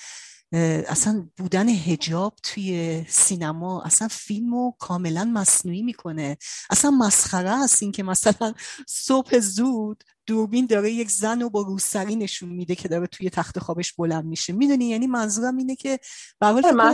اصلا 0.87 1.29
بودن 1.37 1.69
هجاب 1.69 2.35
توی 2.43 3.03
سینما 3.07 3.81
اصلا 3.81 4.07
فیلم 4.07 4.53
رو 4.53 4.75
کاملا 4.79 5.25
مصنوعی 5.25 5.81
می‌کنه. 5.81 6.37
اصلا 6.69 6.91
مسخره 6.91 7.49
است 7.49 7.83
اینکه 7.83 8.03
مثلا 8.03 8.53
صبح 8.87 9.39
زود 9.39 10.03
دوربین 10.27 10.65
داره 10.65 10.91
یک 10.91 11.11
زن 11.11 11.41
رو 11.41 11.49
با 11.49 11.61
روسری 11.61 12.15
نشون 12.15 12.49
میده 12.49 12.75
که 12.75 12.87
داره 12.87 13.07
توی 13.07 13.29
تخت 13.29 13.59
خوابش 13.59 13.93
بلند 13.93 14.25
میشه. 14.25 14.53
می‌دونی؟ 14.53 14.85
یعنی 14.85 15.07
منظورم 15.07 15.57
اینه 15.57 15.75
که 15.75 15.99
به 16.41 16.47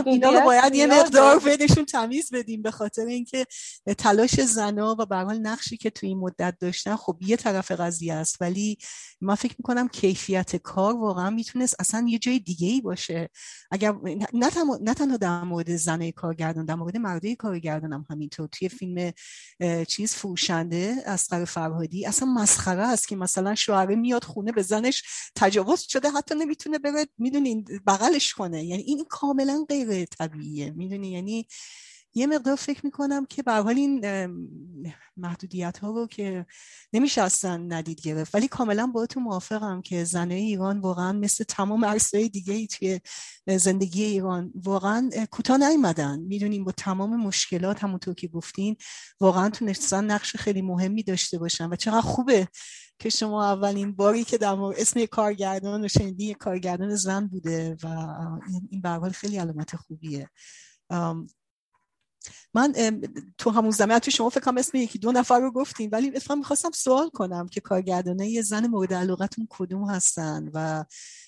اینا 0.06 0.30
رو 0.30 0.40
باید 0.40 0.74
یه 0.74 0.86
مقدار 0.86 1.38
بهشون 1.38 1.84
تمیز 1.84 2.30
بدیم 2.32 2.62
به 2.62 2.70
خاطر 2.70 3.06
اینکه 3.06 3.46
تلاش 3.98 4.40
زنا 4.40 4.96
و 4.98 5.06
به 5.06 5.16
نقشی 5.16 5.76
که 5.76 5.90
توی 5.90 6.08
این 6.08 6.18
مدت 6.18 6.56
داشتن 6.60 6.96
خب 6.96 7.18
یه 7.20 7.36
طرف 7.36 7.70
قضیه 7.70 8.14
است. 8.14 8.36
ولی 8.40 8.78
من 9.20 9.34
فکر 9.34 9.54
می‌کنم 9.58 9.88
کیفیت 9.88 10.56
کار 10.56 10.96
واقعا 10.96 11.30
می‌تونست 11.30 11.76
اصلا 11.78 12.06
یه 12.08 12.18
جای 12.18 12.38
دیگه 12.38 12.68
ای 12.68 12.80
باشه. 12.80 13.30
اگر 13.70 13.94
نه, 14.34 14.94
تنها 14.94 15.16
در 15.16 15.42
مورد 15.42 15.76
زنه 15.76 16.12
کارگردان 16.12 16.64
در 16.64 16.74
مورد 16.74 16.96
مرده 16.96 17.36
کارگردان 17.36 17.92
هم 17.92 18.06
همینطور. 18.10 18.48
توی 18.52 18.68
فیلم 18.68 19.12
چیز 19.88 20.14
فروشنده 20.14 20.96
از 21.06 21.28
فرهادی 21.46 22.06
اصلا 22.06 22.28
مسخره 22.28 22.82
است 22.82 23.08
که 23.08 23.16
مثلا 23.24 23.54
شوهره 23.54 23.94
میاد 23.96 24.24
خونه 24.24 24.52
به 24.52 24.62
زنش 24.62 25.02
تجاوز 25.34 25.80
شده 25.80 26.10
حتی 26.10 26.34
نمی‌تونه 26.34 26.78
بره 26.78 27.06
می‌دونین 27.18 27.64
بغلش 27.86 28.34
کنه. 28.34 28.64
یعنی 28.64 28.82
این 28.82 29.04
کاملا 29.10 29.64
غیر 29.68 30.04
طبیعیه 30.04 30.70
می‌دونی؟ 30.70 31.10
یعنی 31.12 31.46
یه 32.14 32.26
مقدار 32.26 32.56
فکر 32.56 32.80
می‌کنم 32.84 33.26
که 33.26 33.42
به 33.42 33.52
حال 33.52 33.76
این 33.76 34.00
محدودیت 35.16 35.78
ها 35.78 35.90
رو 35.90 36.06
که 36.06 36.46
نمیشه 36.92 37.22
اصلا 37.22 37.56
ندید 37.56 38.00
گرفت. 38.00 38.34
ولی 38.34 38.48
کاملا 38.48 38.86
با 38.86 39.06
تو 39.06 39.20
موافقم 39.20 39.82
که 39.82 40.04
زنه 40.04 40.34
ایران 40.34 40.80
واقعا 40.80 41.12
مثل 41.12 41.44
تمام 41.44 41.84
عرصه 41.84 42.28
دیگه 42.28 42.54
ای 42.54 42.66
توی 42.66 43.00
زندگی 43.58 44.02
ایران 44.02 44.52
واقعا 44.54 45.10
کوتاه 45.30 45.56
نیومدن. 45.56 46.18
می‌دونیم 46.18 46.64
با 46.64 46.72
تمام 46.72 47.16
مشکلات 47.16 47.84
همونطور 47.84 48.14
که 48.14 48.28
گفتین 48.28 48.76
واقعا 49.20 49.50
تونستن 49.50 50.04
نقش 50.04 50.36
خیلی 50.36 50.62
مهمی 50.62 51.02
داشته 51.02 51.38
باشن. 51.38 51.68
و 51.68 51.76
چقدر 51.76 52.00
خوبه 52.00 52.48
که 52.98 53.10
شما 53.10 53.52
اولین 53.52 53.92
باری 53.92 54.24
که 54.24 54.38
در 54.38 54.54
مورد 54.54 54.78
اسم 54.78 55.06
کارگردان 55.06 55.84
و 55.84 55.88
شنیدی 55.88 56.34
کارگردان 56.34 56.94
زن 56.94 57.26
بوده 57.26 57.76
و 57.82 57.88
این 58.70 58.80
به 58.80 59.10
خیلی 59.10 59.36
علامت 59.36 59.76
خوبیه. 59.76 60.30
من 62.54 62.72
تو 63.38 63.50
همون 63.50 63.70
زمین 63.70 63.98
تو 63.98 64.10
شما 64.10 64.28
فکرم 64.28 64.58
اسم 64.58 64.78
یکی 64.78 64.98
دو 64.98 65.12
نفر 65.12 65.40
رو 65.40 65.50
گفتیم 65.50 65.90
ولی 65.92 66.08
اتفاقا 66.08 66.34
می‌خواستم 66.34 66.70
سوال 66.70 67.08
کنم 67.08 67.48
که 67.48 67.60
کارگردانه 67.60 68.28
یه 68.28 68.42
زن 68.42 68.66
مورد 68.66 68.94
علاقتون 68.94 69.46
کدوم 69.50 69.90
هستن 69.90 70.50
و 70.54 70.84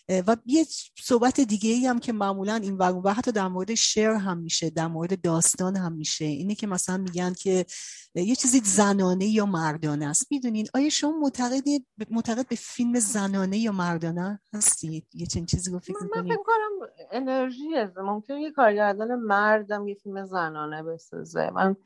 و 0.08 0.36
یه 0.46 0.66
صحبت 0.98 1.40
دیگه 1.40 1.70
ای 1.70 1.86
هم 1.86 1.98
که 1.98 2.12
معمولا 2.12 2.54
این 2.54 2.76
و 2.76 3.12
حتی 3.12 3.32
در 3.32 3.48
مورد 3.48 3.74
شعر 3.74 4.14
هم 4.14 4.38
میشه 4.38 4.70
در 4.70 4.86
مورد 4.86 5.20
داستان 5.20 5.76
هم 5.76 5.92
میشه. 5.92 6.24
اینه 6.24 6.54
که 6.54 6.66
مثلا 6.66 6.96
میگن 6.96 7.32
که 7.32 7.66
یه 8.14 8.34
چیزی 8.34 8.60
زنانه 8.64 9.26
یا 9.26 9.46
مردانه 9.46 10.06
است. 10.06 10.26
می‌دونین 10.30 10.66
آیا 10.74 10.90
شما 10.90 11.18
معتقد 11.18 11.64
معتقد 12.10 12.48
به 12.48 12.56
فیلم 12.56 12.98
زنانه 12.98 13.58
یا 13.58 13.72
مردانه 13.72 14.40
هستید 14.54 15.06
یه 15.14 15.26
چنین 15.26 15.46
چیزی 15.46 15.70
رو 15.70 15.78
فکر 15.78 15.96
من 16.16 16.22
فکر 16.22 16.36
کنم 16.36 16.88
انرژی 17.12 17.64
ممکن 17.96 18.34
یه 18.34 18.50
کارگردان 18.50 19.14
مردم 19.14 19.88
یه 19.88 19.94
فیلم 19.94 20.24
زنانه 20.24 20.82
بسازه. 20.86 21.50
من 21.50 21.76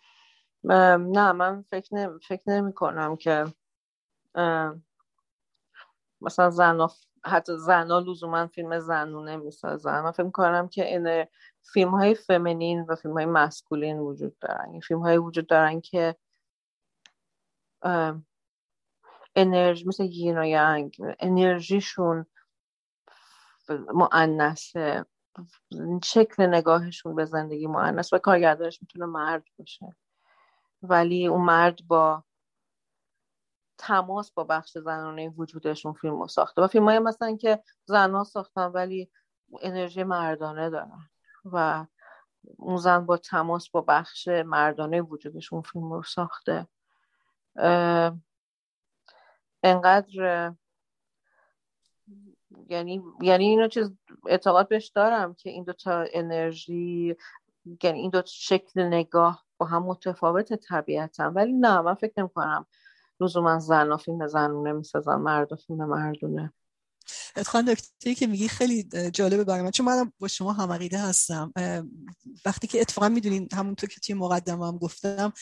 نه 1.12 1.32
من 1.32 1.62
فکر 1.62 1.94
نمی, 1.94 2.18
فکر 2.28 2.42
نمی 2.46 2.72
کنم 2.72 3.16
که 3.16 3.44
مثلا 6.20 6.51
زن 6.51 6.88
حتی 7.24 7.59
زنها 7.59 7.98
لزوما 7.98 8.46
فیلم 8.46 8.78
زنونه 8.78 9.36
می‌سازن 9.36 10.01
من 10.01 10.11
فکر 10.11 10.30
کنم 10.30 10.68
که 10.68 10.84
این 10.86 11.26
فیلم 11.72 11.90
های 11.90 12.14
فمینین 12.14 12.86
و 12.88 12.96
فیلم 12.96 13.14
های 13.14 13.26
مسکولین 13.26 13.98
وجود 13.98 14.38
دارن. 14.38 14.80
فیلم 14.80 15.01
های 15.01 15.16
وجود 15.16 15.46
دارن 15.46 15.80
که 15.80 16.16
انرژی 19.36 19.84
مثل 19.86 20.05
یین 20.05 20.38
و 20.38 20.44
ینگ 20.46 20.96
انرژیشون 21.20 22.26
معنسه 23.94 25.05
شکل 26.04 26.46
نگاهشون 26.46 27.14
به 27.14 27.24
زندگی 27.24 27.66
معنس 27.66 28.12
و 28.12 28.18
کارگردانش 28.18 28.82
می‌تونه 28.82 29.06
مرد 29.06 29.44
باشه. 29.58 29.96
ولی 30.82 31.26
اون 31.26 31.40
مرد 31.40 31.80
با 31.86 32.24
تماس 33.78 34.32
با 34.32 34.44
بخش 34.44 34.78
زنانه 34.78 35.28
وجودشون 35.28 35.92
فیلم 35.92 36.20
رو 36.20 36.28
ساخته 36.28 36.62
و 36.62 36.66
فیلم 36.66 36.88
های 36.88 36.98
مثلا 36.98 37.36
که 37.36 37.62
زنها 37.84 38.24
ساختن 38.24 38.66
ولی 38.66 39.10
انرژی 39.62 40.04
مردانه 40.04 40.70
دارن 40.70 41.10
و 41.44 41.86
اون 42.56 42.76
زن 42.76 43.06
با 43.06 43.16
تماس 43.16 43.70
با 43.70 43.80
بخش 43.80 44.28
مردانه 44.28 45.02
وجودشون 45.02 45.62
فیلم 45.62 45.92
رو 45.92 46.02
ساخته. 46.02 46.66
انقدر 49.62 50.52
یعنی 52.68 53.02
یعنی 53.22 53.44
اینو 53.44 53.68
چیز 53.68 53.90
اعتقاد 54.26 54.68
بهش 54.68 54.88
دارم 54.88 55.34
که 55.34 55.50
این 55.50 55.64
دوتا 55.64 56.04
انرژی 56.12 57.16
یعنی 57.82 58.00
این 58.00 58.11
دو 58.11 58.22
شکل 58.26 58.82
نگاه 58.82 59.44
با 59.58 59.66
هم 59.66 59.82
متفاوت 59.82 60.54
طبیعتا. 60.54 61.24
ولی 61.24 61.52
نه 61.52 61.80
من 61.80 61.94
فکر 61.94 62.12
نمی 62.18 62.28
کنم 62.28 62.66
لزوما 63.20 63.58
زن 63.58 63.96
فیلم 63.96 64.26
زنونه 64.26 64.72
می‌سازن 64.72 65.14
مرد 65.14 65.54
فیلم 65.54 65.84
مردونه. 65.84 66.52
اتخوان 67.36 67.68
نکته 67.68 68.14
که 68.14 68.26
میگی 68.26 68.48
خیلی 68.48 68.82
جالبه 69.12 69.44
برای 69.44 69.62
من 69.62 69.70
چون 69.70 69.86
من 69.86 70.12
با 70.18 70.28
شما 70.28 70.52
همقیده 70.52 70.98
هستم. 70.98 71.52
وقتی 72.46 72.66
که 72.66 72.80
اتفاقا 72.80 73.08
می‌دونین 73.08 73.48
همونطور 73.52 73.88
که 73.88 74.00
توی 74.00 74.14
مقدمه 74.14 74.68
هم 74.68 74.78
گفتم 74.78 75.32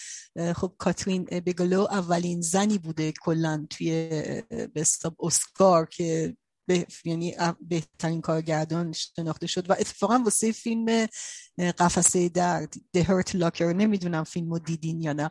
خب 0.57 0.73
کاترین 0.79 1.25
بگلو 1.25 1.81
اولین 1.81 2.41
زنی 2.41 2.79
بوده 2.79 3.13
کلا 3.13 3.67
توی 3.71 4.11
بستاب 4.75 5.15
اسکار 5.21 5.87
که 5.87 6.37
به 6.69 6.87
یعنی 7.05 7.37
بهترین 7.61 8.21
کارگردان 8.21 8.93
شناخته 8.93 9.47
شد 9.47 9.71
و 9.71 9.73
اتفاقا 9.73 10.23
واسه 10.25 10.53
فیلم 10.53 11.07
قفسه 11.59 12.29
درد 12.29 12.75
The 12.97 13.01
Hurt 13.01 13.33
Locker 13.33 13.61
نمی‌دونم 13.63 14.25
فیلم 14.25 14.51
رو 14.51 14.59
دیدین 14.59 15.01
یا 15.01 15.13
نه. 15.13 15.31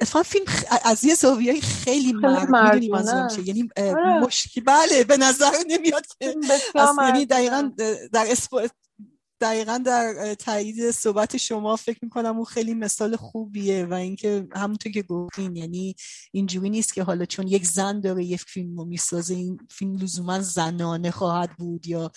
اتفاقا 0.00 0.22
فیلم 0.22 0.44
از 0.84 1.04
یه 1.04 1.14
زاویه 1.14 1.60
خیلی 1.60 2.12
مرد 2.12 2.82
یعنی 3.46 3.68
آره. 3.76 4.20
مشکل 4.20 4.60
بله 4.60 5.04
به 5.04 5.16
نظر 5.16 5.52
نمیاد 5.68 6.06
که 6.06 6.34
یعنی 7.02 7.26
دقیقا 7.26 7.72
در 8.12 8.26
دقیقا 9.40 9.82
در 9.86 10.34
تایید 10.34 10.90
صحبت 10.90 11.36
شما 11.36 11.76
فکر 11.76 11.98
می‌کنم 12.02 12.36
اون 12.36 12.44
خیلی 12.44 12.74
مثال 12.74 13.16
خوبیه 13.16 13.86
و 13.86 13.94
اینکه 13.94 14.46
همونطور 14.54 14.92
که 14.92 15.02
گفتین 15.02 15.56
یعنی 15.56 15.94
اینجوری 16.32 16.70
نیست 16.70 16.94
که 16.94 17.02
حالا 17.02 17.24
چون 17.24 17.48
یک 17.48 17.66
زن 17.66 18.00
داره 18.00 18.24
یک 18.24 18.40
فیلم 18.40 18.76
رو 18.76 18.84
می‌سازه 18.84 19.34
این 19.34 19.58
فیلم 19.70 19.96
لزوما 19.96 20.40
زنانه 20.40 21.10
خواهد 21.10 21.50
بود 21.56 21.86
یا 21.86 22.10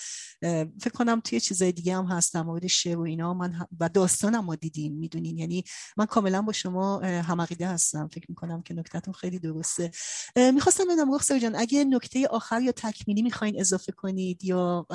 فکر 0.81 0.93
کنم 0.93 1.19
توی 1.19 1.39
چیزای 1.39 1.71
دیگه 1.71 1.95
هم 1.95 2.05
هست 2.05 2.33
در 2.33 2.41
مورد 2.41 2.67
شعر 2.67 2.97
و 2.97 3.01
اینا 3.01 3.33
من 3.33 3.67
و 3.79 3.89
داستانم 3.89 4.49
رو 4.49 4.55
دیدین 4.55 4.97
می‌دونین؟ 4.97 5.37
یعنی 5.37 5.63
من 5.97 6.05
کاملا 6.05 6.41
با 6.41 6.53
شما 6.53 6.99
همقیده 6.99 7.67
هستم 7.67 8.07
فکر 8.07 8.25
می‌کنم 8.29 8.61
که 8.61 8.73
نکتهتون 8.73 9.13
خیلی 9.13 9.39
درسته. 9.39 9.91
می‌خواستم 10.35 10.83
بدم 10.89 11.15
رخصه 11.15 11.39
جان 11.39 11.55
اگه 11.55 11.83
نکته 11.83 12.27
آخر 12.27 12.61
یا 12.61 12.71
تکمیلی 12.71 13.21
می‌خواین 13.21 13.59
اضافه 13.59 13.91
کنید 13.91 14.43
یا 14.43 14.87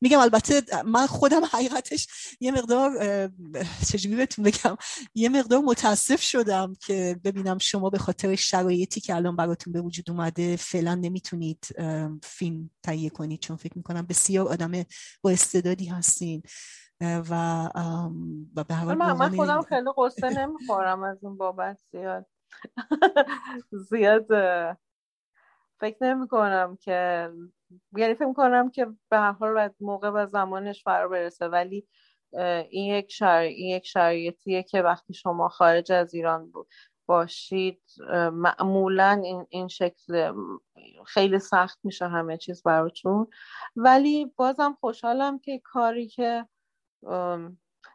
میگم 0.00 0.18
البته 0.18 0.62
من 0.84 1.06
خودم 1.06 1.44
حقیقتش 1.54 2.06
یه 2.40 2.52
مقدار 2.52 2.90
چجوری 3.88 4.16
بهتون 4.16 4.44
بگم 4.44 4.76
یه 5.14 5.28
مقدار 5.28 5.60
متاسف 5.60 6.22
شدم 6.22 6.74
که 6.80 7.20
ببینم 7.24 7.58
شما 7.58 7.90
به 7.90 7.98
خاطر 7.98 8.34
شرایطی 8.34 9.00
که 9.00 9.14
الان 9.14 9.36
براتون 9.36 9.72
به 9.72 9.80
وجود 9.80 10.10
اومده 10.10 10.56
فعلا 10.56 10.94
نمی‌تونید 10.94 11.66
فیلم 12.22 12.70
تهیه 12.82 13.10
کنید. 13.10 13.40
چون 13.40 13.56
فکر 13.56 13.72
می‌کنم 13.76 14.06
بسیار 14.06 14.48
آدم 14.48 14.72
با 15.22 15.30
استعدادی 15.30 15.86
هستین. 15.86 16.42
و 17.00 17.70
و 18.56 18.64
به 18.64 18.94
من, 18.94 19.12
من 19.12 19.36
خودم 19.36 19.62
خیلی 19.62 19.90
قصه 19.96 20.30
نمی‌خورم 20.38 21.02
از 21.02 21.24
اون 21.24 21.36
بابت 21.36 21.78
زیاد. 21.92 22.26
زیاد 23.90 24.26
فکر 25.84 25.96
نمی 26.00 26.28
کنم 26.28 26.76
که 26.76 27.30
یعنی 27.96 28.14
فکر 28.14 28.32
کنم 28.32 28.70
که 28.70 28.86
به 29.08 29.18
هر 29.18 29.32
حال 29.32 29.52
باید 29.52 29.74
موقع 29.80 30.10
و 30.10 30.26
زمانش 30.26 30.84
فرا 30.84 31.08
برسه 31.08 31.48
ولی 31.48 31.88
این 32.70 32.94
یک 32.94 33.12
شر... 33.12 33.38
این 33.38 33.76
یک 33.76 33.86
شرایطیه 33.86 34.62
که 34.62 34.82
وقتی 34.82 35.14
شما 35.14 35.48
خارج 35.48 35.92
از 35.92 36.14
ایران 36.14 36.52
باشید 37.06 37.82
معمولا 38.32 39.20
این, 39.24 39.46
این 39.48 39.68
شکل 39.68 40.32
خیلی 41.06 41.38
سخت 41.38 41.78
میشه 41.84 42.08
همه 42.08 42.36
چیز 42.36 42.62
براتون. 42.62 43.26
ولی 43.76 44.32
بازم 44.36 44.76
خوشحالم 44.80 45.38
که 45.38 45.58
کاری 45.64 46.08
که 46.08 46.46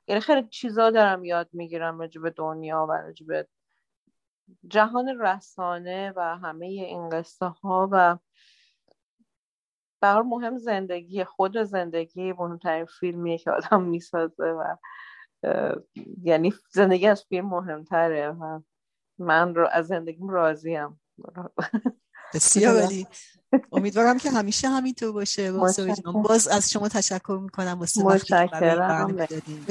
یعنی 0.07 0.21
خیلی 0.21 0.47
چیزا 0.47 0.89
دارم 0.89 1.23
یاد 1.23 1.49
می‌گیرم 1.53 1.99
راجع 1.99 2.21
به 2.21 2.29
دنیا 2.29 2.85
و 2.89 2.91
راجع 2.91 3.25
به 3.25 3.47
جهان 4.67 5.17
رسانه 5.19 6.13
و 6.15 6.37
همه 6.37 6.65
این 6.65 7.09
قصه 7.09 7.45
ها 7.45 7.89
و 7.91 8.17
برای 10.01 10.23
مهم 10.27 10.57
زندگی 10.57 11.23
خود 11.23 11.63
زندگی 11.63 12.33
مهمترین 12.33 12.85
فیلمیه 12.85 13.37
که 13.37 13.51
آدم 13.51 13.81
می‌سازه 13.81 14.43
و 14.43 14.75
یعنی 16.23 16.53
زندگی 16.71 17.07
از 17.07 17.23
فیلم 17.23 17.45
مهمتره 17.45 18.29
و 18.29 18.59
من 19.19 19.55
رو 19.55 19.67
از 19.71 19.87
زندگیم 19.87 20.29
راضیم. 20.29 21.01
بسیار 22.33 22.75
ولی 22.75 23.07
امیدوارم 23.71 24.17
که 24.17 24.29
همیشه 24.29 24.67
همینطور 24.67 25.11
باشه. 25.11 25.51
باز 26.27 26.47
از 26.47 26.71
شما 26.71 26.89
تشکر 26.89 27.39
می‌کنم. 27.41 27.79
واسه 27.79 28.03
وقتی 28.03 28.27
که 28.27 28.49
برنامه 28.51 29.25
دادیم 29.25 29.65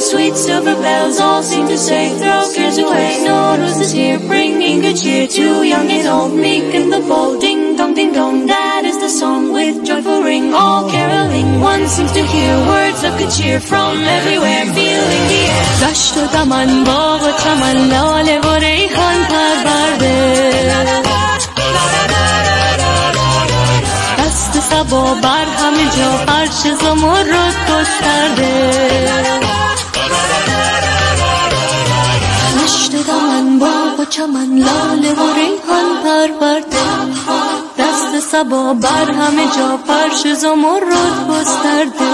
Sweet 0.00 0.34
silver 0.34 0.74
bells 0.74 1.20
all 1.20 1.42
seem 1.42 1.68
to 1.68 1.76
say, 1.76 2.18
throw 2.18 2.50
cares 2.54 2.78
away. 2.78 3.22
No 3.22 3.56
roses 3.58 3.92
here, 3.92 4.18
bringing 4.18 4.80
good 4.80 4.96
cheer 4.96 5.28
to 5.28 5.62
young 5.62 5.90
and 5.90 6.08
old, 6.08 6.32
meek 6.34 6.74
and 6.74 6.90
the 6.90 7.00
bold. 7.00 7.40
Ding 7.40 7.69
dong, 7.79 7.93
ding 7.93 8.11
dong, 8.13 8.45
that 8.47 8.83
is 8.85 8.97
the 8.99 9.09
song 9.09 9.53
with 9.53 9.75
joyful 9.85 10.21
ring. 10.23 10.53
All 10.53 10.89
caroling, 10.89 11.49
one 11.61 11.87
seems 11.87 12.11
to 12.17 12.23
hear 12.33 12.53
words 12.71 13.01
of 13.07 13.11
good 13.19 13.31
cheer 13.37 13.59
from 13.59 13.93
everywhere, 14.17 14.65
feeling 14.75 15.25
the 15.31 15.41
air. 15.55 15.65
دشت 15.83 16.17
و 16.17 16.25
دمن 16.33 16.83
باغ 16.83 17.21
و 17.23 17.31
چمن 17.43 17.77
لاله 17.91 18.39
و 18.39 18.49
ریحان 18.65 19.19
پرورده 19.31 20.15
دست 24.19 24.53
سبا 24.59 25.13
بر 25.13 25.45
همه 25.59 25.85
جا 25.97 26.11
فرش 26.25 26.61
زمرد 26.81 27.55
گسترده 27.69 28.55
باغ 33.59 33.99
و 33.99 34.05
چمن 34.05 34.57
لاله 34.57 35.13
و 35.13 35.33
ریحان 35.35 36.03
پرورده 36.03 36.85
دست 37.05 37.28
سبا 38.20 38.74
بر 38.74 39.10
همه 39.10 39.46
جا 39.56 39.78
فرش 39.86 40.32
زمرد 40.34 41.28
گسترده. 41.30 42.10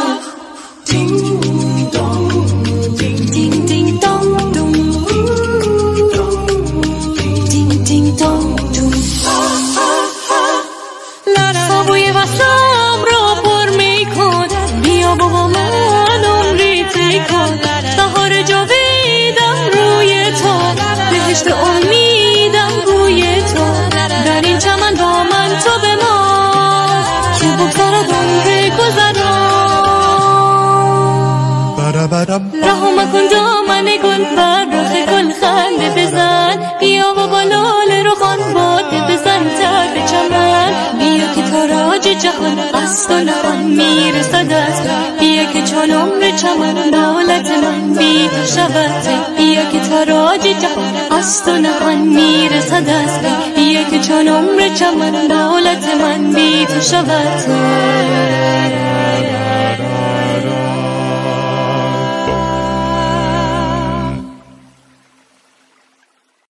رها 32.12 32.90
مکن 32.90 33.26
دامن 33.30 33.84
گل 33.84 34.24
فرخ 34.36 34.92
گل 35.12 35.32
خنده 35.40 35.90
بزن. 35.96 36.56
بیا 36.80 37.12
و 37.12 37.26
بالال 37.28 38.04
رو 38.04 38.14
خان 38.14 38.38
باده 38.54 39.00
بزن 39.08 39.42
تر 39.58 40.06
چمن. 40.06 40.72
بیا 40.98 41.26
که 41.34 41.42
تاراج 41.50 42.02
جهان 42.02 42.58
قصد 42.74 43.10
و 43.10 43.14
نخان 43.14 43.62
می‌رسد 43.62 44.52
از 44.52 44.80
بیا 45.20 45.44
که 45.44 45.62
چون 45.62 45.90
عمر 45.90 46.30
چمن 46.36 46.90
دولت 46.90 47.50
من 47.50 47.94
بی 47.94 48.28
تو 48.28 48.46
شود. 48.54 49.06
بیا 49.36 49.64
که 49.64 49.80
تاراج 49.88 50.40
جهان 50.40 50.94
قصد 51.10 51.48
و 51.48 51.58
نخان 51.58 51.98
می‌رسد 51.98 52.88
از 52.88 53.20
بیا 53.56 53.82
که 53.82 53.98
چون 53.98 54.28
عمر 54.28 54.68
چمن 54.74 55.26
دولت 55.28 55.84
من 56.00 56.32
بی 56.32 56.66
تو 56.66 56.80
شود. 56.80 57.42